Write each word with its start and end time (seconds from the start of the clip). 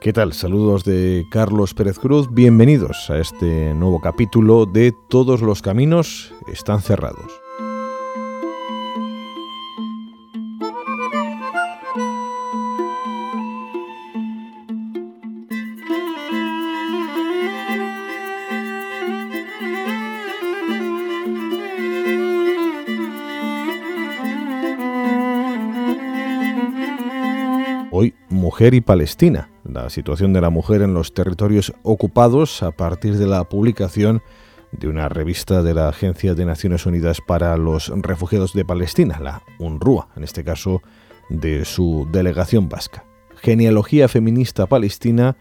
¿Qué 0.00 0.12
tal? 0.12 0.32
Saludos 0.34 0.84
de 0.84 1.26
Carlos 1.32 1.74
Pérez 1.74 1.98
Cruz. 1.98 2.28
Bienvenidos 2.32 3.10
a 3.10 3.18
este 3.18 3.74
nuevo 3.74 4.00
capítulo 4.00 4.64
de 4.64 4.92
Todos 5.08 5.42
los 5.42 5.62
caminos 5.62 6.32
están 6.46 6.80
cerrados. 6.80 7.45
Mujer 28.56 28.72
y 28.72 28.80
Palestina 28.80 29.50
la 29.64 29.90
situación 29.90 30.32
de 30.32 30.40
la 30.40 30.48
mujer 30.48 30.80
en 30.80 30.94
los 30.94 31.12
territorios 31.12 31.74
ocupados 31.82 32.62
a 32.62 32.70
partir 32.70 33.18
de 33.18 33.26
la 33.26 33.44
publicación 33.44 34.22
de 34.72 34.88
una 34.88 35.10
revista 35.10 35.62
de 35.62 35.74
la 35.74 35.90
Agencia 35.90 36.32
de 36.32 36.46
Naciones 36.46 36.86
Unidas 36.86 37.20
para 37.20 37.54
los 37.58 37.92
Refugiados 37.94 38.54
de 38.54 38.64
Palestina, 38.64 39.20
la 39.20 39.42
UNRUA, 39.58 40.08
en 40.16 40.24
este 40.24 40.42
caso 40.42 40.80
de 41.28 41.66
su 41.66 42.08
delegación 42.10 42.70
vasca. 42.70 43.04
Genealogía 43.42 44.08
feminista 44.08 44.64
palestina, 44.64 45.36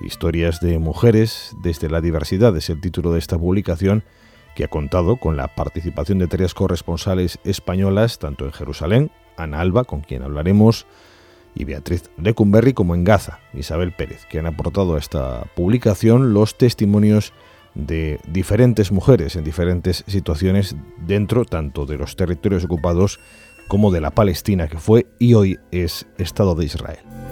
historias 0.00 0.58
de 0.58 0.80
mujeres 0.80 1.54
desde 1.62 1.88
la 1.88 2.00
diversidad 2.00 2.56
es 2.56 2.68
el 2.68 2.80
título 2.80 3.12
de 3.12 3.20
esta 3.20 3.38
publicación 3.38 4.02
que 4.56 4.64
ha 4.64 4.68
contado 4.68 5.18
con 5.18 5.36
la 5.36 5.54
participación 5.54 6.18
de 6.18 6.26
tres 6.26 6.52
corresponsales 6.52 7.38
españolas, 7.44 8.18
tanto 8.18 8.44
en 8.44 8.52
Jerusalén, 8.52 9.12
Ana 9.36 9.60
Alba, 9.60 9.84
con 9.84 10.00
quien 10.00 10.24
hablaremos, 10.24 10.88
y 11.56 11.64
Beatriz 11.64 12.10
Lecumberri 12.18 12.74
como 12.74 12.94
en 12.94 13.02
Gaza, 13.02 13.40
Isabel 13.54 13.92
Pérez, 13.92 14.26
que 14.26 14.38
han 14.38 14.46
aportado 14.46 14.94
a 14.94 14.98
esta 14.98 15.44
publicación 15.56 16.34
los 16.34 16.56
testimonios 16.56 17.32
de 17.74 18.20
diferentes 18.28 18.92
mujeres 18.92 19.36
en 19.36 19.44
diferentes 19.44 20.04
situaciones 20.06 20.76
dentro 20.98 21.44
tanto 21.44 21.86
de 21.86 21.98
los 21.98 22.16
territorios 22.16 22.64
ocupados 22.64 23.18
como 23.68 23.90
de 23.90 24.00
la 24.00 24.12
Palestina 24.12 24.68
que 24.68 24.78
fue 24.78 25.06
y 25.18 25.34
hoy 25.34 25.58
es 25.72 26.06
Estado 26.18 26.54
de 26.54 26.66
Israel. 26.66 27.25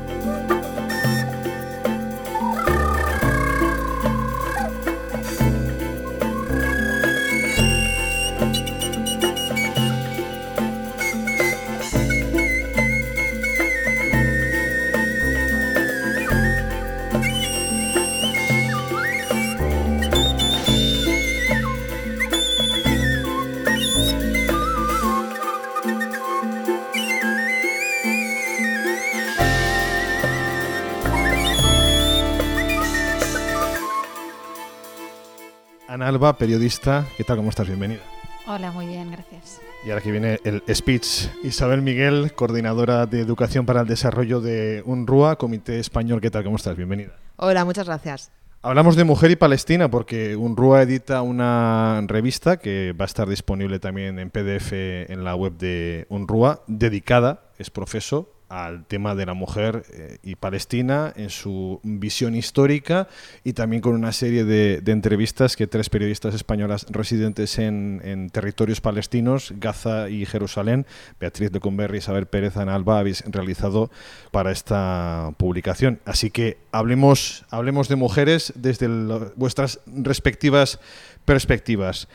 Alba, 36.15 36.39
periodista. 36.39 37.05
¿Qué 37.17 37.25
tal? 37.25 37.39
¿Cómo 37.39 37.49
estás? 37.49 37.67
Bienvenida. 37.67 37.99
Hola, 38.47 38.71
muy 38.71 38.87
bien, 38.87 39.11
gracias. 39.11 39.61
Y 39.85 39.91
ahora 39.91 40.01
que 40.01 40.13
viene 40.13 40.39
el 40.45 40.63
speech, 40.73 41.27
Isabel 41.43 41.83
Miguel, 41.83 42.35
coordinadora 42.37 43.07
de 43.07 43.19
Educación 43.19 43.67
para 43.67 43.81
el 43.81 43.89
Desarrollo 43.89 44.41
de 44.41 44.85
UNRUA, 44.87 45.35
Comité 45.35 45.81
Español. 45.81 46.21
¿Qué 46.21 46.31
tal? 46.31 46.45
¿Cómo 46.45 46.55
estás? 46.55 46.77
Bienvenida. 46.77 47.17
Hola, 47.35 47.65
muchas 47.65 47.87
gracias. 47.87 48.31
Hablamos 48.63 48.95
de 48.95 49.03
mujer 49.03 49.33
y 49.33 49.37
Palestina 49.37 49.91
porque 49.91 50.37
UNRUA 50.37 50.83
edita 50.83 51.21
una 51.23 52.01
revista 52.07 52.59
que 52.59 52.93
va 52.93 53.07
a 53.07 53.07
estar 53.07 53.29
disponible 53.29 53.81
también 53.81 54.21
en 54.21 54.31
PDF 54.31 54.71
en 54.73 55.25
la 55.25 55.35
web 55.35 55.59
de 55.59 56.07
UNRUA, 56.11 56.63
dedicada, 56.69 57.51
es 57.59 57.71
profeso, 57.71 58.34
al 58.49 58.85
tema 58.85 59.15
de 59.15 59.27
la 59.27 59.35
mujer 59.35 59.85
eh, 59.93 60.19
y 60.23 60.37
Palestina 60.37 61.13
en 61.17 61.31
su 61.31 61.81
visión 61.83 62.35
histórica 62.35 63.09
y 63.43 63.55
también 63.55 63.83
con 63.83 63.95
una 63.95 64.13
serie 64.13 64.45
de, 64.45 64.83
entrevistas 64.87 65.57
que 65.57 65.67
tres 65.67 65.91
periodistas 65.91 66.35
españolas 66.35 66.87
residentes 66.91 67.59
en, 67.59 68.31
territorios 68.31 68.81
palestinos, 68.81 69.53
Gaza 69.59 70.09
y 70.09 70.25
Jerusalén, 70.27 70.87
Beatriz 71.19 71.51
de 71.51 71.61
Conberri 71.61 71.97
y 71.97 71.99
Isabel 71.99 72.27
Pérez 72.27 72.57
Analba, 72.57 72.99
habéis 72.99 73.25
realizado 73.27 73.91
para 74.31 74.53
esta 74.53 75.33
publicación. 75.37 76.01
Así 76.05 76.31
que 76.31 76.59
hablemos, 76.71 77.45
hablemos 77.51 77.89
de 77.89 77.97
mujeres 77.97 78.53
desde 78.57 78.89
vuestras 79.37 79.81
respectivas 79.87 80.79
perspectivas. 81.25 82.09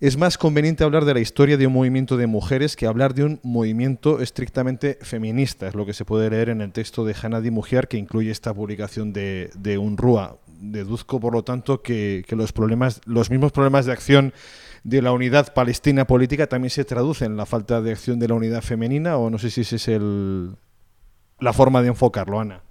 Es 0.00 0.18
más 0.18 0.36
conveniente 0.36 0.84
hablar 0.84 1.06
de 1.06 1.14
la 1.14 1.20
historia 1.20 1.56
de 1.56 1.66
un 1.66 1.72
movimiento 1.72 2.18
de 2.18 2.26
mujeres 2.26 2.76
que 2.76 2.86
hablar 2.86 3.14
de 3.14 3.24
un 3.24 3.40
movimiento 3.42 4.20
estrictamente 4.20 4.98
feminista, 5.00 5.68
lo 5.76 5.86
que 5.86 5.92
se 5.92 6.04
puede 6.04 6.30
leer 6.30 6.48
en 6.48 6.60
el 6.60 6.72
texto 6.72 7.04
de 7.04 7.14
Hanadi 7.20 7.50
Mujer 7.50 7.88
que 7.88 7.96
incluye 7.96 8.30
esta 8.30 8.52
publicación 8.54 9.12
de, 9.12 9.50
de 9.54 9.78
UNRUA. 9.78 10.38
Deduzco, 10.60 11.20
por 11.20 11.34
lo 11.34 11.44
tanto, 11.44 11.82
que, 11.82 12.24
los, 12.30 12.52
problemas, 12.52 13.00
los 13.04 13.30
mismos 13.30 13.52
problemas 13.52 13.86
de 13.86 13.92
acción 13.92 14.32
de 14.84 15.02
la 15.02 15.12
unidad 15.12 15.52
palestina 15.52 16.06
política 16.06 16.46
también 16.46 16.70
se 16.70 16.84
traducen 16.84 17.32
en 17.32 17.36
la 17.36 17.46
falta 17.46 17.82
de 17.82 17.92
acción 17.92 18.18
de 18.18 18.28
la 18.28 18.34
unidad 18.34 18.62
femenina, 18.62 19.16
o 19.16 19.28
no 19.30 19.38
sé 19.38 19.50
si 19.50 19.62
esa 19.62 19.76
es 19.76 19.88
el, 19.88 20.56
la 21.40 21.52
forma 21.52 21.82
de 21.82 21.88
enfocarlo, 21.88 22.40
Ana. 22.40 22.62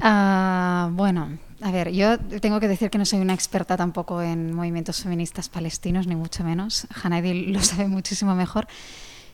Ah, 0.00 0.90
bueno, 0.92 1.38
a 1.62 1.70
ver, 1.70 1.90
yo 1.92 2.18
tengo 2.18 2.60
que 2.60 2.68
decir 2.68 2.90
que 2.90 2.98
no 2.98 3.06
soy 3.06 3.20
una 3.20 3.32
experta 3.32 3.76
tampoco 3.76 4.20
en 4.20 4.52
movimientos 4.52 5.02
feministas 5.02 5.48
palestinos, 5.48 6.06
ni 6.06 6.14
mucho 6.14 6.44
menos. 6.44 6.86
Hanaidi 7.02 7.46
lo 7.46 7.60
sabe 7.62 7.88
muchísimo 7.88 8.34
mejor. 8.34 8.66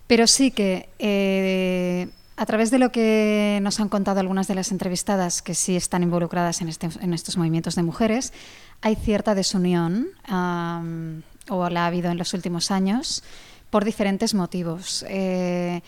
Pero 0.06 0.26
sí 0.26 0.50
que 0.50 0.88
eh, 0.98 2.08
a 2.40 2.46
través 2.46 2.70
de 2.70 2.78
lo 2.78 2.90
que 2.90 3.58
nos 3.60 3.80
han 3.80 3.90
contado 3.90 4.18
algunas 4.18 4.48
de 4.48 4.54
las 4.54 4.72
entrevistadas 4.72 5.42
que 5.42 5.54
sí 5.54 5.76
están 5.76 6.02
involucradas 6.02 6.62
en, 6.62 6.70
este, 6.70 6.88
estos 7.12 7.36
movimientos 7.36 7.74
de 7.74 7.82
mujeres, 7.82 8.32
hay 8.80 8.96
cierta 8.96 9.34
desunión, 9.34 10.08
o 11.50 11.68
la 11.68 11.84
ha 11.84 11.86
habido 11.86 12.10
en 12.10 12.16
los 12.16 12.32
últimos 12.32 12.70
años, 12.70 13.22
por 13.68 13.84
diferentes 13.84 14.32
motivos. 14.32 15.04
Eh, 15.10 15.82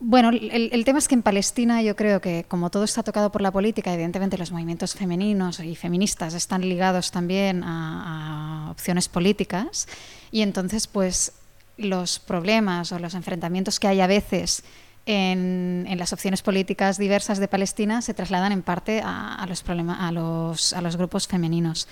bueno, 0.00 0.30
el, 0.30 0.82
tema 0.86 0.98
es 0.98 1.08
que 1.08 1.14
en 1.14 1.20
Palestina 1.20 1.82
yo 1.82 1.94
creo 1.94 2.22
que 2.22 2.46
como 2.48 2.70
todo 2.70 2.84
está 2.84 3.02
tocado 3.02 3.30
por 3.30 3.42
la 3.42 3.50
política, 3.50 3.92
evidentemente 3.92 4.38
los 4.38 4.50
movimientos 4.50 4.94
femeninos 4.94 5.60
y 5.60 5.76
feministas 5.76 6.32
están 6.32 6.62
ligados 6.62 7.10
también 7.10 7.62
a, 7.64 8.68
opciones 8.70 9.10
políticas 9.10 9.88
y 10.32 10.40
entonces 10.40 10.86
pues 10.86 11.32
los 11.76 12.18
problemas 12.18 12.92
o 12.92 12.98
los 12.98 13.12
enfrentamientos 13.12 13.78
que 13.78 13.88
hay 13.88 14.00
a 14.00 14.06
veces 14.06 14.64
en, 15.06 15.86
las 15.98 16.12
opciones 16.12 16.42
políticas 16.42 16.98
diversas 16.98 17.38
de 17.38 17.48
Palestina 17.48 18.02
se 18.02 18.14
trasladan 18.14 18.52
en 18.52 18.62
parte 18.62 19.02
a, 19.04 19.44
los, 19.48 19.64
a, 19.68 20.12
los, 20.12 20.72
a 20.72 20.80
los 20.80 20.96
grupos 20.96 21.26
femeninos. 21.26 21.88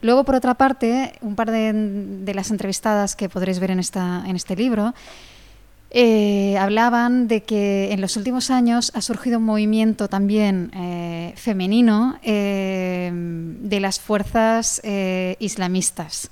Luego, 0.00 0.24
por 0.24 0.36
otra 0.36 0.54
parte, 0.54 1.12
un 1.20 1.34
par 1.34 1.50
de, 1.50 1.72
de 1.72 2.34
las 2.34 2.50
entrevistadas 2.50 3.16
que 3.16 3.28
podréis 3.28 3.58
ver 3.58 3.72
en, 3.72 3.80
esta, 3.80 4.22
en 4.26 4.36
este 4.36 4.54
libro 4.54 4.94
eh, 5.90 6.58
hablaban 6.58 7.28
de 7.28 7.42
que 7.42 7.92
en 7.92 8.02
los 8.02 8.18
últimos 8.18 8.50
años 8.50 8.92
ha 8.94 9.00
surgido 9.00 9.38
un 9.38 9.44
movimiento 9.44 10.08
también 10.08 10.70
eh, 10.74 11.32
femenino 11.36 12.18
eh, 12.22 13.10
de 13.10 13.80
las 13.80 13.98
fuerzas 13.98 14.82
islamistas 15.38 16.30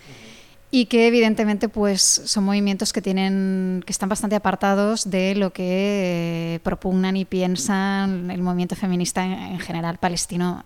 y 0.77 0.85
que 0.85 1.07
evidentemente 1.07 1.71
pues 1.71 2.03
son 2.27 2.45
movimientos 2.45 2.93
que 2.93 3.01
tienen 3.01 3.83
que 3.87 3.93
están 3.93 4.11
bastante 4.11 4.37
apartados 4.37 5.09
de 5.09 5.35
lo 5.35 5.51
que 5.51 6.61
propugnan 6.63 7.17
y 7.17 7.25
piensan 7.25 8.31
el 8.31 8.43
movimiento 8.43 8.77
feminista 8.77 9.25
en 9.25 9.59
general 9.59 9.97
palestino 9.97 10.63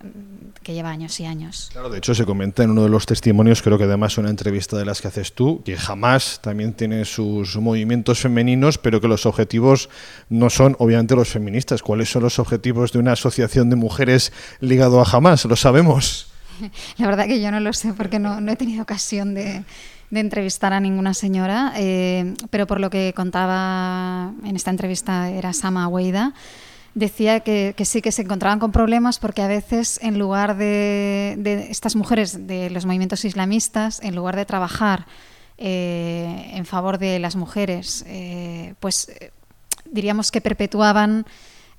que 0.63 0.73
lleva 0.73 0.89
años 0.89 1.17
y 1.21 1.25
años. 1.25 1.69
Claro, 1.71 1.89
de 1.89 1.99
hecho 1.99 2.13
se 2.13 2.25
comenta 2.25 2.61
en 2.61 2.71
uno 2.71 2.83
de 2.83 2.89
los 2.89 3.05
testimonios, 3.05 3.61
creo 3.61 3.77
que 3.77 3.85
además 3.85 4.17
una 4.17 4.29
entrevista 4.29 4.75
de 4.75 4.83
las 4.83 5.01
que 5.01 5.07
haces 5.07 5.31
tú, 5.31 5.63
que 5.63 5.77
jamás 5.77 6.41
también 6.43 6.73
tiene 6.73 7.05
sus 7.05 7.55
movimientos 7.55 8.19
femeninos, 8.19 8.77
pero 8.77 8.99
que 8.99 9.07
los 9.07 9.25
objetivos 9.25 9.87
no 10.27 10.49
son 10.49 10.75
obviamente 10.79 11.15
los 11.15 11.29
feministas. 11.29 11.81
¿Cuáles 11.81 12.11
son 12.11 12.23
los 12.23 12.37
objetivos 12.37 12.91
de 12.91 12.99
una 12.99 13.13
asociación 13.13 13.69
de 13.69 13.77
mujeres 13.77 14.33
ligado 14.59 14.99
a 14.99 15.05
jamás? 15.05 15.45
Lo 15.45 15.55
sabemos. 15.55 16.27
La 16.97 17.07
verdad 17.07 17.27
que 17.27 17.41
yo 17.41 17.49
no 17.49 17.61
lo 17.61 17.71
sé 17.71 17.93
porque 17.93 18.19
no, 18.19 18.41
no 18.41 18.51
he 18.51 18.55
tenido 18.57 18.83
ocasión 18.83 19.33
de, 19.33 19.63
de 20.11 20.19
entrevistar 20.19 20.73
a 20.73 20.79
ninguna 20.79 21.13
señora, 21.13 21.73
eh, 21.77 22.33
pero 22.49 22.67
por 22.67 22.79
lo 22.79 22.89
que 22.89 23.13
contaba 23.15 24.33
en 24.43 24.55
esta 24.55 24.69
entrevista 24.69 25.29
era 25.29 25.53
Sama 25.53 25.87
Weida, 25.87 26.33
decía 26.93 27.39
que, 27.39 27.73
sí 27.85 28.01
que 28.01 28.11
se 28.11 28.21
encontraban 28.21 28.59
con 28.59 28.73
problemas 28.73 29.17
porque 29.19 29.41
a 29.41 29.47
veces 29.47 29.99
en 30.03 30.19
lugar 30.19 30.57
de, 30.57 31.67
estas 31.69 31.95
mujeres 31.95 32.45
de 32.45 32.69
los 32.69 32.85
movimientos 32.85 33.23
islamistas, 33.23 34.01
en 34.03 34.15
lugar 34.15 34.35
de 34.35 34.45
trabajar 34.45 35.07
eh, 35.57 36.51
en 36.53 36.65
favor 36.65 36.97
de 36.97 37.17
las 37.19 37.37
mujeres, 37.37 38.03
eh, 38.07 38.73
pues 38.81 39.11
diríamos 39.89 40.29
que 40.31 40.41
perpetuaban 40.41 41.25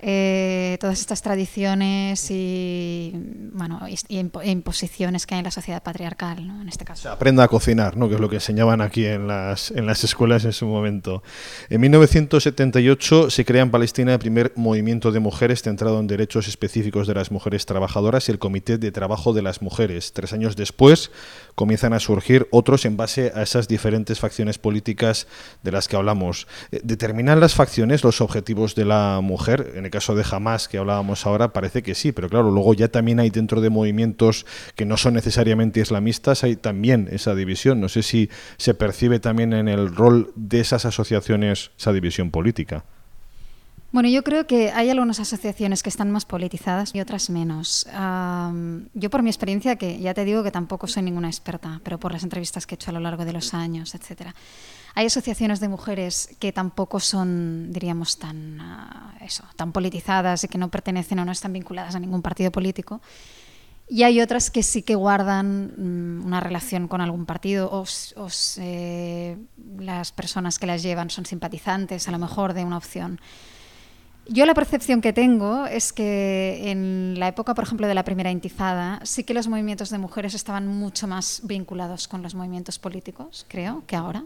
eh, 0.04 0.78
todas 0.80 0.98
estas 0.98 1.22
tradiciones 1.22 2.28
y 2.30 3.12
bueno 3.52 3.80
y, 3.88 4.18
imposiciones 4.18 5.26
que 5.26 5.34
hay 5.34 5.38
en 5.38 5.44
la 5.44 5.52
sociedad 5.52 5.80
patriarcal, 5.80 6.40
en 6.40 6.68
este 6.68 6.84
caso. 6.84 7.08
aprenda 7.08 7.44
a 7.44 7.48
cocinar, 7.48 7.96
¿no? 7.96 8.08
que 8.08 8.16
es 8.16 8.20
lo 8.20 8.28
que 8.28 8.36
enseñaban 8.36 8.80
aquí 8.80 9.06
en 9.06 9.28
las, 9.28 9.70
en 9.70 9.86
las 9.86 10.02
escuelas 10.02 10.44
en 10.44 10.52
su 10.52 10.66
momento. 10.66 11.22
En 11.70 11.80
1978 11.80 13.30
se 13.30 13.44
crea 13.44 13.62
en 13.62 13.70
Palestina 13.70 14.14
el 14.14 14.18
primer 14.18 14.52
movimiento 14.56 15.12
de 15.12 15.20
mujeres 15.20 15.62
centrado 15.62 16.00
en 16.00 16.08
derechos 16.08 16.48
específicos 16.48 17.06
de 17.06 17.14
las 17.14 17.30
mujeres 17.30 17.64
trabajadoras 17.64 18.28
y 18.28 18.32
el 18.32 18.40
Comité 18.40 18.78
de 18.78 18.90
Trabajo 18.90 19.32
de 19.32 19.42
las 19.42 19.62
Mujeres. 19.62 20.12
Tres 20.12 20.32
años 20.32 20.56
después 20.56 21.12
comienzan 21.54 21.92
a 21.92 22.00
surgir 22.00 22.48
otros 22.50 22.84
en 22.86 22.96
base 22.96 23.32
a 23.36 23.42
esas 23.42 23.68
diferentes 23.68 24.18
facciones 24.18 24.58
políticas 24.58 25.28
de 25.62 25.70
las 25.70 25.86
que 25.86 25.96
hablamos. 25.96 26.48
Eh, 26.72 26.80
¿Determinan 26.82 27.38
las 27.38 27.54
facciones 27.54 28.02
los 28.02 28.20
objetivos 28.20 28.74
de 28.74 28.84
la 28.84 29.20
mujer? 29.22 29.74
En 29.76 29.86
caso 29.92 30.16
de 30.16 30.24
Hamas 30.28 30.66
que 30.66 30.78
hablábamos 30.78 31.24
ahora 31.26 31.52
parece 31.52 31.84
que 31.84 31.94
sí, 31.94 32.10
pero 32.10 32.28
claro, 32.28 32.50
luego 32.50 32.74
ya 32.74 32.88
también 32.88 33.20
hay 33.20 33.30
dentro 33.30 33.60
de 33.60 33.70
movimientos 33.70 34.44
que 34.74 34.84
no 34.84 34.96
son 34.96 35.14
necesariamente 35.14 35.78
islamistas, 35.78 36.42
hay 36.42 36.56
también 36.56 37.08
esa 37.12 37.36
división. 37.36 37.80
No 37.80 37.88
sé 37.88 38.02
si 38.02 38.28
se 38.56 38.74
percibe 38.74 39.20
también 39.20 39.52
en 39.52 39.68
el 39.68 39.94
rol 39.94 40.32
de 40.34 40.58
esas 40.58 40.84
asociaciones 40.84 41.70
esa 41.78 41.92
división 41.92 42.32
política. 42.32 42.84
Bueno, 43.92 44.08
yo 44.08 44.24
creo 44.24 44.46
que 44.46 44.70
hay 44.70 44.88
algunas 44.88 45.20
asociaciones 45.20 45.82
que 45.82 45.90
están 45.90 46.10
más 46.10 46.24
politizadas 46.24 46.94
y 46.94 47.00
otras 47.00 47.28
menos. 47.28 47.86
yo 48.94 49.10
por 49.10 49.22
mi 49.22 49.28
experiencia, 49.28 49.76
que 49.76 50.00
ya 50.00 50.14
te 50.14 50.24
digo 50.24 50.42
que 50.42 50.50
tampoco 50.50 50.86
soy 50.86 51.02
ninguna 51.02 51.28
experta, 51.28 51.80
pero 51.84 51.98
por 51.98 52.12
las 52.12 52.24
entrevistas 52.24 52.66
que 52.66 52.74
he 52.74 52.76
hecho 52.76 52.90
a 52.90 52.94
lo 52.94 53.00
largo 53.00 53.26
de 53.26 53.34
los 53.34 53.52
años, 53.52 53.94
etcétera, 53.94 54.34
hay 54.94 55.06
asociaciones 55.06 55.60
de 55.60 55.68
mujeres 55.68 56.36
que 56.38 56.52
tampoco 56.52 57.00
son, 57.00 57.72
diríamos, 57.72 58.18
tan, 58.18 58.60
ah, 58.60 59.14
eso, 59.20 59.44
tan 59.56 59.72
politizadas 59.72 60.44
y 60.44 60.48
que 60.48 60.58
no 60.58 60.70
pertenecen 60.70 61.18
o 61.18 61.24
no 61.24 61.32
están 61.32 61.52
vinculadas 61.52 61.94
a 61.94 62.00
ningún 62.00 62.22
partido 62.22 62.50
político. 62.50 63.00
Y 63.88 64.04
hay 64.04 64.20
otras 64.20 64.50
que 64.50 64.62
sí 64.62 64.82
que 64.82 64.94
guardan 64.94 65.74
mm, 65.76 66.24
una 66.24 66.40
relación 66.40 66.88
con 66.88 67.00
algún 67.00 67.26
partido 67.26 67.70
o, 67.72 67.84
las 69.78 70.12
personas 70.12 70.58
que 70.58 70.66
las 70.66 70.82
llevan 70.82 71.10
son 71.10 71.26
simpatizantes 71.26 72.08
a 72.08 72.10
lo 72.10 72.18
mejor 72.18 72.54
de 72.54 72.64
una 72.64 72.76
opción. 72.76 73.20
Yo 74.28 74.46
la 74.46 74.54
percepción 74.54 75.00
que 75.00 75.12
tengo 75.12 75.66
es 75.66 75.92
que 75.92 76.70
en 76.70 77.18
la 77.18 77.28
época, 77.28 77.54
por 77.54 77.64
ejemplo, 77.64 77.88
de 77.88 77.94
la 77.94 78.04
primera 78.04 78.30
intifada, 78.30 79.00
sí 79.02 79.24
que 79.24 79.34
los 79.34 79.48
movimientos 79.48 79.90
de 79.90 79.98
mujeres 79.98 80.34
estaban 80.34 80.68
mucho 80.68 81.08
más 81.08 81.42
vinculados 81.44 82.06
con 82.06 82.22
los 82.22 82.34
movimientos 82.34 82.78
políticos, 82.78 83.44
creo, 83.48 83.82
que 83.86 83.96
ahora. 83.96 84.24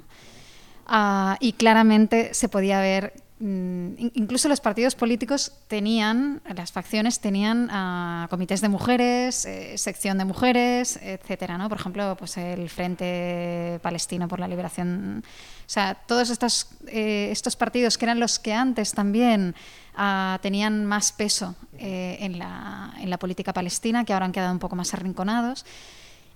Ah, 0.86 1.36
y 1.40 1.52
claramente 1.54 2.32
se 2.32 2.48
podía 2.48 2.80
ver 2.80 3.12
mm, 3.40 3.88
incluso 4.14 4.48
los 4.48 4.60
partidos 4.60 4.94
políticos 4.94 5.52
tenían, 5.66 6.40
las 6.54 6.70
facciones 6.70 7.18
tenían 7.18 7.68
uh, 7.68 8.28
comités 8.28 8.60
de 8.60 8.68
mujeres, 8.68 9.44
eh, 9.46 9.76
sección 9.78 10.16
de 10.16 10.24
mujeres, 10.24 10.98
etcétera, 11.02 11.58
¿no? 11.58 11.68
Por 11.68 11.80
ejemplo, 11.80 12.16
pues 12.16 12.36
el 12.36 12.70
Frente 12.70 13.80
Palestino 13.82 14.28
por 14.28 14.38
la 14.38 14.46
Liberación. 14.46 15.24
O 15.26 15.68
sea, 15.68 15.94
todos 15.94 16.30
estos, 16.30 16.68
eh, 16.86 17.30
estos 17.32 17.56
partidos 17.56 17.98
que 17.98 18.04
eran 18.04 18.20
los 18.20 18.38
que 18.38 18.54
antes 18.54 18.92
también 18.92 19.56
uh, 19.98 20.38
tenían 20.40 20.86
más 20.86 21.10
peso 21.10 21.56
eh, 21.78 22.18
en, 22.20 22.38
la, 22.38 22.94
en 23.00 23.10
la 23.10 23.18
política 23.18 23.52
palestina, 23.52 24.04
que 24.04 24.12
ahora 24.12 24.26
han 24.26 24.32
quedado 24.32 24.52
un 24.52 24.60
poco 24.60 24.76
más 24.76 24.94
arrinconados 24.94 25.66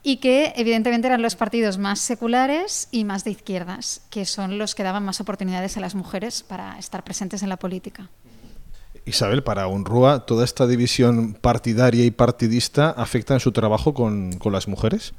y 0.03 0.17
que 0.17 0.53
evidentemente 0.57 1.09
eran 1.09 1.23
los 1.23 1.37
partidos 1.37 1.79
más 1.79 2.01
seculares 2.01 2.89
y 2.91 3.05
más 3.05 3.25
de 3.25 3.33
izquierdas, 3.33 4.03
que 4.11 4.25
son 4.25 4.59
los 4.59 4.75
que 4.75 4.83
daban 4.83 5.05
más 5.05 5.21
oportunidades 5.21 5.77
a 5.77 5.81
las 5.81 5.95
mujeres 5.95 6.43
para 6.43 6.79
estar 6.79 7.05
presentes 7.05 7.43
en 7.43 7.49
la 7.49 7.59
política. 7.59 8.09
Isabel, 9.05 9.43
para 9.43 9.67
UNRUA, 9.67 10.27
¿toda 10.27 10.45
esta 10.45 10.67
división 10.67 11.35
partidaria 11.35 12.05
y 12.05 12.11
partidista 12.11 12.91
afecta 12.91 13.35
en 13.35 13.41
su 13.41 13.53
trabajo 13.53 13.95
con, 13.95 14.33
con 14.39 14.53
las 14.53 14.69
mujeres? 14.69 15.15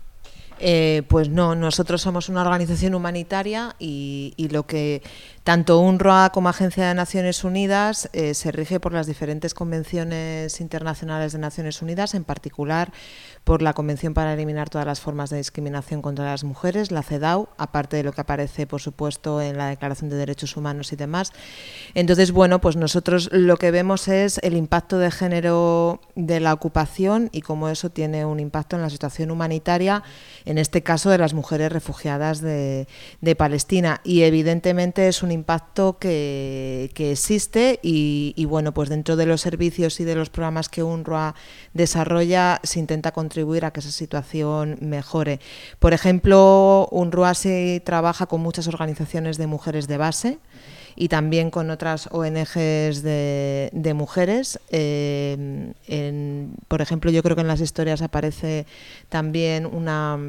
Eh, 0.64 1.02
pues 1.08 1.28
no, 1.28 1.56
nosotros 1.56 2.04
somos 2.04 2.30
una 2.30 2.42
organización 2.42 2.94
humanitaria 2.94 3.76
y, 3.80 4.48
lo 4.52 4.68
que 4.68 5.02
tanto 5.44 5.80
UNRWA 5.80 6.30
como 6.32 6.50
Agencia 6.50 6.88
de 6.88 6.94
Naciones 6.94 7.44
Unidas 7.44 8.10
eh, 8.14 8.36
se 8.36 8.52
rige 8.52 8.80
por 8.80 8.94
las 8.94 9.08
diferentes 9.08 9.56
convenciones 9.56 10.62
internacionales 10.62 11.34
de 11.34 11.40
Naciones 11.40 11.82
Unidas, 11.82 12.14
en 12.14 12.24
particular 12.24 12.92
por 13.44 13.62
la 13.62 13.74
Convención 13.74 14.14
para 14.14 14.34
eliminar 14.34 14.70
todas 14.70 14.86
las 14.86 15.00
formas 15.00 15.30
de 15.30 15.38
discriminación 15.38 16.02
contra 16.02 16.26
las 16.26 16.44
mujeres, 16.44 16.92
la 16.92 17.02
CEDAW, 17.02 17.50
aparte 17.58 17.98
de 17.98 18.04
lo 18.04 18.14
que 18.14 18.22
aparece, 18.22 18.68
por 18.68 18.82
supuesto, 18.82 19.42
en 19.42 19.58
la 19.58 19.70
Declaración 19.70 20.10
de 20.10 20.16
Derechos 20.16 20.56
Humanos 20.56 20.94
y 20.94 20.96
demás. 20.96 21.32
Entonces, 21.96 22.32
bueno, 22.32 22.62
pues 22.62 22.76
nosotros 22.76 23.30
lo 23.32 23.58
que 23.58 23.72
vemos 23.72 24.08
es 24.08 24.40
el 24.44 24.56
impacto 24.56 25.00
de 25.00 25.12
género 25.12 26.02
de 26.16 26.40
la 26.40 26.54
ocupación 26.54 27.30
y 27.32 27.42
cómo 27.42 27.70
eso 27.70 27.90
tiene 27.90 28.26
un 28.26 28.40
impacto 28.40 28.76
en 28.76 28.84
la 28.84 28.90
situación 28.90 29.32
humanitaria 29.32 30.04
en 30.46 30.58
este 30.58 30.84
caso 30.84 31.10
de 31.10 31.18
las 31.18 31.34
mujeres 31.34 31.72
refugiadas 31.72 32.42
de, 32.42 32.88
Palestina. 33.38 34.02
Y 34.04 34.22
evidentemente 34.22 35.08
es 35.08 35.24
un 35.24 35.32
impacto 35.32 35.98
que, 35.98 36.92
existe 36.96 37.80
y, 37.82 38.46
bueno, 38.46 38.74
pues 38.74 38.90
dentro 38.90 39.16
de 39.16 39.26
los 39.26 39.42
servicios 39.42 40.00
y 40.00 40.04
de 40.04 40.16
los 40.16 40.30
programas 40.30 40.70
que 40.70 40.84
UNRWA 40.84 41.36
desarrolla 41.74 42.60
se 42.64 42.80
intenta 42.80 43.12
contribuir 43.32 43.64
a 43.64 43.72
que 43.72 43.80
esa 43.80 43.92
situación 43.92 44.78
mejore. 44.82 45.40
Por 45.80 45.94
ejemplo, 45.94 46.90
UNRWA 46.92 47.34
se 47.34 47.82
trabaja 47.86 48.26
con 48.26 48.42
muchas 48.42 48.68
organizaciones 48.68 49.38
de 49.38 49.48
mujeres 49.48 49.88
de 49.88 49.96
base 49.96 50.40
y 50.98 51.08
también 51.08 51.50
con 51.50 51.70
otras 51.70 52.10
ONGs 52.12 53.02
de, 53.02 53.94
mujeres. 53.96 54.60
Eh, 54.70 55.72
por 56.68 56.82
ejemplo, 56.82 57.10
yo 57.10 57.24
creo 57.24 57.38
que 57.38 57.42
en 57.42 57.48
las 57.48 57.62
historias 57.62 58.02
aparece 58.02 58.66
también 59.08 59.66
una, 59.66 60.20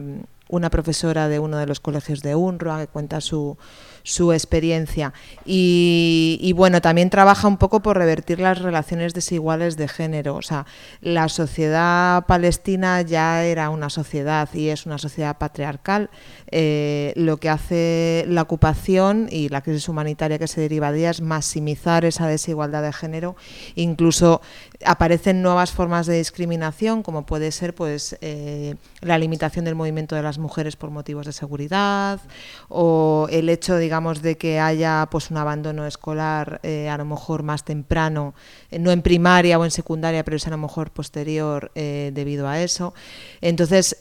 una 0.49 0.71
profesora 0.71 1.27
de 1.27 1.41
uno 1.41 1.57
de 1.57 1.67
los 1.67 1.81
colegios 1.81 2.23
de 2.23 2.37
UNRWA 2.37 2.83
que 2.83 2.87
cuenta 2.87 3.21
su, 3.21 3.59
su 4.03 4.33
experiencia. 4.33 5.13
Y, 5.45 6.53
bueno, 6.57 6.81
también 6.81 7.11
trabaja 7.11 7.49
un 7.49 7.57
poco 7.57 7.81
por 7.81 7.97
revertir 7.99 8.41
las 8.41 8.61
relaciones 8.61 9.15
desiguales 9.15 9.77
de 9.77 9.89
género. 9.89 10.37
O 10.37 10.43
sea, 10.43 10.67
la 11.01 11.29
sociedad 11.29 12.27
palestina 12.27 13.03
ya 13.03 13.45
era 13.45 13.71
una 13.71 13.91
sociedad 13.91 14.49
y 14.55 14.69
es 14.69 14.87
una 14.87 14.99
sociedad 14.99 15.39
patriarcal. 15.39 16.11
Eh, 16.51 17.13
lo 17.17 17.39
que 17.39 17.49
hace 17.49 18.25
la 18.29 18.43
ocupación 18.43 19.29
y 19.31 19.49
la 19.49 19.63
crisis 19.63 19.89
humanitaria 19.89 20.39
que 20.39 20.49
se 20.49 20.61
deriva 20.61 20.93
de 20.93 20.99
ella 20.99 21.11
es 21.11 21.21
maximizar 21.21 22.05
esa 22.05 22.27
desigualdad 22.27 22.83
de 22.83 22.93
género. 22.93 23.37
Incluso 23.75 24.41
aparecen 24.85 25.43
nuevas 25.43 25.73
formas 25.73 26.07
de 26.07 26.19
discriminación, 26.19 27.03
como 27.03 27.25
puede 27.25 27.53
ser 27.53 27.75
pues 27.75 28.17
eh, 28.21 28.75
la 29.01 29.19
limitación 29.19 29.65
del 29.65 29.75
movimiento 29.75 30.15
de 30.17 30.23
las 30.23 30.39
mujeres 30.39 30.77
por 30.77 30.91
motivos 30.91 31.27
de 31.27 31.33
seguridad 31.33 32.21
o 32.69 33.29
el 33.31 33.49
hecho, 33.49 33.77
digamos, 33.93 34.23
de 34.23 34.39
que 34.39 34.59
haya 34.59 35.07
pues 35.11 35.31
un 35.31 35.37
abandono 35.37 35.87
escolar 35.87 36.61
eh, 36.63 36.89
a 36.89 36.97
lo 36.97 37.05
mejor 37.05 37.43
más 37.43 37.63
temprano, 37.63 38.35
no 38.71 38.91
en 38.91 39.03
primaria 39.03 39.59
o 39.59 39.67
en 39.67 39.71
secundaria, 39.71 40.25
pero 40.25 40.39
es 40.39 40.47
a 40.47 40.51
lo 40.51 40.57
mejor 40.57 40.91
posterior 40.93 41.71
debido 41.75 42.49
a 42.49 42.63
eso. 42.63 42.95
Entonces 43.43 43.99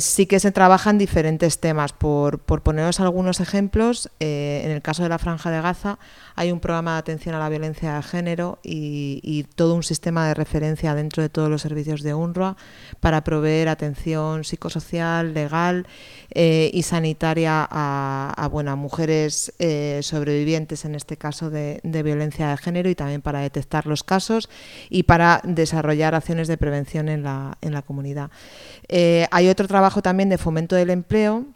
sí 0.00 0.26
que 0.26 0.38
se 0.38 0.52
trabajan 0.52 0.96
diferentes 0.96 1.58
temas 1.58 1.92
por, 1.92 2.38
poneros 2.38 3.00
algunos 3.00 3.40
ejemplos, 3.40 4.10
eh, 4.20 4.62
en 4.64 4.70
el 4.70 4.82
caso 4.82 5.02
de 5.02 5.08
la 5.08 5.18
Franja 5.18 5.50
de 5.50 5.60
Gaza 5.60 5.98
hay 6.34 6.52
un 6.52 6.60
programa 6.60 6.92
de 6.94 6.98
atención 6.98 7.34
a 7.34 7.38
la 7.38 7.48
violencia 7.48 7.96
de 7.96 8.02
género 8.02 8.58
y, 8.62 9.46
todo 9.54 9.74
un 9.74 9.82
sistema 9.82 10.26
de 10.26 10.34
referencia 10.34 10.94
dentro 10.94 11.22
de 11.22 11.28
todos 11.28 11.50
los 11.50 11.62
servicios 11.62 12.02
de 12.02 12.14
UNRWA 12.14 12.56
para 13.00 13.24
proveer 13.24 13.68
atención 13.68 14.44
psicosocial, 14.44 15.34
legal 15.34 15.86
eh, 16.30 16.70
y 16.72 16.82
sanitaria 16.82 17.66
a, 17.70 18.48
bueno, 18.50 18.76
mujeres 18.76 19.52
eh, 19.58 20.00
sobrevivientes, 20.02 20.84
en 20.84 20.94
este 20.94 21.16
caso 21.16 21.50
de, 21.50 21.80
violencia 21.82 22.48
de 22.48 22.56
género, 22.56 22.88
y 22.88 22.94
también 22.94 23.22
para 23.22 23.40
detectar 23.40 23.86
los 23.86 24.04
casos 24.04 24.48
y 24.88 25.04
para 25.04 25.40
desarrollar 25.44 26.14
acciones 26.14 26.48
de 26.48 26.56
prevención 26.56 27.08
en 27.08 27.22
la, 27.22 27.58
en 27.60 27.72
la 27.72 27.82
comunidad. 27.82 28.30
hay 28.88 29.48
otro 29.48 29.68
trabajo 29.68 30.02
también 30.02 30.28
de 30.28 30.38
fomento 30.38 30.76
del 30.76 30.90
empleo 30.90 31.46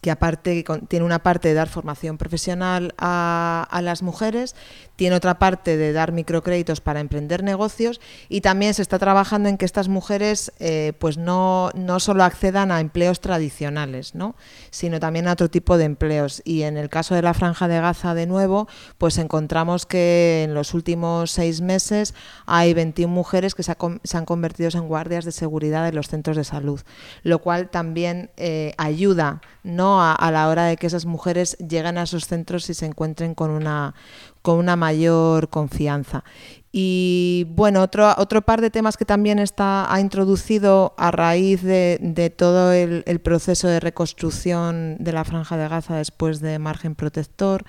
que 0.00 0.10
aparte 0.10 0.64
tiene 0.88 1.04
una 1.04 1.22
parte 1.22 1.48
de 1.48 1.54
dar 1.54 1.68
formación 1.68 2.16
profesional 2.16 2.94
a, 2.98 3.66
a, 3.70 3.82
las 3.82 4.02
mujeres, 4.02 4.56
tiene 5.00 5.16
otra 5.16 5.38
parte 5.38 5.78
de 5.78 5.94
dar 5.94 6.12
microcréditos 6.12 6.82
para 6.82 7.00
emprender 7.00 7.42
negocios 7.42 8.02
y 8.28 8.42
también 8.42 8.74
se 8.74 8.82
está 8.82 8.98
trabajando 8.98 9.48
en 9.48 9.56
que 9.56 9.64
estas 9.64 9.88
mujeres 9.88 10.52
eh, 10.58 10.92
pues 10.98 11.16
no, 11.16 11.70
no 11.74 12.00
solo 12.00 12.22
accedan 12.22 12.70
a 12.70 12.80
empleos 12.80 13.22
tradicionales, 13.22 14.14
¿no? 14.14 14.36
sino 14.70 15.00
también 15.00 15.26
a 15.26 15.32
otro 15.32 15.48
tipo 15.48 15.78
de 15.78 15.84
empleos. 15.84 16.42
Y 16.44 16.64
en 16.64 16.76
el 16.76 16.90
caso 16.90 17.14
de 17.14 17.22
la 17.22 17.32
Franja 17.32 17.66
de 17.66 17.80
Gaza, 17.80 18.12
de 18.12 18.26
nuevo, 18.26 18.68
pues 18.98 19.16
encontramos 19.16 19.86
que 19.86 20.42
en 20.44 20.52
los 20.52 20.74
últimos 20.74 21.30
seis 21.30 21.62
meses 21.62 22.12
hay 22.44 22.74
21 22.74 23.10
mujeres 23.10 23.54
que 23.54 23.62
se, 23.62 23.72
han 23.72 24.24
convertido 24.26 24.68
en 24.74 24.86
guardias 24.86 25.24
de 25.24 25.32
seguridad 25.32 25.88
en 25.88 25.94
los 25.94 26.08
centros 26.08 26.36
de 26.36 26.44
salud, 26.44 26.82
lo 27.22 27.38
cual 27.38 27.70
también 27.70 28.32
eh, 28.36 28.74
ayuda 28.76 29.40
¿no? 29.62 30.02
A, 30.02 30.30
la 30.30 30.48
hora 30.48 30.64
de 30.64 30.76
que 30.76 30.86
esas 30.86 31.04
mujeres 31.04 31.56
lleguen 31.58 31.98
a 31.98 32.04
esos 32.04 32.26
centros 32.26 32.68
y 32.70 32.74
se 32.74 32.86
encuentren 32.86 33.34
con 33.34 33.50
una, 33.50 33.94
con 34.42 34.58
una 34.58 34.76
mayor 34.76 35.48
confianza. 35.48 36.24
Y 36.72 37.48
bueno, 37.50 37.82
otro, 37.82 38.14
otro 38.16 38.42
par 38.42 38.60
de 38.60 38.70
temas 38.70 38.96
que 38.96 39.04
también 39.04 39.40
está, 39.40 39.92
ha 39.92 40.00
introducido 40.00 40.94
a 40.96 41.10
raíz 41.10 41.62
de, 41.62 42.32
todo 42.36 42.72
el, 42.72 43.02
proceso 43.20 43.66
de 43.66 43.80
reconstrucción 43.80 44.96
de 45.00 45.12
la 45.12 45.24
franja 45.24 45.56
de 45.56 45.66
Gaza 45.66 45.96
después 45.96 46.40
de 46.40 46.60
margen 46.60 46.94
protector 46.94 47.64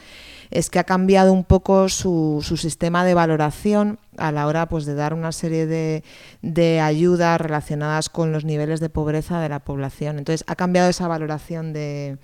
es 0.51 0.69
que 0.69 0.77
ha 0.77 0.83
cambiado 0.83 1.33
un 1.33 1.45
poco 1.45 1.89
su, 1.89 2.43
su 2.43 2.57
sistema 2.57 3.03
de 3.03 3.15
valoración 3.15 3.97
a 4.17 4.31
la 4.31 4.45
hora 4.45 4.67
pues, 4.69 4.85
de 4.85 4.93
dar 4.93 5.15
una 5.15 5.31
serie 5.31 5.65
de, 5.65 6.03
de 6.43 6.79
ayudas 6.79 7.41
relacionadas 7.41 8.09
con 8.09 8.31
los 8.31 8.45
niveles 8.45 8.79
de 8.81 8.89
pobreza 8.89 9.39
de 9.39 9.49
la 9.49 9.61
población. 9.61 10.19
Entonces 10.19 10.43
ha 10.47 10.55
cambiado 10.55 10.89
esa 10.89 11.07
valoración 11.07 11.73
de 11.73 12.19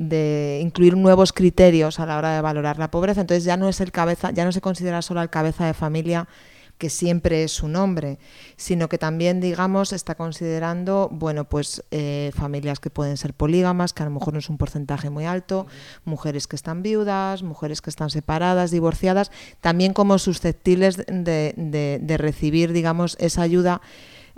de 0.00 0.60
incluir 0.62 0.96
nuevos 0.96 1.34
criterios 1.34 2.00
a 2.00 2.06
la 2.06 2.16
hora 2.16 2.34
de 2.34 2.40
valorar 2.40 2.78
la 2.78 2.90
pobreza. 2.90 3.20
Entonces 3.20 3.44
ya 3.44 3.58
no 3.58 3.68
es 3.68 3.82
el 3.82 3.92
cabeza, 3.92 4.30
ya 4.30 4.46
no 4.46 4.52
se 4.52 4.62
considera 4.62 5.02
solo 5.02 5.20
el 5.20 5.28
cabeza 5.28 5.66
de 5.66 5.74
familia 5.74 6.26
que 6.78 6.88
siempre 6.88 7.44
es 7.44 7.52
su 7.52 7.68
nombre, 7.68 8.18
sino 8.56 8.88
que 8.88 8.96
también, 8.96 9.42
digamos, 9.42 9.92
está 9.92 10.14
considerando, 10.14 11.10
bueno, 11.12 11.44
pues 11.44 11.84
eh, 11.90 12.32
familias 12.34 12.80
que 12.80 12.88
pueden 12.88 13.18
ser 13.18 13.34
polígamas, 13.34 13.92
que 13.92 14.02
a 14.02 14.06
lo 14.06 14.12
mejor 14.12 14.32
no 14.32 14.38
es 14.38 14.48
un 14.48 14.56
porcentaje 14.56 15.10
muy 15.10 15.26
alto, 15.26 15.66
mujeres 16.06 16.46
que 16.46 16.56
están 16.56 16.82
viudas, 16.82 17.42
mujeres 17.42 17.82
que 17.82 17.90
están 17.90 18.08
separadas, 18.08 18.70
divorciadas, 18.70 19.30
también 19.60 19.92
como 19.92 20.18
susceptibles 20.18 20.96
de, 20.96 21.52
de, 21.58 21.98
de 22.00 22.16
recibir, 22.16 22.72
digamos, 22.72 23.18
esa 23.20 23.42
ayuda 23.42 23.82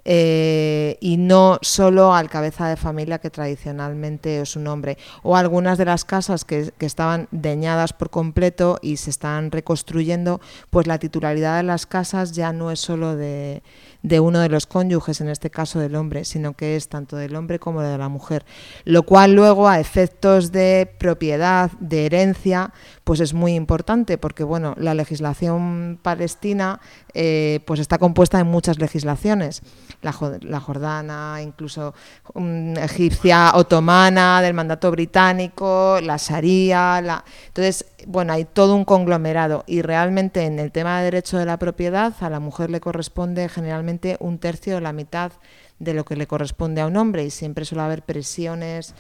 eh, 0.04 0.98
y 1.00 1.16
no 1.16 1.58
solo 1.62 2.14
al 2.14 2.28
cabeza 2.28 2.68
de 2.68 2.76
familia 2.76 3.18
que 3.18 3.30
tradicionalmente 3.30 4.40
es 4.40 4.56
un 4.56 4.66
hombre. 4.66 4.98
O 5.22 5.36
algunas 5.36 5.78
de 5.78 5.84
las 5.84 6.04
casas 6.04 6.44
que, 6.44 6.72
que, 6.76 6.86
estaban 6.86 7.28
deñadas 7.30 7.92
por 7.92 8.10
completo 8.10 8.78
y 8.82 8.96
se 8.96 9.10
están 9.10 9.50
reconstruyendo, 9.50 10.40
pues 10.70 10.86
la 10.86 10.98
titularidad 10.98 11.58
de 11.58 11.62
las 11.62 11.86
casas 11.86 12.32
ya 12.32 12.52
no 12.52 12.70
es 12.70 12.80
solo 12.80 13.16
de, 13.16 13.62
de 14.02 14.20
uno 14.20 14.40
de 14.40 14.48
los 14.48 14.66
cónyuges, 14.66 15.20
en 15.20 15.28
este 15.28 15.50
caso 15.50 15.78
del 15.78 15.94
hombre, 15.94 16.24
sino 16.24 16.54
que 16.54 16.76
es 16.76 16.88
tanto 16.88 17.16
del 17.16 17.36
hombre 17.36 17.58
como 17.58 17.82
de 17.82 17.96
la 17.96 18.08
mujer. 18.08 18.44
Lo 18.84 19.04
cual 19.04 19.34
luego 19.34 19.68
a 19.68 19.78
efectos 19.78 20.50
de 20.52 20.90
propiedad, 20.98 21.70
de 21.78 22.06
herencia, 22.06 22.72
pues 23.04 23.20
es 23.20 23.32
muy 23.32 23.54
importante 23.54 24.18
porque 24.18 24.44
bueno, 24.44 24.74
la 24.76 24.94
legislación 24.94 25.98
palestina 26.02 26.80
eh, 27.14 27.60
pues 27.66 27.80
está 27.80 27.98
compuesta 27.98 28.38
de 28.38 28.44
muchas 28.44 28.78
legislaciones, 28.78 29.62
la, 30.00 30.14
la 30.40 30.60
jordana, 30.60 31.40
incluso 31.42 31.94
um, 32.34 32.76
egipcia, 32.76 33.52
otomana, 33.54 34.40
del 34.42 34.54
mandato 34.54 34.90
británico, 34.90 35.98
la 36.02 36.16
sharia, 36.16 37.00
la... 37.00 37.24
entonces 37.48 37.86
bueno, 38.06 38.32
hay 38.32 38.44
todo 38.44 38.74
un 38.74 38.84
conglomerado 38.84 39.64
y 39.66 39.82
realmente 39.82 40.44
en 40.44 40.58
el 40.58 40.72
tema 40.72 40.98
de 40.98 41.04
derecho 41.04 41.38
de 41.38 41.44
la 41.44 41.58
propiedad 41.58 42.14
a 42.20 42.30
la 42.30 42.40
mujer 42.40 42.70
le 42.70 42.80
corresponde 42.80 43.48
generalmente 43.48 44.16
un 44.20 44.38
tercio 44.38 44.76
o 44.76 44.80
la 44.80 44.92
mitad 44.92 45.32
de 45.78 45.94
lo 45.94 46.04
que 46.04 46.16
le 46.16 46.26
corresponde 46.26 46.80
a 46.80 46.86
un 46.86 46.96
hombre 46.96 47.24
y 47.24 47.30
siempre 47.30 47.64
suele 47.64 47.82
haber 47.82 48.02
presiones 48.02 48.94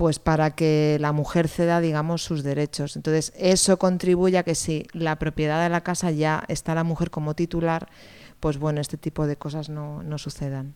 pues 0.00 0.18
para 0.18 0.52
que 0.52 0.96
la 0.98 1.12
mujer 1.12 1.46
ceda, 1.46 1.82
digamos, 1.82 2.22
sus 2.22 2.42
derechos. 2.42 2.96
Entonces, 2.96 3.34
eso 3.36 3.78
contribuye 3.78 4.38
a 4.38 4.44
que 4.44 4.54
si 4.54 4.86
la 4.94 5.18
propiedad 5.18 5.62
de 5.62 5.68
la 5.68 5.82
casa 5.82 6.10
ya 6.10 6.42
está 6.48 6.74
la 6.74 6.84
mujer 6.84 7.10
como 7.10 7.34
titular, 7.34 7.86
pues 8.40 8.56
bueno, 8.56 8.80
este 8.80 8.96
tipo 8.96 9.26
de 9.26 9.36
cosas 9.36 9.68
no, 9.68 10.02
no 10.02 10.16
sucedan. 10.16 10.74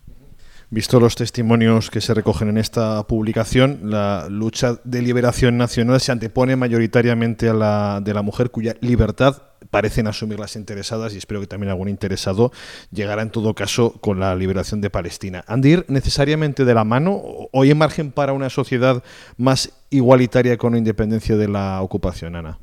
Visto 0.71 0.99
los 0.99 1.15
testimonios 1.15 1.91
que 1.91 2.01
se 2.01 2.15
recogen 2.15 2.49
en 2.49 2.59
esta 2.59 3.07
publicación, 3.07 3.81
la 3.85 4.27
lucha 4.29 4.81
de 4.85 5.03
liberación 5.03 5.57
nacional 5.57 6.01
se 6.01 6.13
antepone 6.13 6.57
mayoritariamente 6.57 7.49
a 7.49 7.55
la 7.55 8.01
de 8.03 8.15
la 8.15 8.23
mujer 8.23 8.51
cuya 8.51 8.75
libertad 8.81 9.43
parecen 9.71 10.07
asumir 10.07 10.39
las 10.39 10.57
interesadas 10.57 11.15
y 11.15 11.19
espero 11.19 11.41
que 11.41 11.47
también 11.47 11.71
algún 11.71 11.89
interesado 11.89 12.53
llegará 12.91 13.23
en 13.23 13.31
todo 13.31 13.55
caso 13.55 13.95
con 14.01 14.21
la 14.21 14.35
liberación 14.35 14.81
de 14.81 14.91
Palestina. 14.91 15.45
¿Han 15.47 15.61
de 15.61 15.69
ir 15.69 15.85
necesariamente 15.89 16.65
de 16.65 16.75
la 16.75 16.85
mano 16.85 17.13
o 17.15 17.63
hay 17.63 17.75
margen 17.75 18.13
para 18.13 18.33
una 18.33 18.51
sociedad 18.51 19.03
más 19.37 19.73
igualitaria 19.91 20.57
con 20.57 20.77
independencia 20.77 21.37
de 21.37 21.49
la 21.49 21.83
ocupación, 21.83 22.37
Ana? 22.37 22.59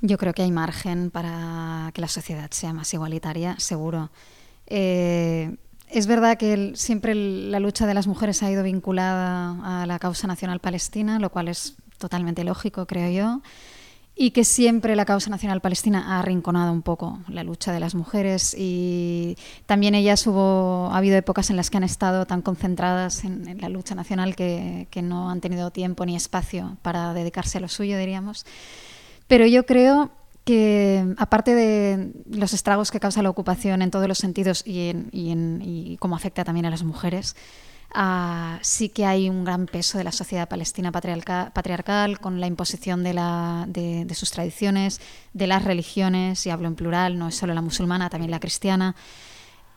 Yo 0.00 0.18
creo 0.18 0.34
que 0.34 0.42
hay 0.42 0.52
margen 0.52 1.10
para 1.10 1.90
que 1.94 2.00
la 2.00 2.08
sociedad 2.08 2.50
sea 2.50 2.72
más 2.72 2.92
igualitaria, 2.92 3.56
seguro. 3.58 4.10
Eh, 4.66 5.56
es 5.88 6.06
verdad 6.06 6.36
que 6.36 6.72
siempre 6.74 7.14
la 7.14 7.60
lucha 7.60 7.86
de 7.86 7.94
las 7.94 8.06
mujeres 8.06 8.42
ha 8.42 8.50
ido 8.50 8.62
vinculada 8.62 9.82
a 9.82 9.86
la 9.86 9.98
causa 9.98 10.26
nacional 10.26 10.60
palestina, 10.60 11.18
lo 11.18 11.30
cual 11.30 11.48
es 11.48 11.76
totalmente 11.98 12.44
lógico, 12.44 12.86
creo 12.86 13.10
yo, 13.10 13.42
y 14.18 14.30
que 14.30 14.44
siempre 14.44 14.96
la 14.96 15.04
causa 15.04 15.28
nacional 15.28 15.60
palestina 15.60 16.14
ha 16.16 16.20
arrinconado 16.20 16.72
un 16.72 16.82
poco 16.82 17.20
la 17.28 17.44
lucha 17.44 17.72
de 17.72 17.80
las 17.80 17.94
mujeres 17.94 18.56
y 18.58 19.36
también 19.66 19.94
ellas 19.94 20.26
hubo, 20.26 20.88
ha 20.90 20.96
habido 20.96 21.18
épocas 21.18 21.50
en 21.50 21.56
las 21.56 21.68
que 21.68 21.76
han 21.76 21.84
estado 21.84 22.24
tan 22.26 22.40
concentradas 22.40 23.24
en, 23.24 23.60
la 23.60 23.68
lucha 23.68 23.94
nacional 23.94 24.34
que, 24.34 24.88
que 24.90 25.02
no 25.02 25.30
han 25.30 25.42
tenido 25.42 25.70
tiempo 25.70 26.06
ni 26.06 26.16
espacio 26.16 26.78
para 26.80 27.12
dedicarse 27.12 27.58
a 27.58 27.60
lo 27.60 27.68
suyo, 27.68 27.98
diríamos. 27.98 28.46
Pero 29.28 29.46
yo 29.46 29.66
creo 29.66 30.10
que 30.46 31.04
aparte 31.18 31.56
de 31.56 32.12
los 32.30 32.52
estragos 32.52 32.92
que 32.92 33.00
causa 33.00 33.20
la 33.20 33.30
ocupación 33.30 33.82
en 33.82 33.90
todos 33.90 34.06
los 34.06 34.18
sentidos 34.18 34.62
y, 34.64 34.90
en, 34.90 35.96
cómo 35.98 36.14
afecta 36.14 36.44
también 36.44 36.66
a 36.66 36.70
las 36.70 36.84
mujeres, 36.84 37.34
uh, 37.96 38.56
sí 38.60 38.88
que 38.88 39.06
hay 39.06 39.28
un 39.28 39.44
gran 39.44 39.66
peso 39.66 39.98
de 39.98 40.04
la 40.04 40.12
sociedad 40.12 40.48
palestina 40.48 40.92
patriarcal, 40.92 42.20
con 42.20 42.40
la 42.40 42.46
imposición 42.46 43.02
de, 43.02 44.14
sus 44.14 44.30
tradiciones, 44.30 45.00
de 45.32 45.48
las 45.48 45.64
religiones, 45.64 46.46
y 46.46 46.50
hablo 46.50 46.68
en 46.68 46.76
plural, 46.76 47.18
no 47.18 47.26
es 47.26 47.34
solo 47.34 47.52
la 47.52 47.60
musulmana, 47.60 48.08
también 48.08 48.30
la 48.30 48.38
cristiana. 48.38 48.94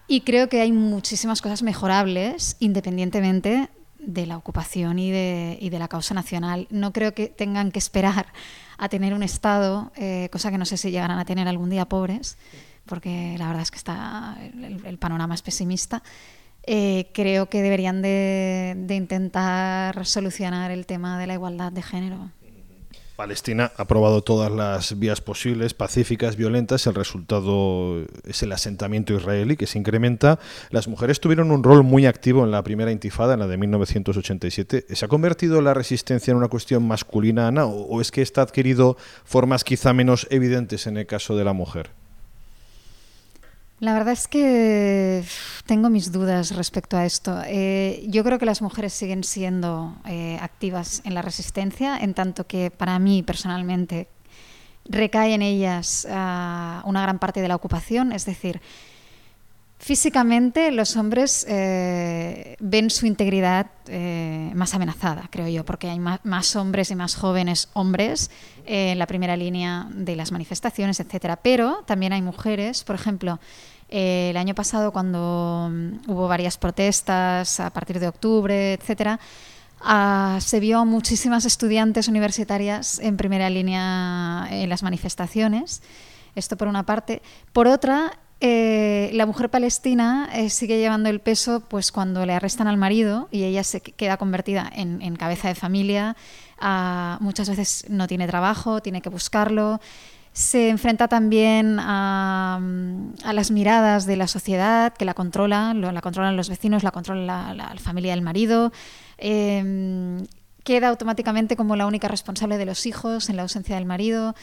Y 0.08 0.22
creo 0.22 0.50
que 0.50 0.62
hay 0.62 0.72
muchísimas 0.72 1.42
cosas 1.42 1.64
mejorables 1.64 2.58
independientemente 2.60 3.70
de 3.98 4.28
la 4.28 4.38
ocupación 4.38 5.00
y 5.00 5.10
de 5.10 5.80
la 5.80 5.88
causa 5.88 6.14
nacional. 6.14 6.68
No 6.70 6.94
creo 6.94 7.16
que 7.16 7.28
tengan 7.28 7.72
que 7.72 7.80
esperar 7.80 8.28
a 8.80 8.90
tener 8.90 9.14
un 9.14 9.24
Estado, 9.24 9.92
eh, 9.96 10.30
cosa 10.32 10.50
que 10.50 10.58
no 10.58 10.66
sé 10.66 10.78
si 10.78 10.90
llegarán 10.90 11.20
a 11.20 11.26
tener 11.26 11.48
algún 11.48 11.70
día 11.70 11.86
pobres, 11.86 12.38
porque 12.86 13.36
la 13.38 13.48
verdad 13.48 13.62
es 13.62 13.72
que 13.72 13.78
está 13.78 14.38
el, 14.42 14.98
panorama 14.98 15.36
es 15.36 15.42
pesimista. 15.42 16.02
Eh, 16.64 17.12
creo 17.14 17.50
que 17.50 17.62
deberían 17.62 18.02
de, 18.02 18.76
de 18.78 18.96
intentar 18.96 20.06
solucionar 20.06 20.72
el 20.72 20.86
tema 20.86 21.20
de 21.20 21.28
la 21.28 21.34
igualdad 21.34 21.72
de 21.72 21.82
género. 21.82 22.32
Palestina 23.20 23.74
ha 23.76 23.84
probado 23.84 24.24
todas 24.24 24.50
las 24.50 24.98
vías 24.98 25.20
posibles, 25.20 25.74
pacíficas, 25.74 26.38
violentas. 26.38 26.88
El 26.88 26.96
resultado 26.96 28.06
es 28.24 28.44
el 28.44 28.54
asentamiento 28.54 29.14
israelí 29.14 29.58
que 29.58 29.68
se 29.68 29.78
incrementa. 29.78 30.40
Las 30.70 30.88
mujeres 30.88 31.20
tuvieron 31.20 31.52
un 31.52 31.62
rol 31.62 31.84
muy 31.84 32.06
activo 32.06 32.46
en 32.46 32.52
la 32.52 32.64
primera 32.64 32.94
intifada, 32.94 33.34
en 33.34 33.42
la 33.42 33.48
de 33.48 33.58
1987. 33.58 34.86
¿Se 34.96 35.04
ha 35.04 35.10
convertido 35.10 35.62
la 35.62 35.74
resistencia 35.74 36.32
en 36.32 36.38
una 36.38 36.48
cuestión 36.48 36.88
masculina, 36.88 37.50
Ana, 37.50 37.66
o 37.66 38.00
es 38.00 38.10
que 38.12 38.22
está 38.22 38.42
adquirido 38.42 38.96
formas 39.26 39.66
quizá 39.66 39.92
menos 39.92 40.26
evidentes 40.30 40.88
en 40.88 40.96
el 40.96 41.06
caso 41.06 41.36
de 41.36 41.44
la 41.44 41.52
mujer? 41.52 41.90
La 43.80 43.94
verdad 43.94 44.14
es 44.14 44.28
que 44.28 45.24
tengo 45.66 45.90
mis 45.90 46.12
dudas 46.12 46.56
respecto 46.56 46.98
a 46.98 47.06
esto. 47.06 47.42
Eh, 47.46 48.06
yo 48.08 48.24
creo 48.24 48.38
que 48.38 48.46
las 48.46 48.62
mujeres 48.62 48.94
siguen 48.94 49.24
siendo 49.24 49.96
eh, 50.06 50.38
activas 50.42 51.02
en 51.06 51.14
la 51.14 51.22
resistencia, 51.22 51.98
en 51.98 52.14
tanto 52.14 52.46
que 52.46 52.72
para 52.72 53.00
mí 53.00 53.24
personalmente 53.24 54.10
recae 54.86 55.34
en 55.34 55.42
ellas 55.44 56.08
uh, 56.10 56.88
una 56.88 57.02
gran 57.04 57.20
parte 57.20 57.42
de 57.42 57.48
la 57.48 57.56
ocupación, 57.56 58.12
es 58.12 58.26
decir, 58.26 58.60
Físicamente 59.80 60.72
los 60.72 60.98
hombres 60.98 61.46
eh, 61.48 62.58
ven 62.60 62.90
su 62.90 63.06
integridad 63.06 63.68
eh, 63.88 64.52
más 64.54 64.74
amenazada, 64.74 65.30
creo 65.32 65.48
yo, 65.48 65.64
porque 65.66 65.90
hay 65.90 66.00
más, 66.00 66.56
hombres 66.56 66.92
y 66.92 66.96
más 66.96 67.16
jóvenes 67.16 67.70
hombres 67.74 68.30
eh, 68.66 68.92
en 68.92 69.00
la 69.00 69.08
primera 69.08 69.38
línea 69.38 69.88
de 69.92 70.16
las 70.18 70.32
manifestaciones, 70.32 71.00
etcétera. 71.00 71.38
Pero 71.38 71.84
también 71.88 72.14
hay 72.14 72.22
mujeres, 72.22 72.84
por 72.84 72.96
ejemplo, 72.96 73.40
el 73.88 74.38
año 74.38 74.54
pasado 74.54 74.92
cuando 74.92 75.68
um, 75.68 76.00
hubo 76.08 76.28
varias 76.28 76.58
protestas 76.58 77.60
a 77.60 77.72
partir 77.72 78.00
de 78.00 78.08
octubre, 78.08 78.74
etcétera, 78.74 79.20
Ah, 79.82 80.40
se 80.42 80.60
vio 80.60 80.80
a 80.80 80.86
muchísimas 80.86 81.46
estudiantes 81.46 82.08
universitarias 82.08 83.00
en 83.00 83.16
primera 83.16 83.50
línea 83.50 84.48
en 84.52 84.70
las 84.70 84.84
manifestaciones. 84.84 85.82
Esto 86.36 86.58
por 86.58 86.68
una 86.68 86.86
parte. 86.86 87.22
Por 87.54 87.68
otra, 87.68 88.20
eh, 88.42 89.10
la 89.14 89.26
mujer 89.26 89.50
palestina 89.50 90.30
eh, 90.34 90.50
sigue 90.50 90.80
llevando 90.80 91.10
el 91.10 91.20
peso 91.20 91.62
pues 91.68 91.92
cuando 91.92 92.26
le 92.26 92.34
arrestan 92.34 92.68
al 92.68 92.78
marido 92.78 93.28
y 93.32 93.44
ella 93.44 93.66
se 93.66 93.82
queda 93.82 94.16
convertida 94.16 94.70
en, 94.74 95.16
cabeza 95.18 95.50
de 95.50 95.56
familia. 95.56 96.16
Ah, 96.58 97.18
muchas 97.20 97.50
veces 97.50 97.86
no 97.90 98.08
tiene 98.08 98.28
trabajo, 98.28 98.82
tiene 98.82 99.02
que 99.02 99.10
buscarlo. 99.10 99.82
Se 100.32 100.70
enfrenta 100.70 101.10
también 101.10 101.80
a, 101.82 102.62
las 103.34 103.52
miradas 103.52 104.06
de 104.06 104.16
la 104.16 104.28
sociedad 104.28 104.94
que 104.94 105.04
la 105.04 105.14
controlan, 105.14 105.82
la 105.82 106.02
controlan 106.02 106.38
los 106.38 106.48
vecinos, 106.48 106.84
la 106.84 106.92
controla 106.92 107.54
la, 107.54 107.76
familia 107.78 108.12
del 108.12 108.22
marido. 108.22 108.72
Em, 109.18 110.26
queda 110.64 110.88
automáticamente 110.88 111.58
como 111.58 111.76
la 111.76 111.88
única 111.88 112.08
responsable 112.08 112.58
de 112.58 112.66
los 112.66 112.86
hijos 112.86 113.30
en 113.30 113.36
la 113.36 113.42
ausencia 113.42 113.76
del 113.76 113.86
marido. 113.86 114.34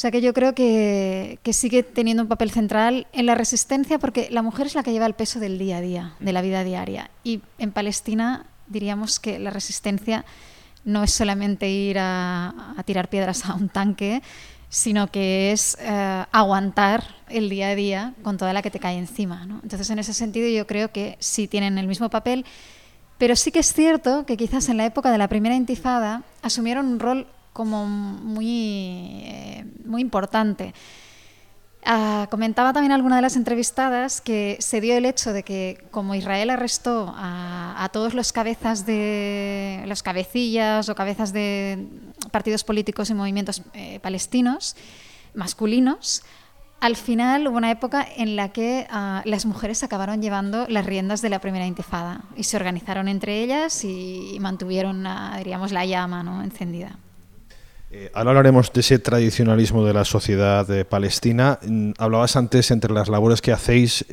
O 0.00 0.06
sea 0.08 0.10
que 0.10 0.22
yo 0.22 0.32
creo 0.32 0.54
que, 0.54 1.38
sigue 1.52 1.82
teniendo 1.82 2.22
un 2.22 2.28
papel 2.30 2.50
central 2.50 3.06
en 3.12 3.26
la 3.26 3.34
resistencia 3.34 3.98
porque 3.98 4.28
la 4.30 4.40
mujer 4.40 4.66
es 4.66 4.74
la 4.74 4.82
que 4.82 4.92
lleva 4.92 5.04
el 5.04 5.12
peso 5.12 5.40
del 5.40 5.58
día 5.58 5.76
a 5.76 5.80
día, 5.82 6.14
de 6.20 6.32
la 6.32 6.40
vida 6.40 6.64
diaria. 6.64 7.10
Y 7.22 7.42
en 7.58 7.70
Palestina 7.70 8.46
diríamos 8.66 9.20
que 9.20 9.38
la 9.38 9.50
resistencia 9.50 10.24
no 10.86 11.02
es 11.04 11.12
solamente 11.12 11.68
ir 11.68 11.98
a, 12.00 12.82
tirar 12.86 13.10
piedras 13.10 13.44
a 13.44 13.52
un 13.52 13.68
tanque, 13.68 14.22
sino 14.70 15.08
que 15.08 15.52
es 15.52 15.76
eh, 15.78 16.24
aguantar 16.32 17.04
el 17.28 17.50
día 17.50 17.68
a 17.68 17.74
día 17.74 18.14
con 18.22 18.38
toda 18.38 18.54
la 18.54 18.62
que 18.62 18.70
te 18.70 18.80
cae 18.80 18.96
encima. 18.96 19.46
Entonces, 19.62 19.90
en 19.90 19.98
ese 19.98 20.14
sentido, 20.14 20.48
yo 20.48 20.66
creo 20.66 20.90
que 20.90 21.18
sí 21.18 21.46
tienen 21.46 21.76
el 21.76 21.86
mismo 21.86 22.08
papel, 22.08 22.46
pero 23.18 23.36
sí 23.36 23.52
que 23.52 23.58
es 23.58 23.74
cierto 23.74 24.24
que 24.24 24.38
quizás 24.38 24.70
en 24.70 24.78
la 24.78 24.86
época 24.86 25.12
de 25.12 25.18
la 25.18 25.28
primera 25.28 25.56
intifada 25.56 26.22
asumieron 26.40 26.86
un 26.86 27.00
rol 27.00 27.26
como 27.52 27.86
muy, 27.86 29.22
eh, 29.24 29.64
muy 29.84 30.02
importante. 30.02 30.74
Ah, 31.84 32.28
comentaba 32.30 32.74
también 32.74 32.92
alguna 32.92 33.16
de 33.16 33.22
las 33.22 33.36
entrevistadas 33.36 34.20
que 34.20 34.58
se 34.60 34.82
dio 34.82 34.96
el 34.96 35.06
hecho 35.06 35.32
de 35.32 35.42
que 35.42 35.82
como 35.90 36.14
Israel 36.14 36.50
arrestó 36.50 37.12
a, 37.16 37.88
todos 37.92 38.12
los 38.12 38.32
cabezas 38.32 38.84
de 38.84 39.82
los 39.86 40.02
cabecillas 40.02 40.88
o 40.90 40.94
cabezas 40.94 41.32
de 41.32 41.88
partidos 42.30 42.64
políticos 42.64 43.08
y 43.08 43.14
movimientos 43.14 43.62
eh, 43.72 43.98
palestinos 44.00 44.76
masculinos, 45.32 46.22
al 46.80 46.96
final 46.96 47.46
hubo 47.48 47.56
una 47.56 47.70
época 47.70 48.06
en 48.16 48.36
la 48.36 48.50
que 48.50 48.86
ah, 48.90 49.22
las 49.24 49.46
mujeres 49.46 49.82
acabaron 49.82 50.20
llevando 50.20 50.66
las 50.68 50.84
riendas 50.84 51.22
de 51.22 51.30
la 51.30 51.38
primera 51.38 51.66
intifada 51.66 52.22
y 52.36 52.44
se 52.44 52.56
organizaron 52.56 53.08
entre 53.08 53.42
ellas 53.42 53.84
y, 53.84 54.36
mantuvieron, 54.40 55.06
diríamos, 55.38 55.72
la 55.72 55.86
llama 55.86 56.22
¿no? 56.22 56.42
encendida. 56.42 56.98
Eh, 57.92 58.10
ahora 58.14 58.30
hablaremos 58.30 58.72
de 58.72 58.80
ese 58.80 58.98
tradicionalismo 59.00 59.84
de 59.84 59.92
la 59.92 60.04
sociedad 60.04 60.70
eh, 60.70 60.84
palestina. 60.84 61.58
Mm, 61.66 61.92
hablabas 61.98 62.36
antes 62.36 62.70
entre 62.70 62.92
las 62.92 63.08
labores 63.08 63.42
que 63.42 63.52
hacéis. 63.52 64.04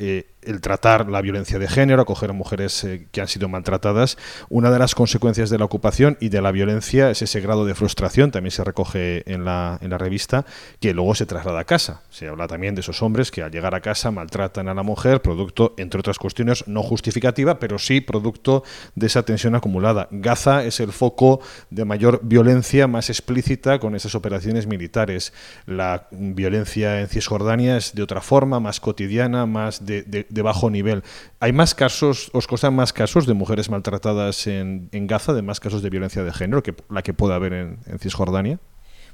El 0.48 0.62
tratar 0.62 1.10
la 1.10 1.20
violencia 1.20 1.58
de 1.58 1.68
género, 1.68 2.00
acoger 2.00 2.30
a 2.30 2.32
mujeres 2.32 2.82
eh, 2.82 3.06
que 3.12 3.20
han 3.20 3.28
sido 3.28 3.50
maltratadas. 3.50 4.16
Una 4.48 4.70
de 4.70 4.78
las 4.78 4.94
consecuencias 4.94 5.50
de 5.50 5.58
la 5.58 5.66
ocupación 5.66 6.16
y 6.20 6.30
de 6.30 6.40
la 6.40 6.52
violencia 6.52 7.10
es 7.10 7.20
ese 7.20 7.42
grado 7.42 7.66
de 7.66 7.74
frustración, 7.74 8.30
también 8.30 8.52
se 8.52 8.64
recoge 8.64 9.30
en 9.30 9.44
la, 9.44 9.78
en 9.82 9.90
la 9.90 9.98
revista, 9.98 10.46
que 10.80 10.94
luego 10.94 11.14
se 11.14 11.26
traslada 11.26 11.60
a 11.60 11.64
casa. 11.64 12.00
Se 12.08 12.28
habla 12.28 12.48
también 12.48 12.74
de 12.74 12.80
esos 12.80 13.02
hombres 13.02 13.30
que 13.30 13.42
al 13.42 13.50
llegar 13.50 13.74
a 13.74 13.82
casa 13.82 14.10
maltratan 14.10 14.68
a 14.68 14.74
la 14.74 14.82
mujer, 14.82 15.20
producto, 15.20 15.74
entre 15.76 16.00
otras 16.00 16.18
cuestiones, 16.18 16.66
no 16.66 16.82
justificativa, 16.82 17.58
pero 17.58 17.78
sí 17.78 18.00
producto 18.00 18.64
de 18.94 19.06
esa 19.06 19.24
tensión 19.24 19.54
acumulada. 19.54 20.08
Gaza 20.10 20.64
es 20.64 20.80
el 20.80 20.92
foco 20.92 21.40
de 21.68 21.84
mayor 21.84 22.20
violencia, 22.22 22.86
más 22.86 23.10
explícita 23.10 23.78
con 23.80 23.94
esas 23.94 24.14
operaciones 24.14 24.66
militares. 24.66 25.34
La 25.66 26.08
violencia 26.10 27.02
en 27.02 27.08
Cisjordania 27.08 27.76
es 27.76 27.94
de 27.94 28.02
otra 28.02 28.22
forma, 28.22 28.60
más 28.60 28.80
cotidiana, 28.80 29.44
más 29.44 29.84
de 29.84 30.37
bajo 30.42 30.70
nivel. 30.70 31.02
¿Hay 31.40 31.52
más 31.52 31.74
casos, 31.74 32.30
os 32.32 32.46
costan 32.46 32.74
más 32.74 32.92
casos 32.92 33.26
de 33.26 33.34
mujeres 33.34 33.70
maltratadas 33.70 34.46
en, 34.46 34.88
Gaza, 34.92 35.32
de 35.32 35.42
más 35.42 35.60
casos 35.60 35.82
de 35.82 35.90
violencia 35.90 36.24
de 36.24 36.32
género 36.32 36.62
que 36.62 36.74
la 36.90 37.02
que 37.02 37.14
pueda 37.14 37.34
haber 37.36 37.52
en, 37.52 37.78
Cisjordania? 37.98 38.58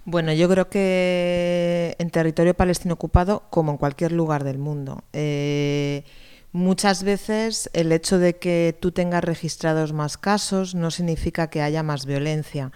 Bueno, 0.04 0.33
yo 0.33 0.49
creo 0.49 0.69
que 0.69 1.97
en 1.99 2.11
territorio 2.11 2.54
palestino 2.54 2.95
ocupado, 2.95 3.45
como 3.50 3.73
en 3.73 3.78
cualquier 3.78 4.12
lugar 4.12 4.45
del 4.45 4.59
mundo, 4.59 5.02
eh, 5.14 6.04
muchas 6.52 7.03
veces 7.05 7.70
el 7.72 7.90
hecho 7.90 8.18
de 8.18 8.37
que 8.37 8.77
tú 8.79 8.92
tengas 8.92 9.25
registrados 9.25 9.92
más 9.92 10.18
casos 10.18 10.75
no 10.75 10.90
significa 10.90 11.49
que 11.49 11.62
haya 11.62 11.83
más 11.83 12.05
violencia 12.05 12.70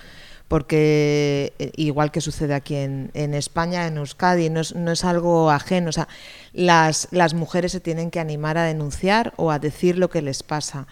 porque 0.49 1.53
eh, 1.59 1.73
igual 1.77 2.11
que 2.11 2.23
sucede 2.23 2.55
aquí 2.55 2.75
en, 2.75 3.35
España, 3.35 3.87
en 3.87 3.99
Euskadi, 3.99 4.49
no 4.49 4.61
es, 4.61 5.05
algo 5.05 5.51
ajeno. 5.51 5.91
O 5.91 5.93
sea, 5.93 6.09
las, 6.55 7.09
las, 7.11 7.35
mujeres 7.35 7.73
se 7.73 7.81
tienen 7.81 8.11
que 8.11 8.19
animar 8.19 8.57
a 8.57 8.65
denunciar 8.65 9.35
o 9.37 9.51
a 9.51 9.59
decir 9.59 9.99
lo 9.99 10.09
que 10.09 10.23
les 10.23 10.43
pasa. 10.43 10.87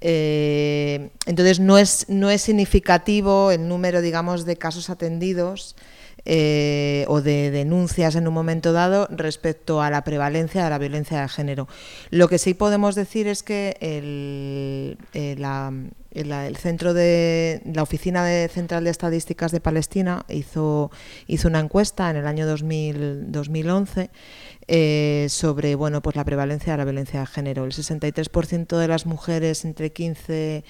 Eh, 0.00 1.10
entonces 1.26 1.60
no 1.60 1.78
es, 1.78 2.06
no 2.08 2.30
es 2.30 2.42
significativo 2.42 3.52
el 3.52 3.68
número, 3.68 4.00
digamos, 4.00 4.44
de 4.44 4.56
casos 4.56 4.90
atendidos 4.90 5.76
eh, 6.24 7.04
o 7.08 7.20
de 7.20 7.50
denuncias 7.50 8.16
en 8.16 8.26
un 8.26 8.34
momento 8.34 8.72
dado 8.72 9.06
respecto 9.10 9.82
a 9.82 9.90
la 9.90 10.02
prevalencia 10.04 10.64
de 10.64 10.70
la 10.70 10.78
violencia 10.78 11.20
de 11.20 11.28
género. 11.28 11.68
Lo 12.10 12.28
que 12.28 12.38
sí 12.38 12.54
podemos 12.54 12.94
decir 12.94 13.28
es 13.28 13.42
que 13.42 13.76
el, 13.80 14.98
la, 15.40 15.72
el 16.12 16.56
centro 16.56 16.94
de 16.94 17.62
la 17.64 17.82
oficina 17.82 18.24
de 18.24 18.48
central 18.48 18.84
de 18.84 18.90
estadísticas 18.90 19.50
de 19.50 19.60
Palestina 19.60 20.24
hizo 20.28 20.90
hizo 21.26 21.48
una 21.48 21.60
encuesta 21.60 22.10
en 22.10 22.16
el 22.16 22.26
año 22.26 22.46
2011 22.46 24.10
eh, 24.68 25.26
sobre 25.30 25.74
bueno 25.74 26.02
pues 26.02 26.16
la 26.16 26.24
prevalencia 26.24 26.72
de 26.72 26.78
la 26.78 26.84
violencia 26.84 27.20
de 27.20 27.26
género. 27.26 27.64
El 27.64 27.72
63% 27.72 28.76
de 28.76 28.88
las 28.88 29.06
mujeres 29.06 29.64
entre 29.64 29.92
15 29.92 30.64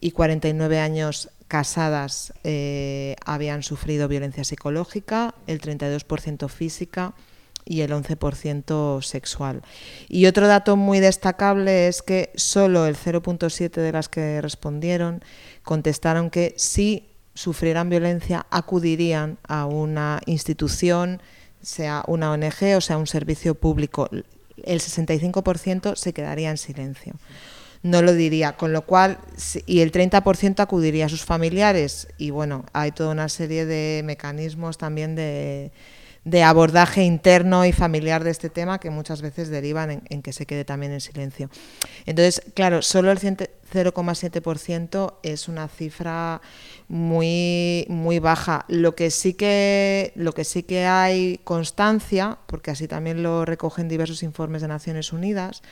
y 0.00 0.10
49 0.10 0.80
años 0.80 1.30
casadas 1.46 2.32
eh, 2.44 3.16
habían 3.24 3.62
sufrido 3.62 4.08
violencia 4.08 4.44
psicológica 4.44 5.34
el 5.46 5.60
32% 5.60 6.48
física 6.48 7.14
y 7.70 7.82
el 7.82 7.92
11% 7.92 9.00
sexual. 9.00 9.62
Y 10.08 10.26
otro 10.26 10.48
dato 10.48 10.74
muy 10.74 10.98
destacable 10.98 11.86
es 11.86 12.02
que 12.02 12.32
solo 12.34 12.86
el 12.86 12.96
0.7 12.96 13.70
de 13.70 13.92
las 13.92 14.08
que 14.08 14.40
respondieron 14.42 15.22
contestaron 15.62 16.30
que 16.30 16.52
si 16.56 17.06
sufrieran 17.32 17.88
violencia 17.88 18.44
acudirían 18.50 19.38
a 19.46 19.66
una 19.66 20.20
institución, 20.26 21.22
sea 21.62 22.02
una 22.08 22.32
ONG 22.32 22.76
o 22.76 22.80
sea 22.80 22.98
un 22.98 23.06
servicio 23.06 23.54
público. 23.54 24.08
El 24.10 24.80
65% 24.80 25.94
se 25.94 26.12
quedaría 26.12 26.50
en 26.50 26.58
silencio. 26.58 27.14
No 27.84 28.02
lo 28.02 28.14
diría, 28.14 28.56
con 28.56 28.72
lo 28.72 28.82
cual, 28.82 29.18
y 29.64 29.80
el 29.80 29.92
30% 29.92 30.58
acudiría 30.58 31.06
a 31.06 31.08
sus 31.08 31.24
familiares. 31.24 32.08
Y 32.18 32.30
bueno, 32.30 32.66
hay 32.72 32.90
toda 32.90 33.12
una 33.12 33.28
serie 33.28 33.64
de 33.64 34.02
mecanismos 34.04 34.76
también 34.76 35.14
de, 35.14 35.70
de 36.24 36.42
abordaje 36.42 37.02
interno 37.02 37.64
y 37.64 37.72
familiar 37.72 38.24
de 38.24 38.30
este 38.30 38.50
tema 38.50 38.78
que 38.78 38.90
muchas 38.90 39.22
veces 39.22 39.48
derivan 39.48 40.02
en, 40.08 40.22
que 40.22 40.32
se 40.32 40.46
quede 40.46 40.64
también 40.64 40.92
en 40.92 41.00
silencio. 41.00 41.48
Entonces, 42.04 42.42
claro, 42.54 42.82
solo 42.82 43.10
el 43.10 43.18
0,7% 43.18 45.14
es 45.22 45.48
una 45.48 45.68
cifra 45.68 46.42
muy, 46.88 47.86
muy 47.88 48.18
baja. 48.18 48.66
Lo 48.68 48.94
que, 48.94 49.10
sí 49.10 49.32
que, 49.32 50.12
lo 50.14 50.32
que 50.32 50.44
sí 50.44 50.62
que 50.62 50.84
hay 50.84 51.40
constancia, 51.44 52.38
porque 52.46 52.70
así 52.70 52.86
también 52.86 53.22
lo 53.22 53.46
recogen 53.46 53.88
diversos 53.88 54.22
informes 54.22 54.60
de 54.60 54.68
Naciones 54.68 55.12
Unidas, 55.12 55.62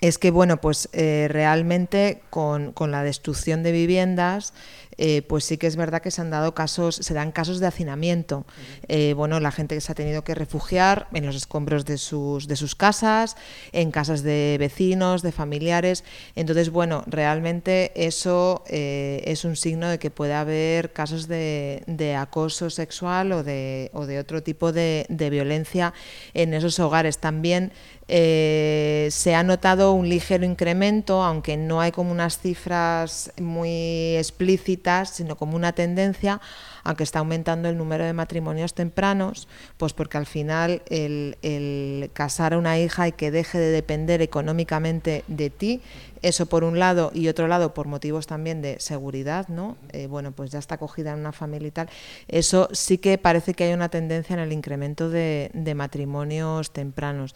es 0.00 0.18
que 0.18 0.30
bueno, 0.30 0.60
pues 0.60 0.88
eh, 0.92 1.26
realmente 1.28 2.22
con, 2.30 2.72
con, 2.72 2.92
la 2.92 3.02
destrucción 3.02 3.64
de 3.64 3.72
viviendas 3.72 4.54
eh, 4.98 5.22
pues 5.22 5.44
sí 5.44 5.58
que 5.58 5.68
es 5.68 5.76
verdad 5.76 6.02
que 6.02 6.10
se 6.10 6.20
han 6.20 6.30
dado 6.30 6.54
casos, 6.54 6.96
se 6.96 7.14
dan 7.14 7.30
casos 7.30 7.60
de 7.60 7.68
hacinamiento. 7.68 8.44
Eh, 8.88 9.14
bueno, 9.16 9.38
la 9.38 9.52
gente 9.52 9.76
que 9.76 9.80
se 9.80 9.92
ha 9.92 9.94
tenido 9.94 10.24
que 10.24 10.34
refugiar 10.34 11.06
en 11.12 11.24
los 11.24 11.36
escombros 11.36 11.84
de 11.84 11.98
sus, 11.98 12.48
de 12.48 12.56
sus 12.56 12.74
casas, 12.74 13.36
en 13.70 13.92
casas 13.92 14.24
de 14.24 14.56
vecinos, 14.58 15.22
de 15.22 15.30
familiares. 15.30 16.02
Entonces, 16.34 16.70
bueno, 16.70 17.04
realmente 17.06 17.92
eso 17.94 18.64
eh, 18.66 19.22
es 19.24 19.44
un 19.44 19.54
signo 19.54 19.88
de 19.88 20.00
que 20.00 20.10
puede 20.10 20.34
haber 20.34 20.92
casos 20.92 21.28
de, 21.28 21.84
acoso 22.18 22.68
sexual 22.68 23.30
o 23.30 23.44
de, 23.44 23.90
o 23.92 24.04
de 24.04 24.18
otro 24.18 24.42
tipo 24.42 24.72
de, 24.72 25.06
de 25.08 25.30
violencia 25.30 25.94
en 26.34 26.54
esos 26.54 26.80
hogares. 26.80 27.18
También 27.18 27.70
se 28.08 29.34
ha 29.34 29.42
notado 29.42 29.92
un 29.92 30.08
ligero 30.08 30.46
incremento, 30.46 31.22
aunque 31.22 31.58
no 31.58 31.82
hay 31.82 31.92
como 31.92 32.10
unas 32.10 32.38
cifras 32.38 33.30
muy 33.36 34.16
explícitas 34.16 34.87
sino 35.06 35.36
como 35.36 35.56
una 35.56 35.72
tendencia 35.72 36.40
aunque 36.84 37.04
está 37.04 37.18
aumentando 37.18 37.68
el 37.68 37.76
número 37.76 38.04
de 38.04 38.14
matrimonios 38.14 38.72
tempranos, 38.72 39.46
pues 39.76 39.92
porque 39.92 40.16
al 40.16 40.24
final 40.24 40.80
el, 40.88 41.36
el 41.42 42.10
casar 42.14 42.54
a 42.54 42.58
una 42.58 42.78
hija 42.78 43.08
y 43.08 43.12
que 43.12 43.30
deje 43.30 43.58
de 43.58 43.70
depender 43.70 44.22
económicamente 44.22 45.22
de 45.28 45.50
ti 45.50 45.82
eso 46.22 46.46
por 46.46 46.64
un 46.64 46.78
lado 46.78 47.10
y 47.14 47.28
otro 47.28 47.48
lado 47.48 47.74
por 47.74 47.86
motivos 47.86 48.26
también 48.26 48.62
de 48.62 48.80
seguridad, 48.80 49.48
¿no? 49.48 49.76
Eh, 49.92 50.06
bueno, 50.06 50.32
pues 50.32 50.50
ya 50.50 50.58
está 50.58 50.76
acogida 50.76 51.12
en 51.12 51.20
una 51.20 51.32
familia 51.32 51.68
y 51.68 51.70
tal. 51.70 51.90
Eso 52.28 52.68
sí 52.72 52.98
que 52.98 53.18
parece 53.18 53.54
que 53.54 53.64
hay 53.64 53.72
una 53.72 53.88
tendencia 53.88 54.34
en 54.34 54.40
el 54.40 54.52
incremento 54.52 55.10
de, 55.10 55.50
matrimonios 55.76 56.72
tempranos. 56.72 57.34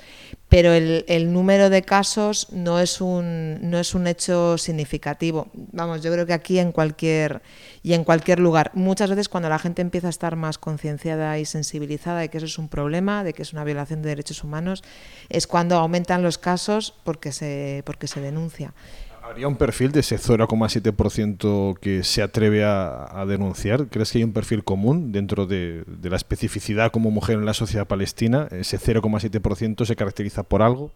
Pero 0.49 0.73
el, 0.73 1.05
el, 1.07 1.33
número 1.33 1.71
de 1.71 1.83
casos 1.83 2.49
no 2.53 2.81
es, 2.81 3.01
un, 3.01 3.59
no 3.71 3.79
es 3.79 3.95
un 3.95 4.07
hecho 4.07 4.59
significativo. 4.59 5.49
Vamos, 5.53 6.03
yo 6.03 6.13
creo 6.13 6.27
que 6.27 6.33
aquí 6.33 6.59
en 6.59 6.73
cualquier 6.73 7.43
y 7.83 7.95
en 7.95 8.05
cualquier 8.05 8.39
lugar. 8.39 8.71
Muchas 8.75 9.11
veces 9.11 9.29
cuando 9.29 9.49
la 9.49 9.59
gente 9.59 9.83
empieza 9.83 10.07
a 10.07 10.11
estar 10.11 10.37
más 10.37 10.59
concienciada 10.59 11.39
y 11.39 11.45
sensibilizada 11.45 12.21
de 12.21 12.29
que 12.29 12.39
eso 12.39 12.47
es 12.47 12.59
un 12.59 12.69
problema, 12.69 13.25
de 13.25 13.33
que 13.33 13.43
es 13.43 13.53
una 13.53 13.65
violación 13.65 14.03
de 14.03 14.11
derechos 14.11 14.45
humanos, 14.45 14.83
es 15.29 15.47
cuando 15.47 15.77
aumentan 15.77 16.23
los 16.23 16.39
casos 16.39 16.95
porque 17.05 17.33
se, 17.33 17.83
porque 17.85 18.07
se 18.07 18.21
denuncia. 18.21 18.75
¿Habría 19.23 19.47
un 19.47 19.57
perfil 19.57 19.93
de 19.93 20.01
ese 20.01 20.17
0,7% 20.17 21.79
que 21.79 22.03
se 22.03 22.23
atreve 22.23 22.65
a, 22.65 23.25
denunciar? 23.27 23.87
¿Crees 23.87 24.11
que 24.11 24.19
hay 24.19 24.25
un 24.25 24.33
perfil 24.33 24.65
común 24.65 25.13
dentro 25.13 25.47
de, 25.47 25.85
de 25.87 26.11
la 26.11 26.17
especificidad 26.17 26.91
como 26.91 27.13
mujer 27.13 27.37
en 27.37 27.47
la 27.47 27.55
sociedad 27.55 27.87
palestina? 27.87 28.49
¿Ese 28.51 28.79
0,7% 28.79 29.85
se 29.85 29.97
caracteriza 29.97 30.43
por 30.43 30.61
algo? 30.61 30.91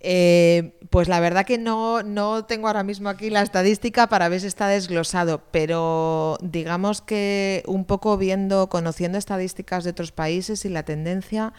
Eh, 0.00 0.78
pues 0.90 1.08
la 1.08 1.20
verdad 1.20 1.44
que 1.44 1.58
no, 1.58 2.02
no 2.02 2.44
tengo 2.44 2.68
ahora 2.68 2.82
mismo 2.82 3.08
aquí 3.08 3.30
la 3.30 3.42
estadística 3.42 4.06
para 4.06 4.28
ver 4.28 4.40
si 4.40 4.46
está 4.46 4.68
desglosado, 4.68 5.42
pero 5.50 6.38
digamos 6.40 7.02
que 7.02 7.62
un 7.66 7.84
poco 7.84 8.16
viendo, 8.16 8.68
conociendo 8.68 9.18
estadísticas 9.18 9.84
de 9.84 9.90
otros 9.90 10.12
países 10.12 10.64
y 10.64 10.68
la 10.68 10.84
tendencia, 10.84 11.52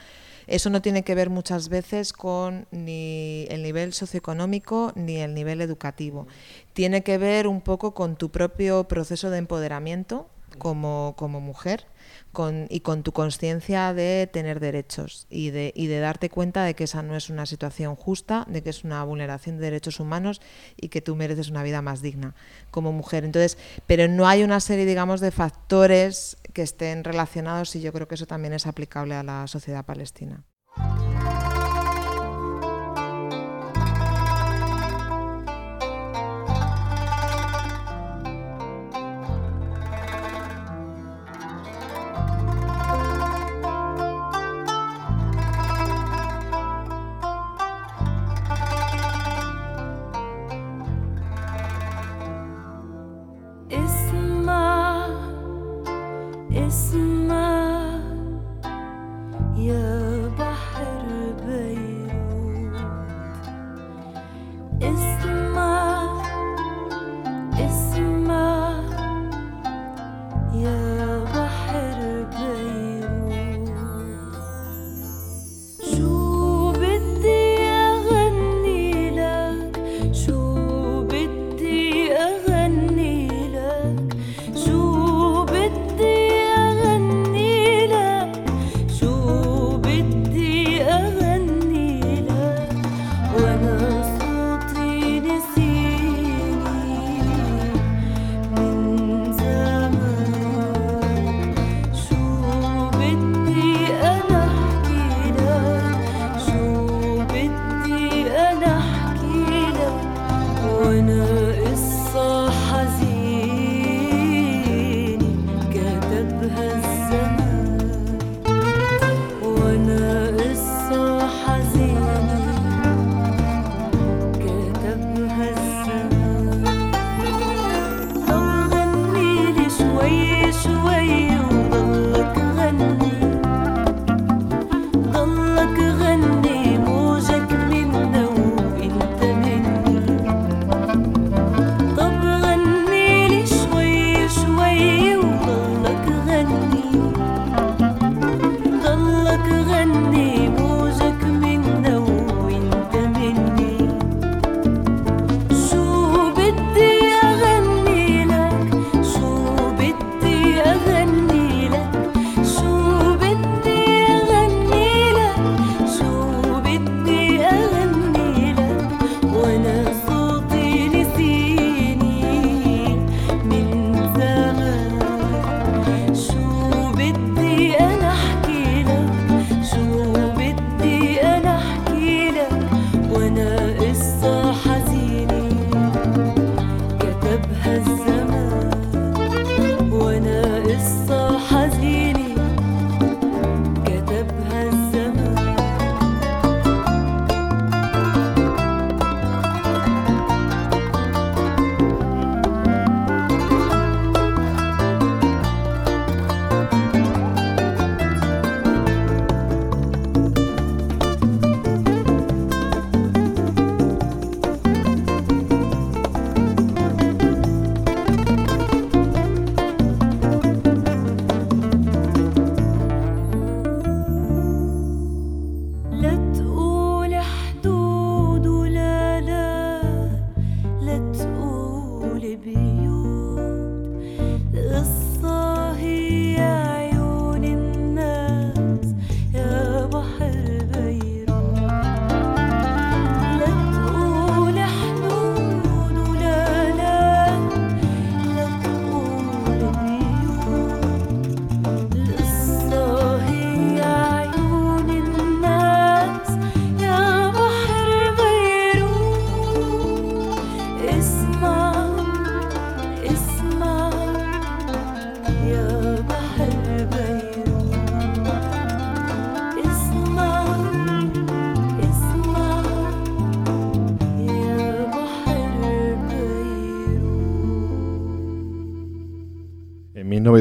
eso 0.48 0.70
no 0.70 0.82
tiene 0.82 1.04
que 1.04 1.16
ver 1.16 1.30
muchas 1.30 1.70
veces 1.70 2.12
con 2.14 2.66
ni 2.72 3.46
el 3.50 3.62
nivel 3.62 3.94
socioeconómico 3.94 4.94
ni 4.96 5.18
el 5.18 5.34
nivel 5.34 5.62
educativo. 5.62 6.28
Tiene 6.74 7.04
que 7.04 7.18
ver 7.18 7.46
un 7.46 7.62
poco 7.62 7.94
con 7.94 8.16
tu 8.16 8.32
propio 8.32 8.86
proceso 8.86 9.30
de 9.30 9.38
empoderamiento 9.38 10.28
como, 10.58 11.14
como 11.18 11.40
mujer 11.40 11.86
y 12.70 12.80
con 12.80 13.04
tu 13.04 13.12
conciencia 13.12 13.94
de 13.94 14.30
tener 14.32 14.60
derechos 14.60 15.28
y 15.30 15.50
de, 15.50 15.74
y 15.76 15.88
de 15.88 16.00
darte 16.00 16.30
cuenta 16.30 16.64
de 16.64 16.74
que 16.74 16.86
esa 16.86 17.04
no 17.04 17.16
es 17.16 17.30
una 17.30 17.46
situación 17.46 17.96
justa, 17.96 18.46
de 18.48 18.64
que 18.64 18.70
es 18.70 18.84
una 18.84 19.04
vulneración 19.04 19.58
de 19.58 19.64
derechos 19.64 20.00
humanos 20.00 20.42
y 20.78 20.88
que 20.88 21.02
tú 21.02 21.16
mereces 21.16 21.50
una 21.50 21.64
vida 21.64 21.82
más 21.82 22.02
digna 22.02 22.36
como 22.72 22.94
mujer. 22.94 23.26
Entonces, 23.26 23.58
pero 23.88 24.08
no 24.08 24.28
hay 24.28 24.44
una 24.44 24.60
serie, 24.60 24.86
digamos, 24.86 25.20
de 25.20 25.32
factores 25.32 26.38
que 26.54 26.62
estén 26.62 27.04
relacionados 27.04 27.76
y 27.76 27.82
yo 27.82 27.92
creo 27.92 28.08
que 28.08 28.16
eso 28.16 28.26
también 28.26 28.54
es 28.54 28.68
aplicable 28.68 29.16
a 29.16 29.24
la 29.24 29.46
sociedad 29.48 29.86
palestina. 29.86 30.44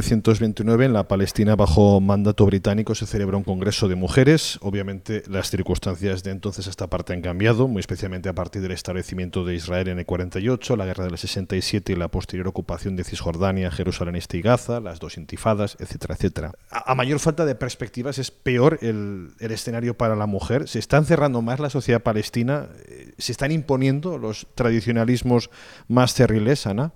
1929, 0.08 0.86
en 0.86 0.94
la 0.94 1.06
Palestina 1.06 1.54
bajo 1.54 2.00
mandato 2.00 2.46
británico, 2.46 2.94
se 2.94 3.04
celebró 3.04 3.36
un 3.36 3.44
congreso 3.44 3.88
de 3.88 3.94
mujeres. 3.94 4.58
Obviamente, 4.62 5.22
las 5.28 5.50
circunstancias 5.50 6.22
de 6.22 6.30
entonces 6.30 6.66
a 6.66 6.70
esta 6.70 6.86
parte 6.86 7.12
han 7.12 7.20
cambiado, 7.20 7.68
muy 7.68 7.80
especialmente 7.80 8.30
a 8.30 8.34
partir 8.34 8.62
del 8.62 8.72
establecimiento 8.72 9.44
de 9.44 9.54
Israel 9.54 9.88
en 9.88 9.98
el 9.98 10.06
48, 10.06 10.76
la 10.76 10.86
guerra 10.86 11.04
del 11.04 11.18
67 11.18 11.92
y 11.92 11.96
la 11.96 12.08
posterior 12.08 12.48
ocupación 12.48 12.96
de 12.96 13.04
Cisjordania, 13.04 13.70
Jerusalén 13.70 14.16
Este 14.16 14.38
y 14.38 14.40
Gaza, 14.40 14.80
las 14.80 14.98
dos 14.98 15.18
intifadas, 15.18 15.76
etcétera, 15.78 16.14
etcétera. 16.14 16.52
A, 16.70 16.94
mayor 16.94 17.18
falta 17.18 17.44
de 17.44 17.54
perspectivas, 17.54 18.18
es 18.18 18.30
peor 18.30 18.78
el, 18.80 19.32
escenario 19.40 19.92
para 19.92 20.16
la 20.16 20.24
mujer. 20.24 20.68
Se 20.68 20.78
está 20.78 20.96
encerrando 20.96 21.42
más 21.42 21.60
la 21.60 21.68
sociedad 21.68 22.02
palestina, 22.02 22.68
eh, 22.86 23.12
se 23.18 23.32
están 23.32 23.52
imponiendo 23.52 24.16
los 24.16 24.46
tradicionalismos 24.54 25.50
más 25.86 26.14
cerriles, 26.14 26.66
Ana. 26.66 26.92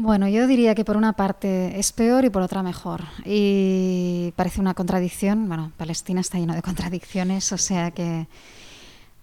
Bueno, 0.00 0.28
yo 0.28 0.46
diría 0.46 0.76
que 0.76 0.84
por 0.84 0.96
una 0.96 1.14
parte 1.14 1.76
es 1.76 1.90
peor 1.90 2.24
y 2.24 2.30
por 2.30 2.40
otra 2.40 2.62
mejor. 2.62 3.02
Y 3.24 4.32
parece 4.36 4.60
una 4.60 4.72
contradicción. 4.72 5.48
Bueno, 5.48 5.72
Palestina 5.76 6.20
está 6.20 6.38
lleno 6.38 6.54
de 6.54 6.62
contradicciones, 6.62 7.50
o 7.50 7.58
sea 7.58 7.90
que 7.90 8.28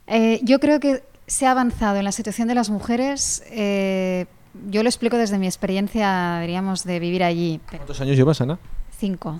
eh, 0.07 0.41
yo 0.43 0.59
creo 0.59 0.81
que 0.81 1.01
se 1.27 1.47
ha 1.47 1.51
avanzado 1.51 1.95
en 1.95 2.03
la 2.03 2.11
situación 2.11 2.49
de 2.49 2.55
las 2.55 2.69
mujeres. 2.69 3.41
Eh, 3.51 4.25
yo 4.69 4.83
lo 4.83 4.89
explico 4.89 5.15
desde 5.15 5.37
mi 5.37 5.45
experiencia, 5.45 6.39
diríamos, 6.41 6.83
de 6.83 6.99
vivir 6.99 7.23
allí. 7.23 7.61
¿Cuántos 7.69 8.01
años 8.01 8.17
llevas, 8.17 8.41
Ana? 8.41 8.59
Cinco. 8.99 9.39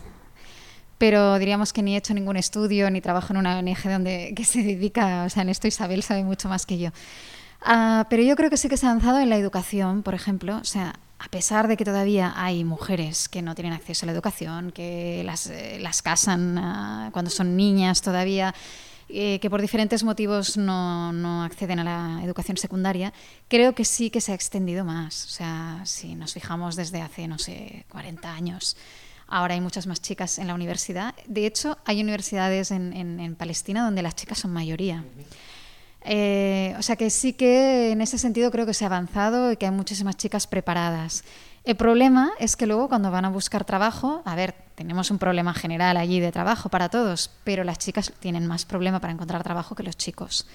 Pero 0.98 1.38
diríamos 1.38 1.74
que 1.74 1.84
ni 1.84 1.96
he 1.96 1.98
hecho 1.98 2.14
ningún 2.14 2.38
estudio 2.38 2.90
ni 2.90 3.02
trabajo 3.02 3.34
en 3.34 3.38
una 3.40 3.60
ONG 3.60 3.84
donde 3.84 4.32
que 4.38 4.46
se 4.46 4.64
dedica, 4.64 5.26
o 5.26 5.30
sea, 5.30 5.42
en 5.44 5.50
esto 5.50 5.68
Isabel 5.68 6.02
sabe 6.02 6.24
mucho 6.24 6.48
más 6.48 6.66
que 6.66 6.78
yo. 6.78 6.92
Ah, 7.62 8.08
pero 8.10 8.24
yo 8.24 8.38
creo 8.38 8.50
que 8.50 8.56
sí 8.56 8.70
que 8.70 8.78
se 8.78 8.86
ha 8.86 8.92
avanzado 8.92 9.20
en 9.20 9.30
la 9.30 9.36
educación, 9.36 10.02
por 10.02 10.14
ejemplo. 10.14 10.56
O 10.58 10.64
sea, 10.64 10.96
a 11.26 11.28
pesar 11.30 11.68
de 11.68 11.76
que 11.76 11.84
todavía 11.84 12.34
hay 12.36 12.64
mujeres 12.64 13.28
que 13.28 13.42
no 13.42 13.56
tienen 13.56 13.74
acceso 13.74 14.06
a 14.06 14.08
la 14.08 14.12
educación, 14.12 14.72
que 14.72 15.24
las, 15.26 15.48
eh, 15.48 15.82
casan 16.04 16.56
ah, 16.60 17.10
cuando 17.12 17.32
son 17.32 17.58
niñas 17.58 18.04
todavía, 18.04 18.54
eh, 19.10 19.40
que 19.40 19.50
por 19.50 19.60
diferentes 19.60 20.04
motivos 20.04 20.56
no, 20.56 21.44
acceden 21.44 21.80
a 21.80 21.84
la 21.84 22.24
educación 22.24 22.58
secundaria, 22.58 23.12
creo 23.48 23.74
que 23.74 23.86
sí 23.86 24.12
que 24.12 24.22
se 24.22 24.34
ha 24.34 24.36
extendido 24.36 24.86
más. 24.86 25.26
O 25.26 25.30
sea, 25.30 25.82
si 25.86 26.14
nos 26.14 26.34
fijamos 26.34 26.76
desde 26.76 27.02
hace, 27.02 27.28
no 27.28 27.40
sé, 27.40 27.86
40 27.90 28.32
años, 28.32 28.78
ahora 29.28 29.56
hay 29.56 29.62
muchas 29.62 29.88
más 29.88 30.02
chicas 30.02 30.38
en 30.38 30.46
la 30.46 30.54
universidad. 30.54 31.16
De 31.26 31.48
hecho, 31.48 31.80
hay 31.86 32.02
universidades 32.02 32.70
en, 32.70 33.36
Palestina 33.36 33.84
donde 33.84 34.04
las 34.04 34.16
chicas 34.16 34.38
son 34.38 34.54
mayoría. 34.54 35.04
Eh, 36.08 36.76
o 36.78 36.84
sea 36.84 36.96
que 36.96 37.10
sí 37.10 37.34
que 37.34 37.92
en 37.92 38.00
ese 38.00 38.20
sentido 38.20 38.52
creo 38.52 38.68
que 38.68 38.76
se 38.76 38.86
ha 38.86 38.88
avanzado 38.88 39.52
y 39.52 39.58
que 39.58 39.66
hay 39.66 39.72
muchísimas 39.72 40.16
chicas 40.18 40.46
preparadas. 40.46 41.24
El 41.64 41.76
problema 41.76 42.32
es 42.38 42.56
que 42.56 42.68
luego 42.68 42.88
cuando 42.88 43.10
van 43.10 43.26
a 43.26 43.30
buscar 43.30 43.66
trabajo, 43.66 44.22
a 44.24 44.36
ver, 44.36 44.54
tenemos 44.76 45.10
un 45.10 45.18
problema 45.18 45.52
general 45.56 45.98
allí 45.98 46.20
de 46.20 46.32
trabajo 46.32 46.70
para 46.70 46.90
todos, 46.90 47.32
pero 47.44 47.64
las 47.64 47.80
chicas 47.80 48.14
tienen 48.20 48.46
más 48.46 48.66
problema 48.66 49.00
para 49.00 49.14
encontrar 49.14 49.42
trabajo 49.42 49.74
que 49.74 49.82
los 49.82 49.98
chicos, 49.98 50.46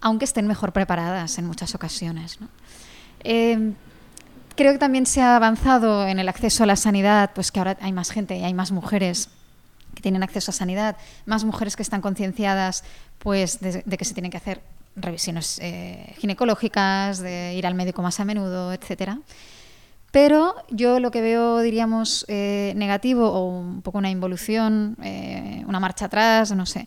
aunque 0.00 0.24
estén 0.24 0.48
mejor 0.48 0.72
preparadas 0.72 1.38
en 1.38 1.46
muchas 1.46 1.76
ocasiones. 1.76 2.38
Eh, 3.22 3.74
creo 4.56 4.72
que 4.72 4.78
también 4.78 5.06
se 5.06 5.22
ha 5.22 5.36
avanzado 5.36 6.08
en 6.08 6.18
el 6.18 6.28
acceso 6.28 6.64
a 6.64 6.66
la 6.66 6.74
sanidad, 6.74 7.30
pues 7.32 7.52
que 7.52 7.60
ahora 7.60 7.76
hay 7.80 7.92
más 7.92 8.10
gente 8.10 8.36
y 8.36 8.42
hay 8.42 8.54
más 8.54 8.72
mujeres 8.72 9.28
que 9.94 10.02
tienen 10.02 10.22
acceso 10.22 10.50
a 10.50 10.54
sanidad, 10.54 10.96
más 11.26 11.44
mujeres 11.44 11.76
que 11.76 11.82
están 11.82 12.00
concienciadas 12.00 12.84
pues 13.18 13.60
de, 13.60 13.82
que 13.82 14.04
se 14.04 14.14
tienen 14.14 14.30
que 14.30 14.36
hacer 14.36 14.60
revisiones 14.96 15.58
eh, 15.62 16.14
ginecológicas, 16.18 17.18
de 17.18 17.54
ir 17.54 17.66
al 17.66 17.74
médico 17.74 18.02
más 18.02 18.20
a 18.20 18.24
menudo, 18.24 18.72
etcétera. 18.72 19.18
Pero 20.10 20.54
yo 20.70 21.00
lo 21.00 21.10
que 21.10 21.20
veo, 21.20 21.60
diríamos, 21.60 22.24
eh, 22.28 22.72
negativo 22.76 23.28
o 23.30 23.58
un 23.58 23.82
poco 23.82 23.98
una 23.98 24.10
involución, 24.10 24.96
eh, 25.02 25.64
una 25.66 25.80
marcha 25.80 26.04
atrás, 26.04 26.54
no 26.54 26.66
sé, 26.66 26.86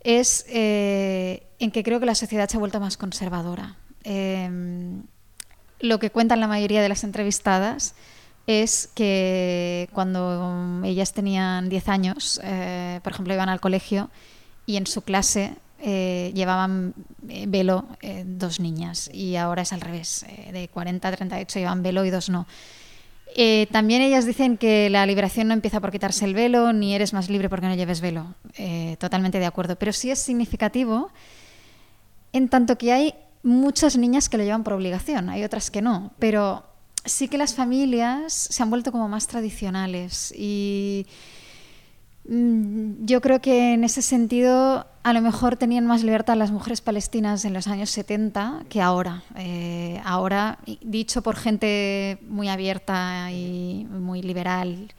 es 0.00 0.44
en 0.48 1.70
que 1.70 1.82
creo 1.84 2.00
que 2.00 2.06
la 2.06 2.14
sociedad 2.14 2.48
se 2.48 2.56
ha 2.56 2.60
vuelto 2.60 2.80
más 2.80 2.96
conservadora. 2.96 3.76
Em, 4.02 5.04
lo 5.80 5.98
que 5.98 6.10
cuentan 6.10 6.40
la 6.40 6.48
mayoría 6.48 6.82
de 6.82 6.88
las 6.88 7.04
entrevistadas 7.04 7.94
es 8.46 8.90
que 8.94 9.88
cuando 9.92 10.82
ellas 10.84 11.12
tenían 11.12 11.68
10 11.68 11.88
años, 11.88 12.40
por 13.02 13.12
ejemplo, 13.12 13.34
iban 13.34 13.48
al 13.48 13.60
colegio 13.60 14.10
y 14.66 14.76
en 14.76 14.86
su 14.86 15.02
clase 15.02 15.56
eh, 15.86 16.32
llevaban 16.34 16.94
eh, 17.28 17.44
velo 17.46 17.84
eh, 18.00 18.24
dos 18.26 18.58
niñas 18.58 19.10
y 19.12 19.36
ahora 19.36 19.60
es 19.60 19.72
al 19.74 19.82
revés, 19.82 20.24
de 20.50 20.68
40 20.68 21.06
a 21.06 21.12
38 21.12 21.58
llevan 21.58 21.82
velo 21.82 22.06
y 22.06 22.10
dos 22.10 22.30
no. 22.30 22.46
también 23.70 24.00
ellas 24.00 24.24
dicen 24.24 24.56
que 24.56 24.88
la 24.88 25.04
liberación 25.04 25.48
no 25.48 25.52
empieza 25.52 25.80
por 25.80 25.90
quitarse 25.90 26.24
el 26.24 26.32
velo, 26.32 26.72
ni 26.72 26.94
eres 26.94 27.12
más 27.12 27.28
libre 27.28 27.50
porque 27.50 27.66
no 27.66 27.74
lleves 27.74 28.00
velo. 28.00 28.34
totalmente 28.98 29.38
de 29.38 29.44
acuerdo. 29.44 29.76
Pero 29.76 29.92
sí 29.92 30.10
es 30.10 30.20
significativo 30.20 31.10
en 32.32 32.48
tanto 32.48 32.78
que 32.78 32.90
hay 32.90 33.14
muchas 33.42 33.98
niñas 33.98 34.30
que 34.30 34.38
lo 34.38 34.44
llevan 34.44 34.64
por 34.64 34.72
obligación, 34.72 35.28
hay 35.28 35.44
otras 35.44 35.70
que 35.70 35.82
no. 35.82 36.12
Pero 36.18 36.64
sí 37.04 37.28
que 37.28 37.38
las 37.38 37.54
familias 37.54 38.32
se 38.32 38.62
han 38.62 38.70
vuelto 38.70 38.92
como 38.92 39.08
más 39.08 39.26
tradicionales 39.26 40.32
y 40.36 41.06
Mm, 42.26 43.04
yo 43.04 43.20
creo 43.20 43.40
que 43.40 43.74
en 43.74 43.84
ese 43.84 44.00
sentido 44.00 44.86
a 45.02 45.12
lo 45.12 45.20
mejor 45.20 45.56
tenían 45.56 45.86
más 45.86 46.02
libertad 46.02 46.36
las 46.36 46.50
mujeres 46.50 46.80
palestinas 46.80 47.44
en 47.44 47.52
los 47.52 47.66
años 47.68 47.90
70 47.90 48.64
que 48.70 48.80
ahora. 48.80 49.22
Eh, 49.36 50.00
ahora, 50.04 50.58
dicho 50.80 51.22
por 51.22 51.36
gente 51.36 52.18
muy 52.26 52.48
abierta 52.48 53.30
y 53.30 53.86
muy 53.90 54.22
liberal 54.22 54.92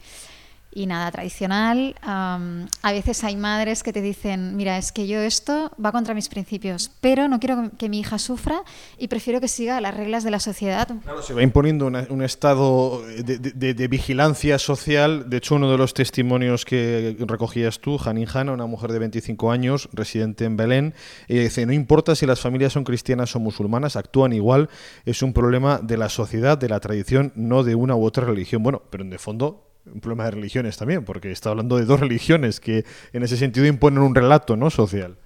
y 0.75 0.85
nada 0.85 1.09
tradicional. 1.09 1.95
a 2.03 2.91
veces 2.91 3.23
hay 3.23 3.37
madres 3.37 3.81
que 3.81 3.93
te 3.93 4.01
dicen, 4.01 4.55
mira, 4.55 4.77
es 4.77 4.91
que 4.91 5.07
yo 5.07 5.21
esto 5.21 5.71
va 5.83 5.91
contra 5.91 6.13
mis 6.13 6.27
principios, 6.29 6.91
pero 7.01 7.27
no 7.27 7.39
quiero 7.39 7.71
que 7.79 7.89
mi 7.89 8.01
hija 8.01 8.19
sufra 8.19 8.61
y 8.99 9.07
prefiero 9.07 9.39
que 9.39 9.47
siga 9.47 9.79
las 9.81 9.95
reglas 9.95 10.23
de 10.23 10.31
la 10.31 10.39
sociedad. 10.39 10.87
Claro, 11.03 11.21
se 11.23 11.33
va 11.33 11.41
imponiendo 11.41 11.87
un 11.87 12.21
estado 12.21 13.01
de, 13.05 13.87
vigilancia 13.87 14.59
social. 14.59 15.29
De 15.29 15.37
hecho, 15.37 15.55
uno 15.55 15.71
de 15.71 15.77
los 15.77 15.93
testimonios 15.93 16.65
que 16.65 17.15
recogías 17.19 17.79
tú, 17.79 17.97
Janin 17.97 18.27
Hanna, 18.31 18.51
una 18.51 18.65
mujer 18.65 18.91
de 18.91 18.99
25 18.99 19.51
años, 19.51 19.87
residente 19.93 20.43
en 20.43 20.57
Belén, 20.57 20.93
dice, 21.29 21.65
no 21.65 21.71
importa 21.71 22.15
si 22.15 22.25
las 22.25 22.41
familias 22.41 22.73
son 22.73 22.83
cristianas 22.83 23.33
o 23.35 23.39
musulmanas, 23.39 23.95
actúan 23.95 24.33
igual, 24.33 24.69
es 25.05 25.21
un 25.21 25.31
problema 25.31 25.79
de 25.81 25.95
la 25.95 26.09
sociedad, 26.09 26.57
de 26.57 26.67
la 26.67 26.81
tradición, 26.81 27.31
no 27.35 27.63
de 27.63 27.75
una 27.75 27.95
u 27.95 28.03
otra 28.03 28.25
religión. 28.25 28.61
Bueno, 28.61 28.81
pero 28.89 29.05
en 29.05 29.09
de 29.09 29.19
fondo 29.19 29.64
un 29.93 30.01
problema 30.01 30.25
de 30.25 30.31
religiones 30.31 30.77
también, 30.77 31.05
porque 31.05 31.31
está 31.31 31.49
hablando 31.49 31.77
de 31.77 31.85
dos 31.85 31.99
religiones 31.99 32.59
que 32.59 32.85
en 33.13 33.23
ese 33.23 33.37
sentido 33.37 33.65
imponen 33.65 33.99
un 33.99 34.15
relato 34.15 34.55
¿no? 34.55 34.69
social. 34.69 35.17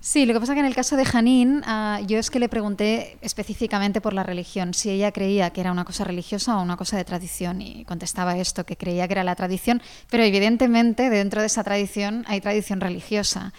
Sí, 0.00 0.26
lo 0.26 0.32
que 0.32 0.40
pasa 0.40 0.52
es 0.52 0.56
que 0.56 0.60
en 0.60 0.66
el 0.66 0.76
caso 0.76 0.96
de 0.96 1.04
Janine, 1.04 1.60
ah, 1.64 2.00
yo 2.06 2.18
es 2.18 2.30
que 2.30 2.38
le 2.38 2.48
pregunté 2.48 3.18
específicamente 3.20 4.00
por 4.00 4.12
la 4.12 4.22
religión, 4.22 4.72
si 4.72 4.90
ella 4.90 5.10
creía 5.10 5.50
que 5.50 5.60
era 5.60 5.72
una 5.72 5.84
cosa 5.84 6.04
religiosa 6.04 6.56
o 6.56 6.62
una 6.62 6.76
cosa 6.76 6.96
de 6.96 7.04
tradición, 7.04 7.60
y 7.60 7.84
contestaba 7.84 8.38
esto, 8.38 8.64
que 8.64 8.76
creía 8.76 9.08
que 9.08 9.14
era 9.14 9.24
la 9.24 9.34
tradición, 9.34 9.82
pero 10.08 10.22
evidentemente 10.22 11.10
dentro 11.10 11.40
de 11.40 11.48
esa 11.48 11.64
tradición 11.64 12.24
hay 12.28 12.40
tradición 12.40 12.80
religiosa. 12.80 13.52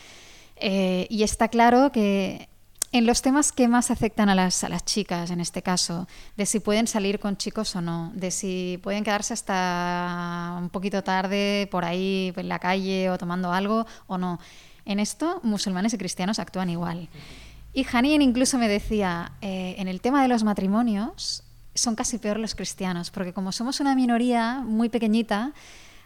Eh, 0.55 1.07
y 1.09 1.23
está 1.23 1.47
claro 1.47 1.91
que 1.91 2.48
en 2.91 3.06
los 3.06 3.21
temas 3.21 3.52
que 3.52 3.67
más 3.67 3.91
afectan 3.91 4.30
a 4.30 4.36
las, 4.36 4.63
a 4.63 4.69
las 4.69 4.84
chicas, 4.84 5.30
en 5.30 5.39
este 5.39 5.62
caso, 5.62 6.08
de 6.38 6.45
si 6.45 6.60
pueden 6.60 6.88
salir 6.88 7.19
con 7.19 7.38
chicos 7.38 7.75
o 7.75 7.82
no, 7.82 8.12
de 8.15 8.32
si 8.32 8.80
pueden 8.82 9.04
quedarse 9.04 9.34
hasta 9.34 10.56
un 10.60 10.69
poquito 10.69 11.04
tarde 11.04 11.67
por 11.69 11.86
ahí 11.86 12.34
en 12.36 12.49
la 12.49 12.58
calle 12.58 13.10
o 13.12 13.17
tomando 13.17 13.52
algo 13.52 13.86
o 14.08 14.17
no. 14.17 14.39
En 14.86 14.99
esto, 14.99 15.39
musulmanes 15.43 15.93
y 15.93 15.97
cristianos 15.97 16.39
actúan 16.39 16.69
igual. 16.69 17.10
Y 17.73 17.84
Janine 17.84 18.23
incluso 18.23 18.58
me 18.58 18.67
decía, 18.67 19.34
eh, 19.41 19.75
en 19.78 19.88
el 19.88 20.02
tema 20.02 20.23
de 20.23 20.28
los 20.28 20.43
matrimonios, 20.43 21.43
son 21.75 21.95
casi 21.95 22.17
peor 22.17 22.39
los 22.39 22.56
cristianos, 22.56 23.12
porque 23.12 23.34
como 23.34 23.52
somos 23.52 23.80
una 23.80 23.93
minoría 23.95 24.63
muy 24.65 24.89
pequeñita, 24.89 25.54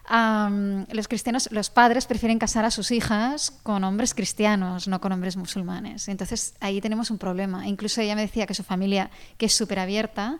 los 0.08 1.08
cristianos, 1.08 1.48
los 1.50 1.70
padres 1.70 2.06
prefieren 2.06 2.38
casar 2.38 2.64
a 2.64 2.70
sus 2.70 2.90
hijas 2.90 3.50
con 3.62 3.84
hombres 3.84 4.14
cristianos, 4.14 4.86
no 4.86 5.00
con 5.00 5.12
hombres 5.12 5.36
musulmanes. 5.36 6.08
Entonces 6.08 6.54
ahí 6.60 6.80
tenemos 6.80 7.10
un 7.10 7.18
problema. 7.18 7.66
Incluso 7.66 8.00
ella 8.00 8.14
me 8.14 8.22
decía 8.22 8.46
que 8.46 8.54
su 8.54 8.64
familia, 8.64 9.10
que 9.38 9.46
es 9.46 9.54
súper 9.54 9.78
abierta, 9.78 10.38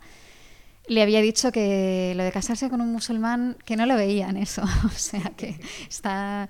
le 0.86 1.02
había 1.02 1.22
dicho 1.22 1.50
que 1.50 2.12
lo 2.16 2.24
de 2.24 2.32
casarse 2.32 2.68
con 2.68 2.80
un 2.80 2.92
musulmán, 2.92 3.56
que 3.64 3.76
no 3.76 3.86
lo 3.86 3.96
veían 3.96 4.36
eso. 4.36 4.62
o 4.84 4.88
sea 4.90 5.32
que 5.36 5.58
está 5.88 6.48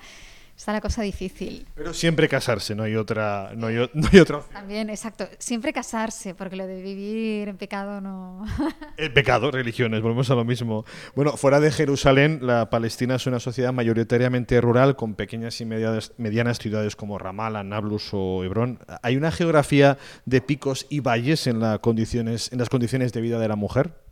está 0.57 0.73
la 0.73 0.81
cosa 0.81 1.03
difícil. 1.03 1.67
Pero 1.75 1.93
siempre 1.93 2.29
casarse, 2.29 2.75
no 2.75 2.85
hay 2.85 2.97
otra, 2.97 3.53
no 3.57 3.67
hay, 3.67 3.77
no 3.93 4.09
hay 4.12 4.21
otra 4.21 4.40
También, 4.53 4.90
exacto. 4.90 5.29
Siempre 5.38 5.73
casarse, 5.73 6.35
porque 6.35 6.57
lo 6.57 6.67
de 6.67 6.83
vivir 6.83 7.49
en 7.49 7.57
pecado 7.57 8.01
no. 8.01 8.45
El 8.97 9.12
pecado, 9.12 9.51
religiones, 9.51 10.03
volvemos 10.03 10.31
a 10.31 10.35
lo 10.35 10.45
mismo. 10.45 10.85
Bueno, 11.14 11.37
fuera 11.37 11.61
de 11.61 11.71
Jerusalén, 11.71 12.40
la 12.43 12.71
Palestina 12.71 13.17
es 13.17 13.27
una 13.27 13.40
sociedad 13.40 13.73
mayoritariamente 13.73 14.61
rural, 14.61 14.97
con 14.97 15.14
pequeñas 15.14 15.61
y 15.61 15.64
medianas, 15.64 16.12
medianas 16.17 16.59
ciudades 16.59 16.97
como 16.97 17.19
Ramallah, 17.19 17.64
Nablus 17.64 18.11
o 18.12 18.45
Hebrón. 18.45 18.79
¿Hay 19.03 19.17
una 19.17 19.31
geografía 19.31 19.99
de 20.25 20.40
picos 20.40 20.87
y 20.88 21.01
valles 21.01 21.47
en, 21.47 21.61
condiciones, 21.79 22.53
en 22.53 22.59
las 22.59 22.69
condiciones 22.69 23.12
de 23.12 23.21
vida 23.21 23.38
de 23.38 23.49
la 23.49 23.57
mujer? 23.57 24.04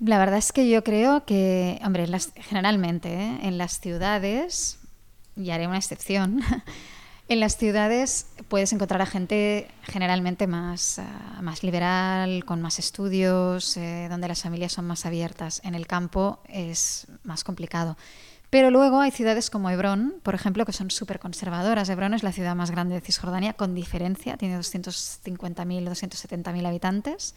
La 0.00 0.18
verdad 0.18 0.38
es 0.38 0.52
que 0.52 0.68
yo 0.68 0.84
creo 0.84 1.24
que, 1.24 1.80
hombre, 1.84 2.06
generalmente 2.36 3.12
¿eh? 3.12 3.38
en 3.42 3.58
las 3.58 3.80
ciudades, 3.80 4.78
y 5.36 5.50
haré 5.50 5.66
una 5.66 5.76
excepción, 5.78 6.40
en 7.28 7.40
las 7.40 7.56
ciudades 7.56 8.26
puedes 8.46 8.72
encontrar 8.72 9.02
a 9.02 9.06
gente 9.06 9.68
generalmente 9.82 10.46
más, 10.46 11.00
ah, 11.00 11.40
más 11.42 11.64
liberal, 11.64 12.44
con 12.44 12.62
más 12.62 12.78
estudios, 12.78 13.76
eh, 13.76 14.06
donde 14.08 14.28
las 14.28 14.42
familias 14.42 14.72
son 14.72 14.86
más 14.86 15.04
abiertas. 15.04 15.60
En 15.64 15.74
el 15.74 15.88
campo 15.88 16.40
es 16.48 17.08
más 17.24 17.42
complicado. 17.42 17.96
Pero 18.50 18.70
luego 18.70 19.00
hay 19.00 19.10
ciudades 19.10 19.50
como 19.50 19.68
Hebrón, 19.68 20.14
por 20.22 20.34
ejemplo, 20.34 20.64
que 20.64 20.72
son 20.72 20.90
súper 20.90 21.18
conservadoras. 21.18 21.88
Hebrón 21.88 22.14
es 22.14 22.22
la 22.22 22.32
ciudad 22.32 22.54
más 22.54 22.70
grande 22.70 22.94
de 22.94 23.00
Cisjordania, 23.00 23.52
con 23.54 23.74
diferencia, 23.74 24.36
tiene 24.36 24.58
250.000 24.58 25.86
o 25.86 25.90
270.000 25.90 26.66
habitantes. 26.66 27.34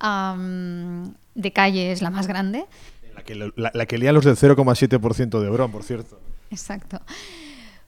De 0.00 1.52
calle 1.52 1.92
es 1.92 2.02
la 2.02 2.10
más 2.10 2.26
grande. 2.26 2.66
La 3.14 3.22
que, 3.22 3.34
la, 3.34 3.86
que 3.86 3.98
lía 3.98 4.12
los 4.12 4.24
del 4.24 4.36
0,7% 4.36 5.40
de 5.40 5.46
Hebrón, 5.46 5.70
por 5.70 5.84
cierto. 5.84 6.20
Exacto. 6.50 7.00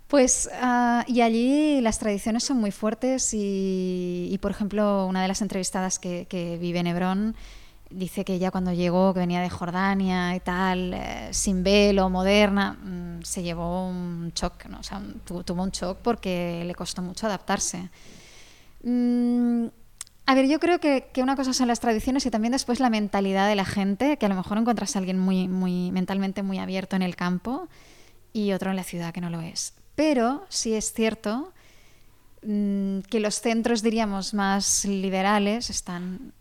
Pues, 0.06 0.48
ah, 0.60 1.04
y 1.08 1.20
allí 1.20 1.80
las 1.80 1.98
tradiciones 1.98 2.44
son 2.44 2.58
muy 2.58 2.70
fuertes 2.70 3.30
y, 3.32 4.38
por 4.40 4.52
ejemplo, 4.52 5.06
una 5.06 5.22
de 5.22 5.28
las 5.28 5.42
entrevistadas 5.42 5.98
que, 5.98 6.26
que 6.28 6.58
vive 6.58 6.78
en 6.78 6.86
Hebrón 6.86 7.36
dice 7.90 8.24
que 8.24 8.34
ella 8.34 8.50
cuando 8.50 8.72
llegó, 8.72 9.14
que 9.14 9.20
venía 9.20 9.40
de 9.40 9.50
Jordania 9.50 10.34
y 10.34 10.40
tal, 10.40 10.94
eh, 10.94 11.28
sin 11.32 11.62
velo, 11.62 12.10
moderna, 12.10 12.72
mm, 12.74 13.22
se 13.22 13.42
llevó 13.42 13.88
un 13.88 14.32
shock, 14.34 14.66
¿no? 14.66 14.80
o 14.80 14.82
sea, 14.82 15.00
tuvo 15.24 15.62
un 15.62 15.70
shock 15.70 15.98
porque 16.02 16.64
le 16.66 16.74
costó 16.74 17.02
mucho 17.02 17.26
adaptarse. 17.26 17.88
Mm, 18.82 19.66
a 20.26 20.34
ver, 20.34 20.48
yo 20.48 20.58
creo 20.58 20.80
que, 20.80 21.08
que, 21.12 21.22
una 21.22 21.36
cosa 21.36 21.52
son 21.52 21.68
las 21.68 21.80
tradiciones 21.80 22.26
y 22.26 22.30
también 22.30 22.52
después 22.52 22.80
la 22.80 22.90
mentalidad 22.90 23.48
de 23.48 23.54
la 23.54 23.64
gente, 23.64 24.16
que 24.16 24.26
a 24.26 24.28
lo 24.28 24.34
mejor 24.34 24.58
encuentras 24.58 24.96
a 24.96 24.98
alguien 24.98 25.18
muy, 25.18 25.48
muy 25.48 25.92
mentalmente 25.92 26.42
muy 26.42 26.58
abierto 26.58 26.96
en 26.96 27.02
el 27.02 27.16
campo 27.16 27.68
y 28.32 28.52
otro 28.52 28.70
en 28.70 28.76
la 28.76 28.84
ciudad 28.84 29.14
que 29.14 29.20
no 29.20 29.30
lo 29.30 29.40
es. 29.40 29.74
Pero 29.94 30.44
sí 30.48 30.74
es 30.74 30.92
cierto 30.92 31.52
mm, 32.42 33.00
que 33.08 33.20
los 33.20 33.40
centros, 33.40 33.82
diríamos, 33.82 34.34
más 34.34 34.84
liberales 34.84 35.70
están 35.70 36.32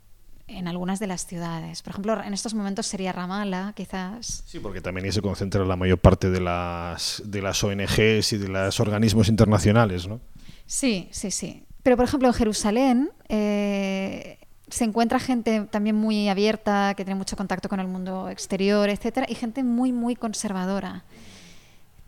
en 0.47 0.67
algunas 0.67 0.99
de 0.99 1.07
las 1.07 1.25
ciudades. 1.25 1.81
Por 1.81 1.91
ejemplo, 1.91 2.23
en 2.23 2.33
estos 2.33 2.53
momentos 2.53 2.85
sería 2.85 3.11
Ramala, 3.11 3.73
quizás. 3.75 4.43
Sí, 4.45 4.59
porque 4.59 4.81
también 4.81 5.05
ahí 5.05 5.11
se 5.11 5.21
concentra 5.21 5.65
la 5.65 5.75
mayor 5.75 5.99
parte 5.99 6.29
de 6.29 6.39
las, 6.39 7.21
de 7.25 7.41
las 7.41 7.63
ONGs 7.63 8.33
y 8.33 8.37
de 8.37 8.47
los 8.47 8.79
organismos 8.79 9.27
internacionales, 9.27 10.07
¿no? 10.07 10.21
Sí, 10.65 11.07
sí, 11.11 11.31
sí. 11.31 11.64
Pero, 11.85 11.97
por 11.97 12.05
ejemplo, 12.05 12.27
en 12.27 12.33
Jerusalén 12.33 13.11
eh, 13.29 14.39
se 14.67 14.85
encuentra 14.85 15.19
gente 15.19 15.67
también 15.69 15.95
muy 15.95 16.29
abierta, 16.29 16.95
que 16.97 17.05
tiene 17.05 17.15
mucho 17.15 17.37
contacto 17.37 17.69
con 17.69 17.79
el 17.79 17.85
mundo 17.85 18.27
exterior, 18.27 18.89
etcétera, 18.89 19.27
y 19.29 19.35
gente 19.35 19.61
muy, 19.63 19.91
muy 19.91 20.15
conservadora. 20.15 21.03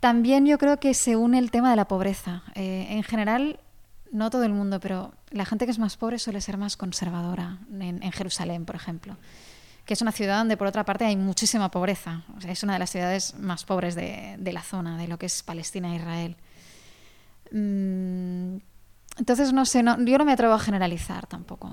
También 0.00 0.46
yo 0.46 0.58
creo 0.58 0.80
que 0.80 0.94
se 0.94 1.14
une 1.14 1.38
el 1.38 1.52
tema 1.52 1.70
de 1.70 1.76
la 1.76 1.86
pobreza. 1.86 2.42
Eh, 2.56 2.88
en 2.90 3.04
general, 3.04 3.60
no 4.10 4.30
todo 4.30 4.42
el 4.42 4.52
mundo, 4.52 4.80
pero 4.80 5.12
la 5.30 5.44
gente 5.44 5.64
que 5.64 5.70
es 5.70 5.78
más 5.78 5.96
pobre 5.96 6.18
suele 6.18 6.40
ser 6.40 6.56
más 6.56 6.76
conservadora, 6.76 7.58
en, 7.78 8.10
Jerusalén, 8.10 8.64
por 8.64 8.74
ejemplo, 8.74 9.16
que 9.84 9.94
es 9.94 10.02
una 10.02 10.10
ciudad 10.10 10.38
donde, 10.38 10.56
por 10.56 10.66
otra 10.66 10.84
parte, 10.84 11.04
hay 11.04 11.14
muchísima 11.14 11.70
pobreza. 11.70 12.24
es 12.48 12.64
una 12.64 12.72
de 12.72 12.78
las 12.80 12.90
ciudades 12.90 13.36
más 13.38 13.64
pobres 13.64 13.94
de, 13.94 14.40
la 14.52 14.62
zona, 14.64 14.98
de 14.98 15.06
lo 15.06 15.20
que 15.20 15.26
es 15.26 15.44
Palestina 15.44 15.92
e 15.92 15.96
Israel. 15.98 16.36
Mm, 17.52 18.56
entonces, 19.18 19.52
no 19.52 19.64
sé, 19.66 19.82
yo 19.82 20.18
no 20.18 20.24
me 20.24 20.32
atrevo 20.32 20.54
a 20.54 20.58
generalizar 20.58 21.26
tampoco. 21.26 21.70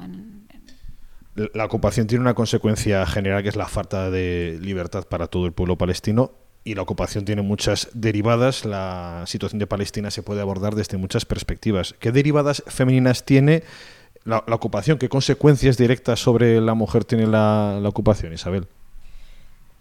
La 1.36 1.65
ocupación 1.65 2.08
tiene 2.08 2.21
una 2.21 2.34
consecuencia 2.34 3.05
general 3.05 3.43
que 3.43 3.49
es 3.49 3.55
la 3.55 3.67
falta 3.67 4.10
de 4.10 4.58
libertad 4.62 5.05
para 5.08 5.27
todo 5.27 5.45
el 5.45 5.51
pueblo 5.51 5.77
palestino 5.77 6.31
y 6.63 6.73
la 6.73 6.81
ocupación 6.81 7.25
tiene 7.25 7.43
muchas 7.43 7.89
derivadas. 7.93 8.65
La 8.65 9.23
situación 9.27 9.60
de 9.60 9.67
Palestina 9.67 10.12
se 10.12 10.23
puede 10.23 10.41
abordar 10.41 10.75
desde 10.75 10.97
muchas 10.97 11.23
perspectivas. 11.23 11.93
¿Qué 11.99 12.12
derivadas 12.12 12.63
femeninas 12.67 13.23
tiene 13.23 13.63
la, 14.23 14.43
ocupación? 14.47 14.97
¿Qué 14.97 15.08
consecuencias 15.08 15.77
directas 15.77 16.19
sobre 16.19 16.60
la 16.62 16.73
mujer 16.73 17.05
tiene 17.05 17.27
la, 17.27 17.79
ocupación, 17.84 18.34
Isabel? 18.34 18.67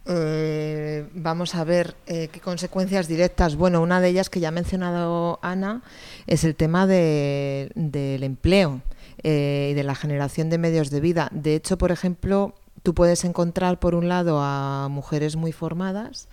Eh, 0.06 1.08
vamos 1.14 1.54
a 1.54 1.64
ver 1.64 1.94
eh, 2.06 2.28
qué 2.30 2.40
consecuencias 2.40 3.08
directas. 3.08 3.56
Bueno, 3.56 3.80
una 3.80 4.00
de 4.00 4.08
ellas 4.08 4.28
que 4.28 4.40
ya 4.40 4.48
ha 4.48 4.52
mencionado 4.52 5.38
Ana 5.42 5.82
es 6.26 6.44
el 6.44 6.54
tema 6.54 6.86
del 6.86 8.22
empleo 8.22 8.82
eh, 9.22 9.68
y 9.72 9.74
de 9.74 9.82
la 9.82 9.94
generación 9.94 10.50
de 10.50 10.58
medios 10.58 10.90
de 10.90 11.00
vida. 11.00 11.28
De 11.32 11.54
hecho, 11.54 11.78
por 11.78 11.90
ejemplo, 11.90 12.54
tú 12.82 12.94
puedes 12.94 13.24
encontrar 13.24 13.78
por 13.80 13.94
un 13.94 14.08
lado 14.08 14.40
a 14.40 14.88
mujeres 14.90 15.36
muy 15.36 15.52
formadas 15.52 16.28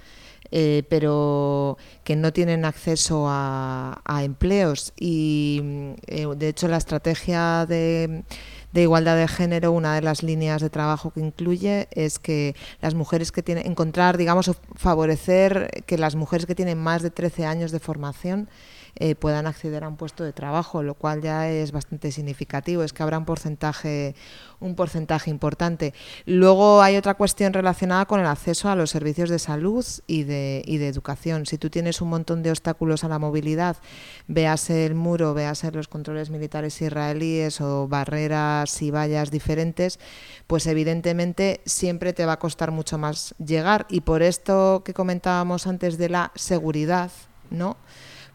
pero 0.89 1.77
que 2.03 2.17
no 2.17 2.33
tienen 2.33 2.65
acceso 2.65 3.25
a, 3.29 4.01
empleos. 4.21 4.91
Y 4.99 5.61
de 6.07 6.49
hecho 6.49 6.67
la 6.67 6.75
estrategia 6.75 7.65
de, 7.65 8.23
igualdad 8.73 9.17
de 9.17 9.27
género, 9.27 9.71
una 9.71 9.95
de 9.95 10.01
las 10.01 10.23
líneas 10.23 10.61
de 10.61 10.69
trabajo 10.69 11.11
que 11.11 11.19
incluye 11.19 11.87
es 11.91 12.19
que 12.19 12.55
las 12.81 12.93
mujeres 12.93 13.31
que 13.31 13.43
tienen, 13.43 13.67
encontrar, 13.67 14.17
digamos, 14.17 14.51
favorecer 14.75 15.83
que 15.85 15.97
las 15.97 16.15
mujeres 16.15 16.45
que 16.45 16.55
tienen 16.55 16.77
más 16.77 17.01
de 17.01 17.09
13 17.09 17.45
años 17.45 17.71
de 17.71 17.79
formación 17.79 18.47
eh, 18.95 19.15
puedan 19.15 19.47
acceder 19.47 19.83
a 19.83 19.87
un 19.87 19.97
puesto 19.97 20.23
de 20.23 20.33
trabajo, 20.33 20.83
lo 20.83 20.95
cual 20.95 21.21
ya 21.21 21.49
es 21.49 21.71
bastante 21.71 22.11
significativo. 22.11 22.83
Es 22.83 22.93
que 22.93 23.03
habrá 23.03 23.17
un 23.17 23.25
porcentaje, 23.25 24.15
un 24.59 24.75
porcentaje 24.75 25.29
importante. 25.29 25.93
Luego 26.25 26.81
hay 26.81 26.97
otra 26.97 27.13
cuestión 27.13 27.53
relacionada 27.53 28.05
con 28.05 28.19
el 28.19 28.25
acceso 28.25 28.69
a 28.69 28.75
los 28.75 28.89
servicios 28.89 29.29
de 29.29 29.39
salud 29.39 29.85
y 30.07 30.23
de, 30.23 30.63
y 30.65 30.77
de 30.77 30.87
educación. 30.87 31.45
Si 31.45 31.57
tú 31.57 31.69
tienes 31.69 32.01
un 32.01 32.09
montón 32.09 32.43
de 32.43 32.51
obstáculos 32.51 33.03
a 33.03 33.07
la 33.07 33.19
movilidad, 33.19 33.77
veas 34.27 34.69
el 34.69 34.95
muro, 34.95 35.33
veas 35.33 35.63
los 35.73 35.87
controles 35.87 36.29
militares 36.29 36.81
israelíes 36.81 37.61
o 37.61 37.87
barreras 37.87 38.81
y 38.81 38.91
vallas 38.91 39.31
diferentes, 39.31 39.99
pues 40.47 40.67
evidentemente 40.67 41.61
siempre 41.65 42.13
te 42.13 42.25
va 42.25 42.33
a 42.33 42.39
costar 42.39 42.71
mucho 42.71 42.97
más 42.97 43.35
llegar. 43.37 43.85
Y 43.89 44.01
por 44.01 44.21
esto 44.21 44.81
que 44.83 44.93
comentábamos 44.93 45.67
antes 45.67 45.97
de 45.97 46.09
la 46.09 46.31
seguridad, 46.35 47.11
¿no? 47.49 47.77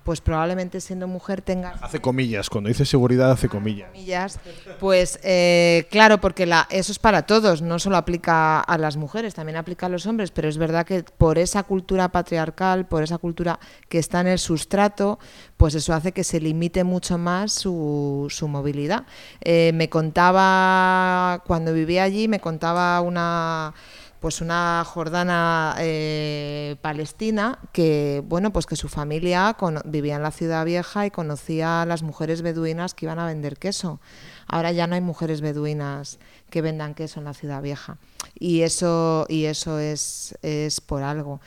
Pues 0.06 0.20
probablemente 0.20 0.80
siendo 0.80 1.08
mujer 1.08 1.42
tenga... 1.42 1.70
Hace 1.82 2.00
comillas, 2.00 2.48
cuando 2.48 2.68
dice 2.68 2.84
seguridad 2.84 3.32
hace 3.32 3.48
comillas. 3.48 3.90
comillas 3.90 4.38
pues 4.78 5.18
eh, 5.24 5.88
claro, 5.90 6.18
porque 6.20 6.46
la, 6.46 6.68
eso 6.70 6.92
es 6.92 7.00
para 7.00 7.26
todos, 7.26 7.60
no 7.60 7.80
solo 7.80 7.96
aplica 7.96 8.60
a 8.60 8.78
las 8.78 8.96
mujeres, 8.96 9.34
también 9.34 9.56
aplica 9.56 9.86
a 9.86 9.88
los 9.88 10.06
hombres, 10.06 10.30
pero 10.30 10.48
es 10.48 10.58
verdad 10.58 10.86
que 10.86 11.02
por 11.02 11.38
esa 11.38 11.64
cultura 11.64 12.10
patriarcal, 12.12 12.86
por 12.86 13.02
esa 13.02 13.18
cultura 13.18 13.58
que 13.88 13.98
está 13.98 14.20
en 14.20 14.28
el 14.28 14.38
sustrato, 14.38 15.18
pues 15.56 15.74
eso 15.74 15.92
hace 15.92 16.12
que 16.12 16.22
se 16.22 16.38
limite 16.38 16.84
mucho 16.84 17.18
más 17.18 17.52
su, 17.52 18.28
su 18.30 18.46
movilidad. 18.46 19.06
Eh, 19.40 19.72
me 19.74 19.88
contaba, 19.88 21.42
cuando 21.48 21.72
vivía 21.72 22.04
allí, 22.04 22.28
me 22.28 22.38
contaba 22.38 23.00
una 23.00 23.74
pues 24.20 24.40
una 24.40 24.84
jordana 24.86 25.76
eh, 25.78 26.76
palestina 26.82 27.58
que 27.72 28.22
bueno 28.26 28.52
pues 28.52 28.66
que 28.66 28.76
su 28.76 28.88
familia 28.88 29.56
vivía 29.84 30.16
en 30.16 30.22
la 30.22 30.30
ciudad 30.30 30.64
vieja 30.64 31.06
y 31.06 31.10
conocía 31.10 31.82
a 31.82 31.86
las 31.86 32.02
mujeres 32.02 32.42
beduinas 32.42 32.94
que 32.94 33.06
iban 33.06 33.18
a 33.18 33.26
vender 33.26 33.58
queso. 33.58 34.00
Ahora 34.48 34.72
ya 34.72 34.86
no 34.86 34.94
hay 34.94 35.00
mujeres 35.00 35.40
beduinas 35.40 36.18
que 36.50 36.62
vendan 36.62 36.94
queso 36.94 37.20
en 37.20 37.24
la 37.24 37.34
ciudad 37.34 37.62
vieja. 37.62 37.98
Y 38.38 38.62
eso 38.62 39.26
y 39.28 39.44
eso 39.46 39.78
es, 39.78 40.36
es 40.42 40.80
por 40.80 41.02
algo 41.02 41.40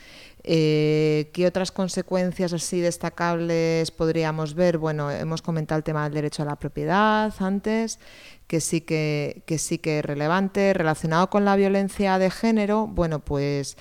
eh, 0.43 1.29
¿Qué 1.33 1.45
otras 1.45 1.71
consecuencias 1.71 2.53
así 2.53 2.79
destacables 2.79 3.91
podríamos 3.91 4.53
ver? 4.53 4.77
Bueno, 4.77 5.11
hemos 5.11 5.41
comentado 5.41 5.77
el 5.77 5.83
tema 5.83 6.03
del 6.05 6.13
derecho 6.13 6.43
a 6.43 6.45
la 6.45 6.55
propiedad 6.55 7.33
antes, 7.39 7.99
que 8.47 8.61
sí 8.61 8.81
que, 8.81 9.43
sí 9.57 9.77
que 9.79 9.99
es 9.99 10.05
relevante. 10.05 10.73
Relacionado 10.73 11.29
con 11.29 11.45
la 11.45 11.55
violencia 11.55 12.17
de 12.19 12.31
género, 12.31 12.87
bueno, 12.87 13.19
pues 13.19 13.77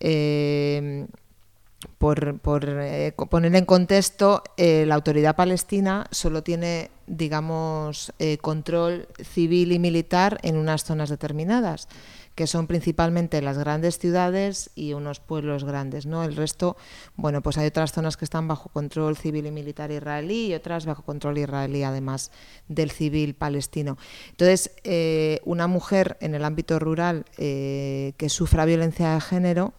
eh, 0.00 1.06
por, 1.98 2.38
eh, 2.44 3.12
poner 3.30 3.54
en 3.54 3.64
contexto, 3.64 4.42
eh, 4.56 4.84
la 4.86 4.94
autoridad 4.94 5.36
palestina 5.36 6.06
solo 6.10 6.42
tiene, 6.42 6.90
digamos, 7.06 8.12
control 8.40 9.08
civil 9.22 9.72
y 9.72 9.78
militar 9.78 10.38
en 10.42 10.56
unas 10.56 10.84
zonas 10.84 11.10
determinadas 11.10 11.88
que 12.34 12.46
son 12.46 12.66
principalmente 12.66 13.42
las 13.42 13.58
grandes 13.58 13.98
ciudades 13.98 14.70
y 14.74 14.94
unos 14.94 15.20
pueblos 15.20 15.64
grandes, 15.64 16.06
¿no? 16.06 16.24
El 16.24 16.34
resto, 16.34 16.76
bueno, 17.16 17.42
pues 17.42 17.58
hay 17.58 17.66
otras 17.66 17.92
zonas 17.92 18.16
que 18.16 18.24
están 18.24 18.48
bajo 18.48 18.70
control 18.70 19.16
civil 19.16 19.46
y 19.46 19.50
militar 19.50 19.90
israelí 19.90 20.46
y 20.46 20.54
otras 20.54 20.86
bajo 20.86 21.02
control 21.02 21.38
israelí, 21.38 21.82
además 21.82 22.30
del 22.68 22.90
civil 22.90 23.34
palestino. 23.34 23.98
Entonces, 24.30 24.72
eh, 24.84 25.40
una 25.44 25.66
mujer 25.66 26.16
en 26.20 26.34
el 26.34 26.44
ámbito 26.44 26.78
rural 26.78 27.26
eh, 27.36 28.14
que 28.16 28.28
sufra 28.28 28.64
violencia 28.64 29.14
de 29.14 29.20
género, 29.20 29.74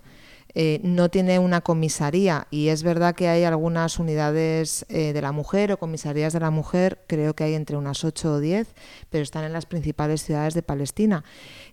eh, 0.55 0.79
no 0.83 1.09
tiene 1.09 1.39
una 1.39 1.61
comisaría 1.61 2.47
y 2.51 2.69
es 2.69 2.83
verdad 2.83 3.15
que 3.15 3.27
hay 3.27 3.43
algunas 3.43 3.99
unidades 3.99 4.85
de 4.89 5.21
la 5.21 5.31
mujer 5.31 5.71
o 5.71 5.77
comisarías 5.77 6.33
de 6.33 6.39
la 6.39 6.51
mujer, 6.51 6.99
creo 7.07 7.35
que 7.35 7.43
hay 7.43 7.53
entre 7.53 7.77
unas 7.77 8.03
8 8.03 8.33
o 8.33 8.39
10, 8.39 8.67
pero 9.09 9.23
están 9.23 9.43
en 9.43 9.53
las 9.53 9.65
principales 9.65 10.21
ciudades 10.21 10.53
de 10.53 10.61
Palestina. 10.61 11.23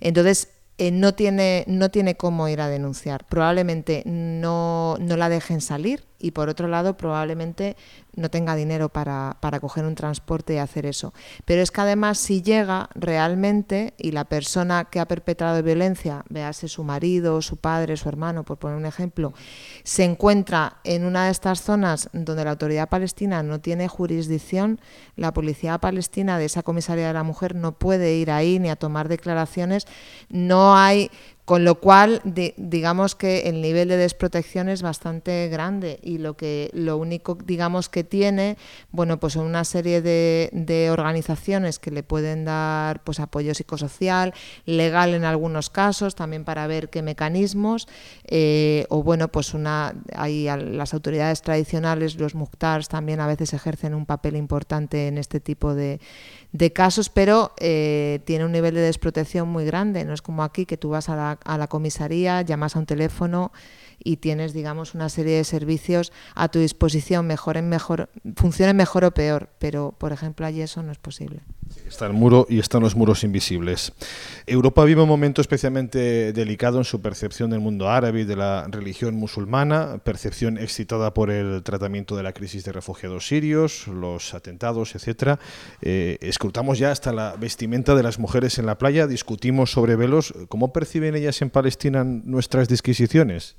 Entonces, 0.00 0.48
eh, 0.80 0.90
no, 0.92 1.12
tiene, 1.12 1.64
no 1.66 1.90
tiene 1.90 2.16
cómo 2.16 2.48
ir 2.48 2.62
a 2.62 2.68
denunciar. 2.70 3.26
Probablemente 3.26 4.02
no, 4.06 4.96
no 4.98 5.18
la 5.18 5.28
dejen 5.28 5.60
salir 5.60 6.04
y 6.18 6.30
por 6.30 6.48
otro 6.48 6.68
lado 6.68 6.96
probablemente 6.96 7.76
no 8.16 8.30
tenga 8.30 8.54
dinero 8.54 8.88
para, 8.88 9.36
para, 9.40 9.61
coger 9.61 9.84
un 9.84 9.94
transporte 9.94 10.54
y 10.54 10.58
hacer 10.58 10.86
eso. 10.86 11.12
Pero 11.44 11.62
es 11.62 11.70
que 11.70 11.80
además 11.80 12.18
si 12.18 12.42
llega 12.42 12.88
realmente 12.94 13.94
y 13.98 14.12
la 14.12 14.24
persona 14.24 14.86
que 14.86 15.00
ha 15.00 15.06
perpetrado 15.06 15.62
violencia, 15.62 16.24
véase 16.28 16.68
su 16.68 16.84
marido, 16.84 17.42
su 17.42 17.56
padre, 17.56 17.96
su 17.96 18.08
hermano, 18.08 18.44
por 18.44 18.58
poner 18.58 18.76
un 18.76 18.86
ejemplo, 18.86 19.32
se 19.84 20.04
encuentra 20.04 20.78
en 20.84 21.04
una 21.04 21.26
de 21.26 21.30
estas 21.30 21.62
zonas 21.62 22.08
donde 22.12 22.44
la 22.44 22.52
autoridad 22.52 22.88
palestina 22.88 23.42
no 23.42 23.61
tiene 23.61 23.88
jurisdicción, 23.88 24.80
la 25.16 25.32
policía 25.32 25.78
palestina 25.78 26.38
de 26.38 26.46
esa 26.46 26.62
comisaría 26.62 27.08
de 27.08 27.14
la 27.14 27.22
mujer 27.22 27.54
no 27.54 27.72
puede 27.72 28.14
ir 28.14 28.30
ahí 28.30 28.58
ni 28.58 28.70
a 28.70 28.76
tomar 28.76 29.08
declaraciones, 29.08 29.86
no 30.28 30.76
hay 30.76 31.11
con 31.51 31.64
lo 31.64 31.80
cual, 31.80 32.22
digamos 32.24 33.16
que 33.16 33.48
el 33.48 33.61
nivel 33.61 33.88
de 33.88 33.96
desprotección 33.96 34.68
es 34.68 34.82
bastante 34.82 35.48
grande 35.48 35.98
y 36.01 36.18
lo 36.18 36.36
que 36.36 36.70
lo 36.74 36.96
único, 36.96 37.36
digamos, 37.44 37.88
que 37.88 38.05
tiene, 38.05 38.57
bueno, 38.92 39.18
pues 39.18 39.32
son 39.32 39.46
una 39.46 39.64
serie 39.64 40.01
de, 40.01 40.88
organizaciones 40.92 41.80
que 41.80 41.90
le 41.90 42.05
pueden 42.05 42.44
dar 42.44 43.03
pues 43.03 43.18
apoyo 43.18 43.53
psicosocial, 43.53 44.32
legal 44.64 45.12
en 45.12 45.24
algunos 45.24 45.70
casos, 45.70 46.14
también 46.14 46.44
para 46.44 46.68
ver 46.68 46.88
qué 46.88 47.03
mecanismos, 47.03 47.88
eh, 48.28 48.86
o 48.88 49.03
bueno, 49.03 49.26
pues 49.26 49.53
una, 49.53 49.96
hay 50.14 50.44
las 50.44 50.94
autoridades 50.94 51.42
tradicionales, 51.42 52.14
los 52.14 52.36
muhtars 52.36 52.88
también 52.88 53.18
a 53.18 53.26
veces 53.26 53.55
ejercen 53.55 53.94
un 53.94 54.07
papel 54.07 54.36
importante 54.36 55.09
en 55.09 55.18
este 55.18 55.40
tipo 55.40 55.74
de 55.74 55.98
de 56.53 56.72
casos, 56.72 57.11
pero 57.11 57.53
eh, 57.59 58.20
tiene 58.24 58.44
un 58.44 58.51
nivel 58.51 58.74
de 58.74 58.80
desprotección 58.80 59.48
muy 59.48 59.64
grande. 59.64 60.05
No 60.05 60.12
es 60.12 60.22
como 60.22 60.42
aquí 60.42 60.66
que 60.66 60.76
tú 60.76 60.90
vas 60.90 61.09
a 61.09 61.14
la, 61.14 61.38
a 61.45 61.59
la 61.59 61.66
comisaría, 61.66 62.43
llamas 62.43 62.76
a 62.76 62.78
un 62.78 62.86
teléfono 62.86 63.53
y 64.03 64.16
tienes, 64.16 64.53
digamos, 64.53 64.94
una 64.94 65.09
serie 65.09 65.36
de 65.36 65.44
servicios 65.44 66.12
a 66.34 66.48
tu 66.48 66.59
disposición, 66.59 67.26
mejor 67.26 67.61
mejor, 67.62 68.09
funcionen 68.36 68.76
mejor 68.76 69.05
o 69.05 69.11
peor, 69.12 69.51
pero, 69.59 69.94
por 69.98 70.12
ejemplo, 70.12 70.46
allí 70.46 70.62
eso 70.62 70.82
no 70.82 70.92
es 70.92 70.98
posible. 70.98 71.40
Está 71.86 72.07
el 72.07 72.12
muro 72.12 72.46
y 72.48 72.59
están 72.59 72.82
los 72.82 72.96
muros 72.96 73.24
invisibles. 73.24 73.92
Europa 74.46 74.84
vive 74.84 75.03
un 75.03 75.09
momento 75.09 75.40
especialmente 75.40 76.32
delicado 76.32 76.78
en 76.78 76.84
su 76.84 77.01
percepción 77.01 77.51
del 77.51 77.61
mundo 77.61 77.88
árabe 77.88 78.20
y 78.20 78.24
de 78.24 78.36
la 78.36 78.66
religión 78.68 79.14
musulmana, 79.14 79.98
percepción 79.98 80.59
excitada 80.59 81.14
por 81.14 81.30
el 81.30 81.62
tratamiento 81.62 82.16
de 82.16 82.22
la 82.22 82.32
crisis 82.32 82.64
de 82.64 82.72
refugiados 82.72 83.26
sirios, 83.26 83.86
los 83.88 84.34
atentados, 84.34 84.94
etcétera. 84.94 85.38
Eh, 85.80 86.18
escrutamos 86.20 86.78
ya 86.78 86.90
hasta 86.90 87.12
la 87.12 87.36
vestimenta 87.36 87.94
de 87.94 88.03
las 88.03 88.18
mujeres 88.18 88.59
en 88.59 88.66
la 88.66 88.78
playa, 88.78 89.07
discutimos 89.07 89.70
sobre 89.70 89.96
velos. 89.96 90.34
¿Cómo 90.48 90.72
perciben 90.72 91.14
ellas 91.14 91.40
en 91.42 91.51
Palestina 91.51 92.05
nuestras 92.05 92.68
disquisiciones? 92.68 93.57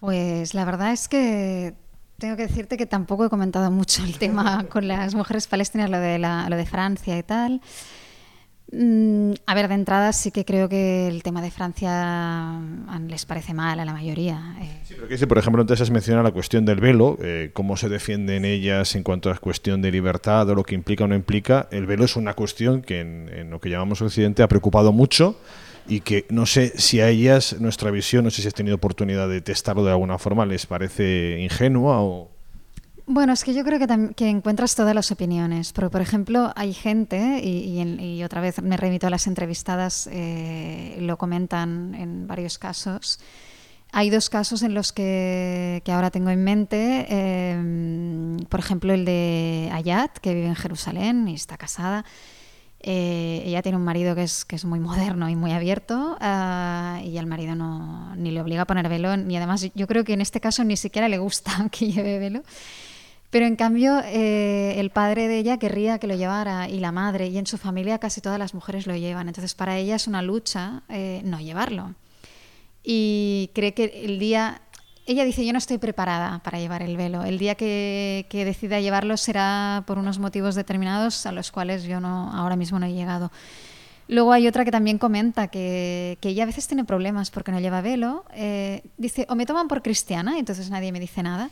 Pues 0.00 0.54
la 0.54 0.64
verdad 0.64 0.92
es 0.92 1.08
que 1.08 1.74
tengo 2.18 2.36
que 2.36 2.46
decirte 2.46 2.76
que 2.76 2.86
tampoco 2.86 3.26
he 3.26 3.30
comentado 3.30 3.70
mucho 3.70 4.04
el 4.04 4.18
tema 4.18 4.66
con 4.70 4.88
las 4.88 5.14
mujeres 5.14 5.46
palestinas, 5.46 5.90
lo 5.90 5.98
de, 5.98 6.18
lo 6.18 6.56
de 6.56 6.66
Francia 6.66 7.16
y 7.18 7.22
tal. 7.22 7.60
Mm, 8.70 9.32
a 9.46 9.54
ver, 9.54 9.68
de 9.68 9.74
entrada 9.74 10.12
sí 10.12 10.30
que 10.30 10.44
creo 10.44 10.68
que 10.68 11.08
el 11.08 11.22
tema 11.22 11.40
de 11.40 11.50
Francia 11.50 12.60
mm, 12.60 13.06
les 13.06 13.24
parece 13.24 13.54
mal 13.54 13.80
a 13.80 13.84
la 13.84 13.92
mayoría. 13.92 14.56
Eh. 14.60 14.80
Sí, 14.84 14.94
pero 14.94 15.08
que 15.08 15.26
por 15.26 15.38
ejemplo, 15.38 15.62
antes 15.62 15.80
has 15.80 15.90
mencionado 15.90 16.24
la 16.24 16.32
cuestión 16.32 16.66
del 16.66 16.80
velo, 16.80 17.16
eh, 17.22 17.50
cómo 17.54 17.76
se 17.76 17.88
defienden 17.88 18.44
ellas 18.44 18.94
en 18.94 19.04
cuanto 19.04 19.30
a 19.30 19.34
la 19.34 19.38
cuestión 19.38 19.80
de 19.80 19.90
libertad 19.90 20.48
o 20.50 20.54
lo 20.54 20.64
que 20.64 20.74
implica 20.74 21.04
o 21.04 21.06
no 21.06 21.14
implica. 21.14 21.66
El 21.70 21.86
velo 21.86 22.04
es 22.04 22.16
una 22.16 22.34
cuestión 22.34 22.82
que 22.82 23.00
en, 23.00 23.30
en 23.32 23.50
lo 23.50 23.60
que 23.60 23.70
llamamos 23.70 24.02
Occidente 24.02 24.42
ha 24.42 24.48
preocupado 24.48 24.92
mucho 24.92 25.38
y 25.88 26.00
que 26.00 26.26
no 26.28 26.46
sé 26.46 26.72
si 26.76 27.00
a 27.00 27.08
ellas 27.08 27.56
nuestra 27.60 27.90
visión, 27.90 28.24
no 28.24 28.30
sé 28.30 28.42
si 28.42 28.48
has 28.48 28.54
tenido 28.54 28.76
oportunidad 28.76 29.28
de 29.28 29.40
testarlo 29.40 29.84
de 29.84 29.90
alguna 29.90 30.18
forma, 30.18 30.46
les 30.46 30.66
parece 30.66 31.40
ingenua 31.40 32.02
o... 32.02 32.30
Bueno, 33.06 33.32
es 33.32 33.42
que 33.42 33.54
yo 33.54 33.64
creo 33.64 33.78
que, 33.78 34.14
que 34.14 34.28
encuentras 34.28 34.74
todas 34.74 34.94
las 34.94 35.10
opiniones, 35.10 35.72
pero 35.72 35.90
por 35.90 36.02
ejemplo 36.02 36.52
hay 36.54 36.74
gente, 36.74 37.40
y, 37.42 38.22
otra 38.22 38.42
vez 38.42 38.60
me 38.60 38.76
remito 38.76 39.06
a 39.06 39.10
las 39.10 39.26
entrevistadas, 39.26 40.10
eh, 40.12 40.98
lo 41.00 41.16
comentan 41.16 41.94
en 41.94 42.26
varios 42.26 42.58
casos, 42.58 43.18
hay 43.90 44.10
dos 44.10 44.28
casos 44.28 44.62
en 44.62 44.74
los 44.74 44.92
que, 44.92 45.80
que 45.86 45.92
ahora 45.92 46.10
tengo 46.10 46.28
en 46.28 46.44
mente, 46.44 47.06
eh, 47.08 48.36
por 48.50 48.60
ejemplo 48.60 48.92
el 48.92 49.06
de 49.06 49.70
Ayat, 49.72 50.18
que 50.18 50.34
vive 50.34 50.46
en 50.46 50.56
Jerusalén 50.56 51.28
y 51.28 51.34
está 51.34 51.56
casada, 51.56 52.04
eh, 52.80 53.42
ella 53.44 53.60
tiene 53.62 53.76
un 53.76 53.84
marido 53.84 54.14
que 54.14 54.22
es, 54.22 54.44
que 54.44 54.54
es 54.54 54.64
muy 54.64 54.78
moderno 54.78 55.28
y 55.28 55.34
muy 55.34 55.50
abierto 55.52 56.16
uh, 56.20 57.04
y 57.04 57.18
el 57.18 57.26
marido 57.26 57.56
no, 57.56 58.14
ni 58.14 58.30
le 58.30 58.40
obliga 58.40 58.62
a 58.62 58.66
poner 58.66 58.88
velo 58.88 59.14
y 59.16 59.36
además 59.36 59.68
yo 59.74 59.86
creo 59.88 60.04
que 60.04 60.12
en 60.12 60.20
este 60.20 60.40
caso 60.40 60.62
ni 60.62 60.76
siquiera 60.76 61.08
le 61.08 61.18
gusta 61.18 61.68
que 61.72 61.90
lleve 61.90 62.18
velo. 62.18 62.42
Pero 63.30 63.44
en 63.44 63.56
cambio 63.56 64.00
eh, 64.04 64.76
el 64.78 64.90
padre 64.90 65.28
de 65.28 65.38
ella 65.38 65.58
querría 65.58 65.98
que 65.98 66.06
lo 66.06 66.14
llevara 66.14 66.68
y 66.68 66.80
la 66.80 66.92
madre 66.92 67.26
y 67.26 67.36
en 67.36 67.46
su 67.46 67.58
familia 67.58 67.98
casi 67.98 68.22
todas 68.22 68.38
las 68.38 68.54
mujeres 68.54 68.86
lo 68.86 68.96
llevan. 68.96 69.28
Entonces 69.28 69.54
para 69.54 69.76
ella 69.76 69.96
es 69.96 70.06
una 70.06 70.22
lucha 70.22 70.82
eh, 70.88 71.20
no 71.24 71.40
llevarlo. 71.40 71.94
Y 72.82 73.50
cree 73.54 73.74
que 73.74 74.02
el 74.04 74.18
día 74.18 74.62
ella 75.08 75.24
dice, 75.24 75.44
yo 75.44 75.52
no 75.52 75.58
estoy 75.58 75.78
preparada 75.78 76.40
para 76.40 76.58
llevar 76.58 76.82
el 76.82 76.96
velo. 76.98 77.24
El 77.24 77.38
día 77.38 77.54
que, 77.54 78.26
decida 78.30 78.78
llevarlo 78.78 79.16
será 79.16 79.82
por 79.86 79.96
unos 79.98 80.18
motivos 80.18 80.54
determinados 80.54 81.24
a 81.24 81.32
los 81.32 81.50
cuales 81.50 81.84
yo 81.84 81.98
no, 81.98 82.30
ahora 82.32 82.56
mismo 82.56 82.78
no 82.78 82.84
he 82.84 82.92
llegado. 82.92 83.32
Luego 84.06 84.32
hay 84.32 84.46
otra 84.46 84.66
que 84.66 84.70
también 84.70 84.98
comenta 84.98 85.48
que, 85.48 86.18
ella 86.20 86.42
a 86.42 86.46
veces 86.46 86.66
tiene 86.66 86.84
problemas 86.84 87.30
porque 87.30 87.52
no 87.52 87.58
lleva 87.58 87.80
velo. 87.80 88.26
Eh, 88.34 88.82
dice, 88.98 89.26
o 89.30 89.34
me 89.34 89.46
toman 89.46 89.66
por 89.66 89.82
cristiana, 89.82 90.38
entonces 90.38 90.68
nadie 90.68 90.92
me 90.92 91.00
dice 91.00 91.22
nada. 91.22 91.50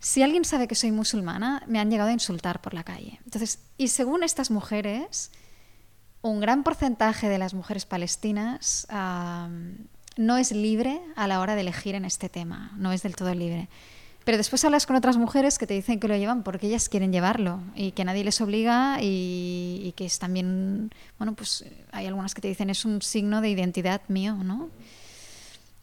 Si 0.00 0.24
alguien 0.24 0.44
sabe 0.44 0.66
que 0.66 0.74
soy 0.74 0.90
musulmana, 0.90 1.62
me 1.68 1.78
han 1.78 1.90
llegado 1.90 2.10
a 2.10 2.12
insultar 2.12 2.60
por 2.60 2.74
la 2.74 2.82
calle. 2.82 3.20
Entonces, 3.24 3.60
y 3.78 3.86
según 3.86 4.24
estas 4.24 4.50
mujeres, 4.50 5.30
un 6.22 6.40
gran 6.40 6.64
porcentaje 6.64 7.28
de 7.28 7.38
las 7.38 7.54
mujeres 7.54 7.86
palestinas 7.86 8.86
no 10.16 10.38
es 10.38 10.52
libre 10.52 11.00
a 11.14 11.26
la 11.26 11.40
hora 11.40 11.54
de 11.54 11.60
elegir 11.60 11.94
en 11.94 12.04
este 12.04 12.28
tema, 12.28 12.72
no 12.76 12.92
es 12.92 13.02
del 13.02 13.16
todo 13.16 13.34
libre. 13.34 13.68
Pero 14.26 14.38
después 14.38 14.64
hablas 14.64 14.86
con 14.86 14.96
otras 14.96 15.16
mujeres 15.18 15.56
que 15.56 15.68
te 15.68 15.74
dicen 15.74 16.00
que 16.00 16.08
lo 16.08 16.16
llevan 16.16 16.42
porque 16.42 16.66
ellas 16.66 16.88
quieren 16.88 17.12
llevarlo 17.12 17.60
y 17.76 17.92
que 17.92 18.04
nadie 18.04 18.24
les 18.24 18.40
obliga 18.40 18.98
y, 19.00 19.94
que 19.96 20.04
es 20.04 20.18
también, 20.18 20.90
bueno, 21.16 21.34
pues 21.34 21.64
hay 21.92 22.06
algunas 22.06 22.34
que 22.34 22.40
te 22.40 22.48
dicen 22.48 22.68
es 22.68 22.84
un 22.84 23.02
signo 23.02 23.40
de 23.40 23.50
identidad 23.50 24.00
mío, 24.08 24.34
¿no? 24.34 24.70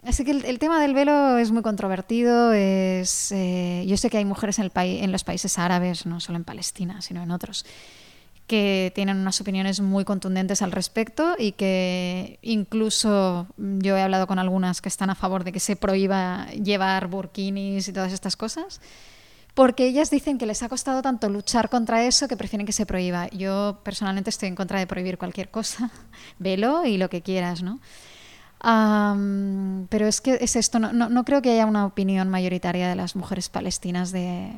Así 0.04 0.26
que 0.26 0.32
el, 0.32 0.60
tema 0.60 0.82
del 0.82 0.94
velo 0.94 1.38
es 1.38 1.52
muy 1.52 1.62
controvertido. 1.62 2.52
Es, 2.52 3.32
eh, 3.32 3.86
yo 3.88 3.96
sé 3.96 4.10
que 4.10 4.18
hay 4.18 4.26
mujeres 4.26 4.60
en, 4.60 4.66
el 4.66 4.72
en 4.76 5.12
los 5.14 5.24
países 5.24 5.58
árabes, 5.58 6.06
no 6.06 6.20
solo 6.20 6.38
en 6.38 6.44
Palestina, 6.44 7.02
sino 7.02 7.24
en 7.24 7.32
otros, 7.32 7.66
que 8.48 8.92
tienen 8.94 9.18
unas 9.18 9.40
opiniones 9.40 9.80
muy 9.80 10.04
contundentes 10.04 10.62
al 10.62 10.72
respecto 10.72 11.36
y 11.38 11.54
que 11.54 12.40
incluso 12.42 13.48
yo 13.58 13.98
he 13.98 14.02
hablado 14.02 14.28
con 14.28 14.40
algunas 14.40 14.82
que 14.82 14.90
están 14.90 15.10
a 15.10 15.16
favor 15.16 15.44
de 15.44 15.52
que 15.52 15.60
se 15.60 15.76
prohíba 15.76 16.48
llevar 16.48 17.08
burkinis 17.08 17.88
y 17.88 17.94
todas 17.94 18.12
estas 18.12 18.36
cosas, 18.36 18.82
porque 19.54 19.86
ellas 19.86 20.10
dicen 20.10 20.38
que 20.38 20.46
les 20.46 20.62
ha 20.64 20.70
costado 20.70 21.02
tanto 21.02 21.30
luchar 21.30 21.70
contra 21.70 22.04
eso 22.06 22.28
que 22.28 22.36
prefieren 22.36 22.66
que 22.66 22.74
se 22.74 22.86
prohíba. 22.86 23.30
Yo 23.30 23.80
personalmente 23.84 24.30
estoy 24.30 24.50
en 24.50 24.56
contra 24.56 24.80
de 24.80 24.88
prohibir 24.88 25.18
cualquier 25.18 25.50
cosa, 25.50 25.92
velo 26.40 26.86
y 26.86 26.98
lo 26.98 27.10
que 27.10 27.22
quieras, 27.22 27.62
¿no? 27.62 27.80
pero 29.90 30.08
es 30.08 30.22
que 30.22 30.38
es 30.40 30.56
esto, 30.56 30.80
no, 30.80 30.94
no, 30.94 31.26
creo 31.26 31.42
que 31.42 31.52
haya 31.52 31.66
una 31.66 31.86
opinión 31.86 32.30
mayoritaria 32.30 32.88
de 32.88 32.96
las 32.96 33.14
mujeres 33.14 33.50
palestinas 33.50 34.14
de 34.14 34.54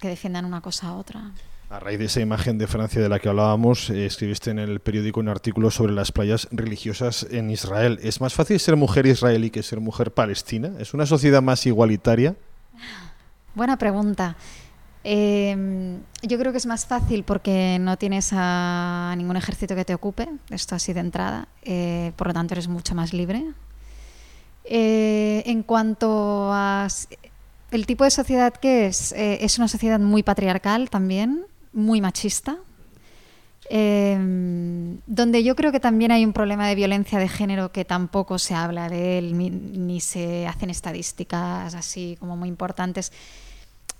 que 0.00 0.08
defiendan 0.08 0.46
una 0.46 0.62
cosa 0.62 0.88
a 0.88 0.94
otra. 0.94 1.32
A 1.76 1.78
raíz 1.78 1.98
de 1.98 2.06
esa 2.06 2.20
imagen 2.22 2.56
de 2.56 2.66
Francia 2.66 3.02
de 3.02 3.08
la 3.10 3.18
que 3.18 3.28
hablábamos, 3.28 3.90
eh, 3.90 4.06
escribiste 4.06 4.50
en 4.50 4.58
el 4.58 4.80
periódico 4.80 5.20
un 5.20 5.28
artículo 5.28 5.70
sobre 5.70 5.92
las 5.92 6.10
playas 6.10 6.48
religiosas 6.50 7.26
en 7.30 7.50
Israel. 7.50 7.98
¿Es 8.02 8.22
más 8.22 8.32
fácil 8.32 8.58
ser 8.58 8.76
mujer 8.76 9.04
israelí 9.04 9.50
que 9.50 9.62
ser 9.62 9.80
mujer 9.80 10.10
palestina? 10.10 10.72
¿Es 10.78 10.94
una 10.94 11.04
sociedad 11.04 11.42
más 11.42 11.66
igualitaria? 11.66 12.34
Buena 13.54 13.76
pregunta. 13.76 14.36
Em, 15.04 16.00
yo 16.22 16.38
creo 16.38 16.50
que 16.50 16.56
es 16.56 16.64
más 16.64 16.86
fácil 16.86 17.24
porque 17.24 17.76
no 17.78 17.98
tienes 17.98 18.30
a 18.32 19.12
ningún 19.18 19.36
ejército 19.36 19.74
que 19.74 19.84
te 19.84 19.92
ocupe, 19.92 20.30
esto 20.48 20.76
así 20.76 20.94
de 20.94 21.00
entrada, 21.00 21.48
eh, 21.60 22.12
por 22.16 22.28
lo 22.28 22.32
tanto 22.32 22.54
eres 22.54 22.68
mucho 22.68 22.94
más 22.94 23.12
libre. 23.12 23.44
Eh, 24.64 25.42
en 25.44 25.62
cuanto 25.62 26.50
a 26.54 26.88
el 27.70 27.84
tipo 27.84 28.04
de 28.04 28.10
sociedad 28.10 28.54
que 28.54 28.86
es, 28.86 29.12
es 29.14 29.58
una 29.58 29.68
sociedad 29.68 30.00
muy 30.00 30.22
patriarcal 30.22 30.88
también, 30.88 31.44
muy 31.76 32.00
machista, 32.00 32.56
em, 33.68 34.98
donde 35.06 35.44
yo 35.44 35.54
creo 35.54 35.70
que 35.70 35.80
también 35.80 36.10
hay 36.10 36.24
un 36.24 36.32
problema 36.32 36.66
de 36.68 36.74
violencia 36.74 37.18
de 37.18 37.28
género 37.28 37.70
que 37.70 37.84
tampoco 37.84 38.38
se 38.38 38.54
habla 38.54 38.88
de 38.88 39.18
él 39.18 39.36
ni, 39.36 40.00
se 40.00 40.46
hacen 40.46 40.70
estadísticas 40.70 41.74
así 41.74 42.16
como 42.18 42.36
muy 42.36 42.48
importantes, 42.48 43.12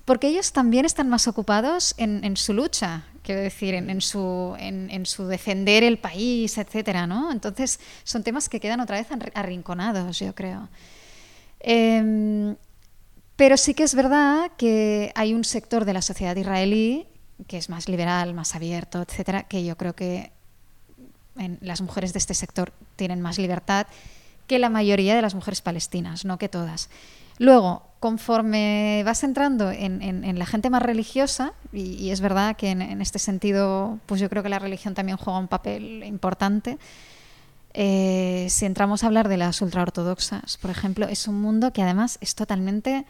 porque 0.04 0.28
ellos 0.28 0.52
también 0.52 0.86
están 0.86 1.08
más 1.08 1.28
ocupados 1.28 1.94
en, 1.98 2.36
su 2.36 2.54
lucha 2.54 3.04
quiero 3.22 3.40
decir, 3.40 3.74
en, 3.74 4.00
su, 4.00 4.54
en, 4.58 5.04
su 5.04 5.26
defender 5.26 5.82
el 5.82 5.98
país, 5.98 6.58
etcétera, 6.58 7.08
¿no? 7.08 7.32
Entonces, 7.32 7.80
son 8.04 8.22
temas 8.22 8.48
que 8.48 8.60
quedan 8.60 8.78
otra 8.78 8.98
vez 8.98 9.08
arrinconados, 9.34 10.20
yo 10.20 10.32
creo. 10.32 10.68
Em, 11.58 12.54
pero 13.34 13.56
sí 13.56 13.74
que 13.74 13.82
es 13.82 13.96
verdad 13.96 14.52
que 14.56 15.10
hay 15.16 15.34
un 15.34 15.42
sector 15.42 15.84
de 15.84 15.92
la 15.92 16.02
sociedad 16.02 16.36
israelí 16.36 17.08
que 17.46 17.58
es 17.58 17.68
más 17.68 17.88
liberal, 17.88 18.34
más 18.34 18.54
abierto, 18.54 19.02
etcétera, 19.02 19.44
que 19.44 19.64
yo 19.64 19.76
creo 19.76 19.94
que 19.94 20.32
las 21.60 21.82
mujeres 21.82 22.12
de 22.12 22.18
este 22.18 22.34
sector 22.34 22.72
tienen 22.96 23.20
más 23.20 23.38
libertad 23.38 23.86
que 24.46 24.58
la 24.58 24.70
mayoría 24.70 25.14
de 25.14 25.22
las 25.22 25.34
mujeres 25.34 25.60
palestinas, 25.60 26.24
no 26.24 26.38
que 26.38 26.48
todas. 26.48 26.88
Luego, 27.38 27.82
conforme 28.00 29.02
vas 29.04 29.24
entrando 29.24 29.70
en, 29.70 30.38
la 30.38 30.46
gente 30.46 30.70
más 30.70 30.82
religiosa, 30.82 31.52
y, 31.72 32.10
es 32.10 32.20
verdad 32.20 32.56
que 32.56 32.70
en, 32.70 33.00
este 33.02 33.18
sentido, 33.18 33.98
pues 34.06 34.20
yo 34.20 34.30
creo 34.30 34.42
que 34.42 34.48
la 34.48 34.58
religión 34.58 34.94
también 34.94 35.18
juega 35.18 35.38
un 35.38 35.48
papel 35.48 36.02
importante, 36.04 36.78
eh, 37.74 38.46
si 38.48 38.64
entramos 38.64 39.04
a 39.04 39.08
hablar 39.08 39.28
de 39.28 39.36
las 39.36 39.60
ultraortodoxas, 39.60 40.56
por 40.56 40.70
ejemplo, 40.70 41.06
es 41.08 41.28
un 41.28 41.40
mundo 41.42 41.74
que 41.74 41.82
además 41.82 42.16
es 42.22 42.34
totalmente 42.34 43.04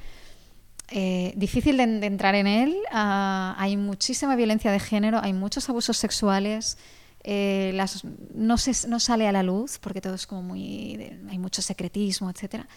eh, 0.88 1.32
difícil 1.36 1.76
de, 1.76 1.84
entrar 2.06 2.34
en 2.34 2.46
él. 2.46 2.76
Ah, 2.92 3.54
hay 3.58 3.76
muchísima 3.76 4.36
violencia 4.36 4.70
de 4.70 4.80
género, 4.80 5.20
hay 5.22 5.32
muchos 5.32 5.68
abusos 5.68 5.96
sexuales. 5.96 6.78
Eh, 7.24 7.72
las, 7.74 8.04
no, 8.34 8.56
se, 8.56 8.88
no 8.88 9.00
sale 9.00 9.26
a 9.26 9.32
la 9.32 9.42
luz 9.42 9.78
porque 9.78 10.00
todo 10.00 10.14
es 10.14 10.26
como 10.26 10.42
muy. 10.42 11.18
hay 11.28 11.38
mucho 11.38 11.62
secretismo, 11.62 12.30
etcétera. 12.30 12.68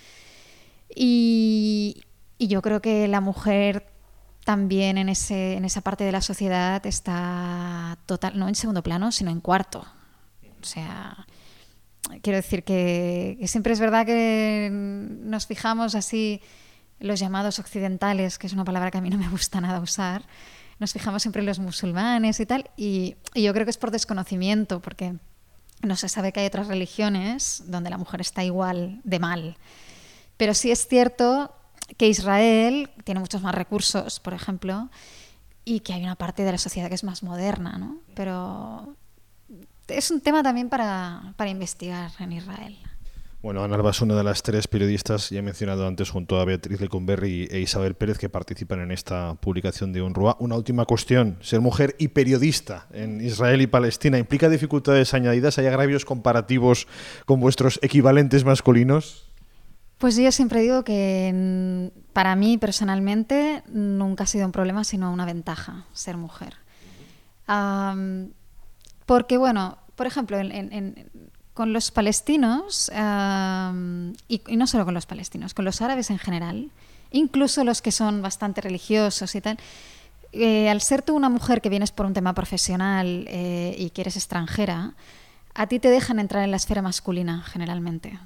Y, 0.96 2.04
yo 2.40 2.62
creo 2.62 2.82
que 2.82 3.08
la 3.08 3.20
mujer 3.22 3.86
también 4.46 4.98
en, 4.98 5.10
ese, 5.10 5.54
en 5.54 5.66
esa 5.66 5.82
parte 5.82 6.06
de 6.06 6.12
la 6.12 6.22
sociedad 6.22 6.84
está 6.86 7.98
total, 8.06 8.40
no 8.40 8.48
en 8.48 8.56
segundo 8.56 8.82
plano, 8.82 9.12
sino 9.12 9.30
en 9.30 9.42
cuarto. 9.42 9.86
O 10.62 10.66
sea, 10.66 11.28
quiero 12.22 12.38
decir 12.38 12.64
que, 12.64 13.38
siempre 13.46 13.74
es 13.74 13.80
verdad 13.80 14.06
que 14.06 14.70
nos 14.72 15.48
fijamos 15.48 15.96
así 15.96 16.42
los 17.00 17.20
llamados 17.20 17.60
occidentales, 17.60 18.38
que 18.38 18.48
es 18.48 18.54
una 18.54 18.66
palabra 18.66 18.92
que 18.92 18.98
a 18.98 19.02
mí 19.02 19.10
no 19.10 19.18
me 19.18 19.30
gusta 19.30 19.62
nada 19.62 19.80
usar, 19.80 20.24
nos 20.80 20.94
fijamos 20.94 21.22
siempre 21.22 21.42
en 21.42 21.46
los 21.46 21.60
musulmanes 21.60 22.40
y 22.40 22.46
tal, 22.46 22.70
y, 22.78 23.16
y 23.34 23.44
yo 23.44 23.54
creo 23.54 23.66
que 23.66 23.72
es 23.72 23.78
por 23.78 23.92
desconocimiento, 23.92 24.82
porque 24.82 25.16
no 25.82 25.96
se 25.96 26.10
sabe 26.10 26.32
que 26.32 26.42
hay 26.42 26.48
otras 26.48 26.68
religiones 26.68 27.64
donde 27.68 27.90
la 27.90 27.98
mujer 27.98 28.22
está 28.22 28.44
igual 28.44 29.02
de 29.04 29.20
mal. 29.20 29.58
Pero 30.38 30.54
sí 30.54 30.72
es 30.72 30.88
cierto 30.88 31.54
que 31.98 32.08
Israel 32.08 32.90
tiene 33.04 33.20
muchos 33.20 33.42
más 33.42 33.56
recursos, 33.56 34.20
por 34.20 34.34
ejemplo, 34.34 34.90
y 35.66 35.82
que 35.82 35.94
hay 35.94 36.04
una 36.04 36.16
parte 36.16 36.44
de 36.44 36.52
la 36.52 36.58
sociedad 36.58 36.90
que 36.90 36.96
es 36.96 37.04
más 37.04 37.24
moderna, 37.24 37.78
¿no? 37.78 37.98
Pero 38.16 38.96
es 39.88 40.12
un 40.12 40.22
tema 40.22 40.44
también 40.44 40.70
para, 40.70 41.34
para 41.36 41.50
investigar 41.50 42.12
en 42.20 42.34
Israel. 42.34 42.78
Bueno, 43.42 43.64
Ana 43.64 43.76
Alba 43.76 43.92
es 43.92 44.02
una 44.02 44.16
de 44.16 44.24
las 44.26 44.44
tres 44.44 44.68
periodistas, 44.68 45.30
ya 45.30 45.40
he 45.40 45.42
mencionado 45.42 45.88
antes, 45.88 46.10
junto 46.10 46.42
a 46.42 46.46
Beatriz 46.46 46.82
Lecumberri 46.82 47.48
e 47.50 47.62
Isabel 47.62 47.96
Pérez, 47.96 48.18
que 48.18 48.28
participan 48.28 48.82
en 48.82 48.92
esta 48.92 49.36
publicación 49.36 49.94
de 49.94 50.02
UNRWA. 50.02 50.36
Una 50.40 50.58
última 50.58 50.84
cuestión. 50.84 51.38
Ser 51.40 51.62
mujer 51.62 51.96
y 52.00 52.10
periodista 52.10 52.88
en 52.92 53.22
Israel 53.22 53.62
y 53.62 53.68
Palestina, 53.68 54.18
¿implica 54.18 54.50
dificultades 54.50 55.14
añadidas? 55.14 55.58
¿Hay 55.58 55.68
agravios 55.68 56.04
comparativos 56.04 56.86
con 57.26 57.40
vuestros 57.40 57.80
equivalentes 57.82 58.44
masculinos? 58.44 59.32
Pues 60.00 60.18
yo 60.18 60.34
siempre 60.34 60.62
digo 60.62 60.84
que 60.84 61.92
para 62.12 62.36
mí 62.36 62.58
personalmente 62.58 63.64
nunca 63.72 64.26
ha 64.26 64.28
sido 64.28 64.48
un 64.48 64.52
problema, 64.52 64.84
sino 64.84 65.14
una 65.14 65.26
ventaja 65.26 65.86
ser 65.94 66.18
mujer. 66.18 66.56
porque, 69.06 69.38
bueno, 69.38 69.78
por 69.96 70.08
ejemplo, 70.08 70.38
con 71.60 71.74
los 71.74 71.92
palestinos, 71.92 72.90
y, 72.90 74.42
no 74.56 74.66
solo 74.66 74.86
con 74.86 74.94
los 74.94 75.06
palestinos, 75.06 75.54
con 75.54 75.66
los 75.66 75.82
árabes 75.82 76.10
en 76.10 76.18
general, 76.18 76.72
incluso 77.12 77.66
los 77.66 77.82
que 77.82 77.92
son 77.92 78.22
bastante 78.22 78.62
religiosos 78.62 79.36
y 79.36 79.42
tal, 79.42 79.58
eh, 80.32 80.70
al 80.70 80.80
ser 80.80 81.02
tú 81.02 81.18
una 81.18 81.28
mujer 81.28 81.60
que 81.60 81.68
vienes 81.68 81.92
por 81.92 82.06
un 82.06 82.14
tema 82.14 82.34
profesional 82.34 83.26
eh, 83.28 83.76
y 83.78 83.90
que 83.90 84.00
eres 84.00 84.16
extranjera, 84.16 84.94
a 85.54 85.68
ti 85.68 85.80
te 85.80 85.90
dejan 85.90 86.20
entrar 86.20 86.46
en 86.46 86.52
la 86.52 86.56
esfera 86.56 86.82
masculina 86.82 87.44
generalmente. 87.44 88.18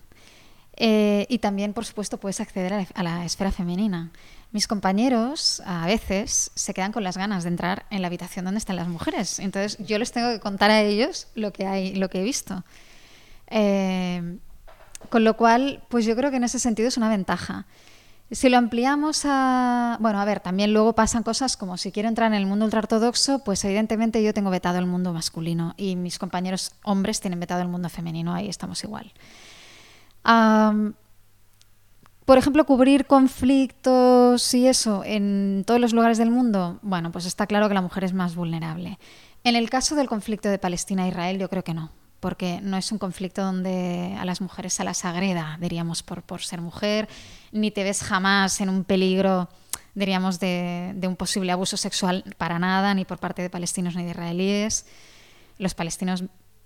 Eh, 0.75 1.25
y 1.27 1.39
también, 1.39 1.73
por 1.73 1.85
supuesto, 1.85 2.19
puedes 2.19 2.39
acceder 2.39 2.85
a 2.93 3.01
la, 3.01 3.25
esfera 3.25 3.51
femenina. 3.51 4.11
Mis 4.51 4.67
compañeros 4.67 5.63
a 5.65 5.87
veces 5.87 6.51
se 6.53 6.75
quedan 6.75 6.91
con 6.91 7.03
las 7.03 7.17
ganas 7.17 7.45
de 7.45 7.49
entrar 7.49 7.87
en 7.89 8.03
la 8.03 8.07
habitación 8.09 8.45
donde 8.45 8.59
están 8.59 8.75
las 8.75 8.89
mujeres. 8.89 9.39
Entonces 9.39 9.83
yo 9.83 9.97
les 9.97 10.11
tengo 10.11 10.29
que 10.29 10.39
contar 10.39 10.69
a 10.69 10.83
ellos 10.83 11.29
lo 11.33 11.51
que, 11.51 11.65
hay, 11.65 11.95
lo 11.95 12.11
que 12.11 12.21
he 12.21 12.23
visto. 12.23 12.63
Eh, 13.55 14.39
con 15.09 15.23
lo 15.23 15.37
cual, 15.37 15.83
pues 15.89 16.05
yo 16.05 16.15
creo 16.15 16.31
que 16.31 16.37
en 16.37 16.43
ese 16.43 16.57
sentido 16.59 16.87
es 16.87 16.97
una 16.97 17.07
ventaja. 17.07 17.65
Si 18.31 18.49
lo 18.49 18.57
ampliamos 18.57 19.21
a... 19.25 19.97
Bueno, 20.01 20.19
a 20.19 20.25
ver, 20.25 20.39
también 20.39 20.73
luego 20.73 20.93
pasan 20.93 21.21
cosas 21.21 21.55
como 21.55 21.77
si 21.77 21.91
quiero 21.91 22.09
entrar 22.09 22.27
en 22.27 22.33
el 22.33 22.47
mundo 22.47 22.65
ultraortodoxo, 22.65 23.43
pues 23.43 23.63
evidentemente 23.63 24.23
yo 24.23 24.33
tengo 24.33 24.49
vetado 24.49 24.79
el 24.79 24.87
mundo 24.87 25.13
masculino 25.13 25.75
y 25.77 25.95
mis 25.95 26.17
compañeros 26.17 26.71
hombres 26.83 27.21
tienen 27.21 27.39
vetado 27.39 27.61
el 27.61 27.67
mundo 27.67 27.89
femenino, 27.89 28.33
ahí 28.33 28.49
estamos 28.49 28.83
igual 28.83 29.13
por 32.25 32.37
ejemplo, 32.37 32.65
cubrir 32.65 33.05
conflictos 33.05 34.53
y 34.53 34.67
eso 34.67 35.03
en 35.05 35.63
todos 35.65 35.79
los 35.79 35.93
lugares 35.93 36.17
del 36.17 36.31
mundo, 36.31 36.79
bueno, 36.81 37.11
pues 37.11 37.25
está 37.25 37.47
claro 37.47 37.67
que 37.67 37.73
la 37.73 37.81
mujer 37.81 38.03
es 38.03 38.13
más 38.13 38.35
vulnerable. 38.35 38.97
En 39.43 39.55
el 39.55 39.69
caso 39.69 39.95
del 39.95 40.07
conflicto 40.07 40.49
de 40.49 40.57
Palestina-Israel, 40.57 41.37
yo 41.37 41.49
creo 41.49 41.63
que 41.63 41.73
no, 41.73 41.91
porque 42.23 42.61
no 42.61 42.77
es 42.77 42.89
un 42.93 42.99
conflicto 42.99 43.43
donde 43.43 44.15
a 44.17 44.23
las 44.23 44.39
mujeres 44.39 44.71
se 44.71 44.85
las 44.85 45.03
agreda, 45.03 45.57
diríamos, 45.59 46.03
por, 46.03 46.23
por 46.23 46.41
ser 46.41 46.61
mujer, 46.61 47.09
ni 47.51 47.69
te 47.69 47.83
ves 47.83 48.01
jamás 48.01 48.61
en 48.61 48.69
un 48.69 48.85
peligro, 48.85 49.49
diríamos, 49.93 50.39
de, 50.39 50.95
un 51.03 51.17
posible 51.17 51.51
abuso 51.51 51.75
sexual 51.75 52.23
para 52.37 52.59
nada, 52.59 52.93
ni 52.93 53.03
por 53.03 53.17
parte 53.17 53.41
de 53.41 53.49
palestinos 53.49 53.97
ni 53.97 54.05
de 54.05 54.11
israelíes. 54.11 54.85
Los 55.57 55.73
palestinos 55.73 56.23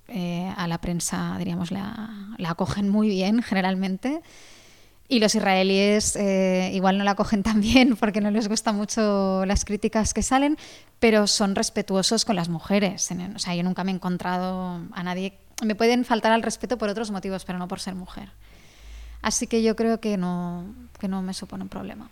eh, 0.09 0.53
a 0.55 0.67
la 0.67 0.77
prensa, 0.77 1.35
diríamos, 1.39 1.71
la, 1.71 2.35
acogen 2.45 2.87
muy 2.89 3.09
bien 3.09 3.41
generalmente. 3.41 4.21
Y 5.07 5.17
los 5.17 5.33
israelíes 5.33 6.15
eh, 6.17 6.69
igual 6.75 6.99
no 6.99 7.03
la 7.03 7.11
acogen 7.11 7.41
tan 7.41 7.61
bien 7.61 7.95
porque 7.95 8.21
no 8.21 8.29
les 8.29 8.47
gustan 8.47 8.75
mucho 8.75 9.43
las 9.47 9.65
críticas 9.65 10.13
que 10.13 10.21
salen, 10.21 10.55
pero 10.99 11.25
son 11.25 11.55
respetuosos 11.55 12.25
con 12.25 12.35
las 12.35 12.47
mujeres. 12.47 13.09
O 13.35 13.39
sea, 13.39 13.55
yo 13.55 13.63
nunca 13.63 13.83
me 13.83 13.91
he 13.91 13.95
encontrado 13.95 14.81
a 14.91 15.01
nadie... 15.01 15.39
Me 15.63 15.75
pueden 15.75 16.05
faltar 16.05 16.31
al 16.31 16.43
respeto 16.43 16.77
por 16.77 16.89
otros 16.89 17.11
motivos, 17.11 17.45
pero 17.45 17.57
no 17.57 17.67
por 17.67 17.79
ser 17.79 17.95
mujer. 17.95 18.29
Así 19.21 19.47
que 19.47 19.63
yo 19.63 19.75
creo 19.75 19.99
que 19.99 20.17
no, 20.17 20.65
que 20.99 21.07
no 21.07 21.21
me 21.21 21.33
supone 21.33 21.63
un 21.63 21.69
problema. 21.69 22.09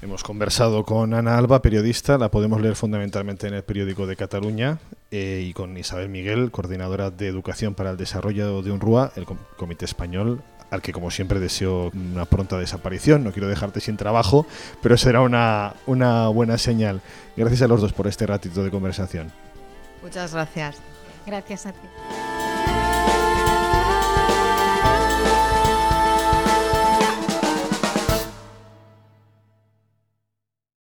Hemos 0.00 0.22
conversado 0.22 0.84
con 0.84 1.12
Ana 1.12 1.36
Alba, 1.36 1.60
periodista, 1.60 2.18
la 2.18 2.30
podemos 2.30 2.60
leer 2.60 2.76
fundamentalmente 2.76 3.48
en 3.48 3.54
el 3.54 3.64
periódico 3.64 4.06
de 4.06 4.14
Cataluña, 4.14 4.78
eh, 5.10 5.44
y 5.44 5.52
con 5.52 5.76
Isabel 5.76 6.08
Miguel, 6.08 6.52
coordinadora 6.52 7.10
de 7.10 7.26
Educación 7.26 7.74
para 7.74 7.90
el 7.90 7.96
Desarrollo 7.96 8.62
de 8.62 8.70
UNRUA, 8.70 9.12
el 9.16 9.26
Comité 9.56 9.86
Español, 9.86 10.40
al 10.70 10.82
que 10.82 10.92
como 10.92 11.10
siempre 11.10 11.40
deseo 11.40 11.90
una 11.94 12.26
pronta 12.26 12.58
desaparición. 12.58 13.24
No 13.24 13.32
quiero 13.32 13.48
dejarte 13.48 13.80
sin 13.80 13.96
trabajo, 13.96 14.46
pero 14.82 14.96
será 14.96 15.20
una, 15.20 15.74
una 15.86 16.28
buena 16.28 16.58
señal. 16.58 17.00
Gracias 17.36 17.62
a 17.62 17.68
los 17.68 17.80
dos 17.80 17.92
por 17.92 18.06
este 18.06 18.26
ratito 18.26 18.62
de 18.62 18.70
conversación. 18.70 19.32
Muchas 20.02 20.32
gracias. 20.32 20.76
Gracias 21.26 21.66
a 21.66 21.72
ti. 21.72 21.88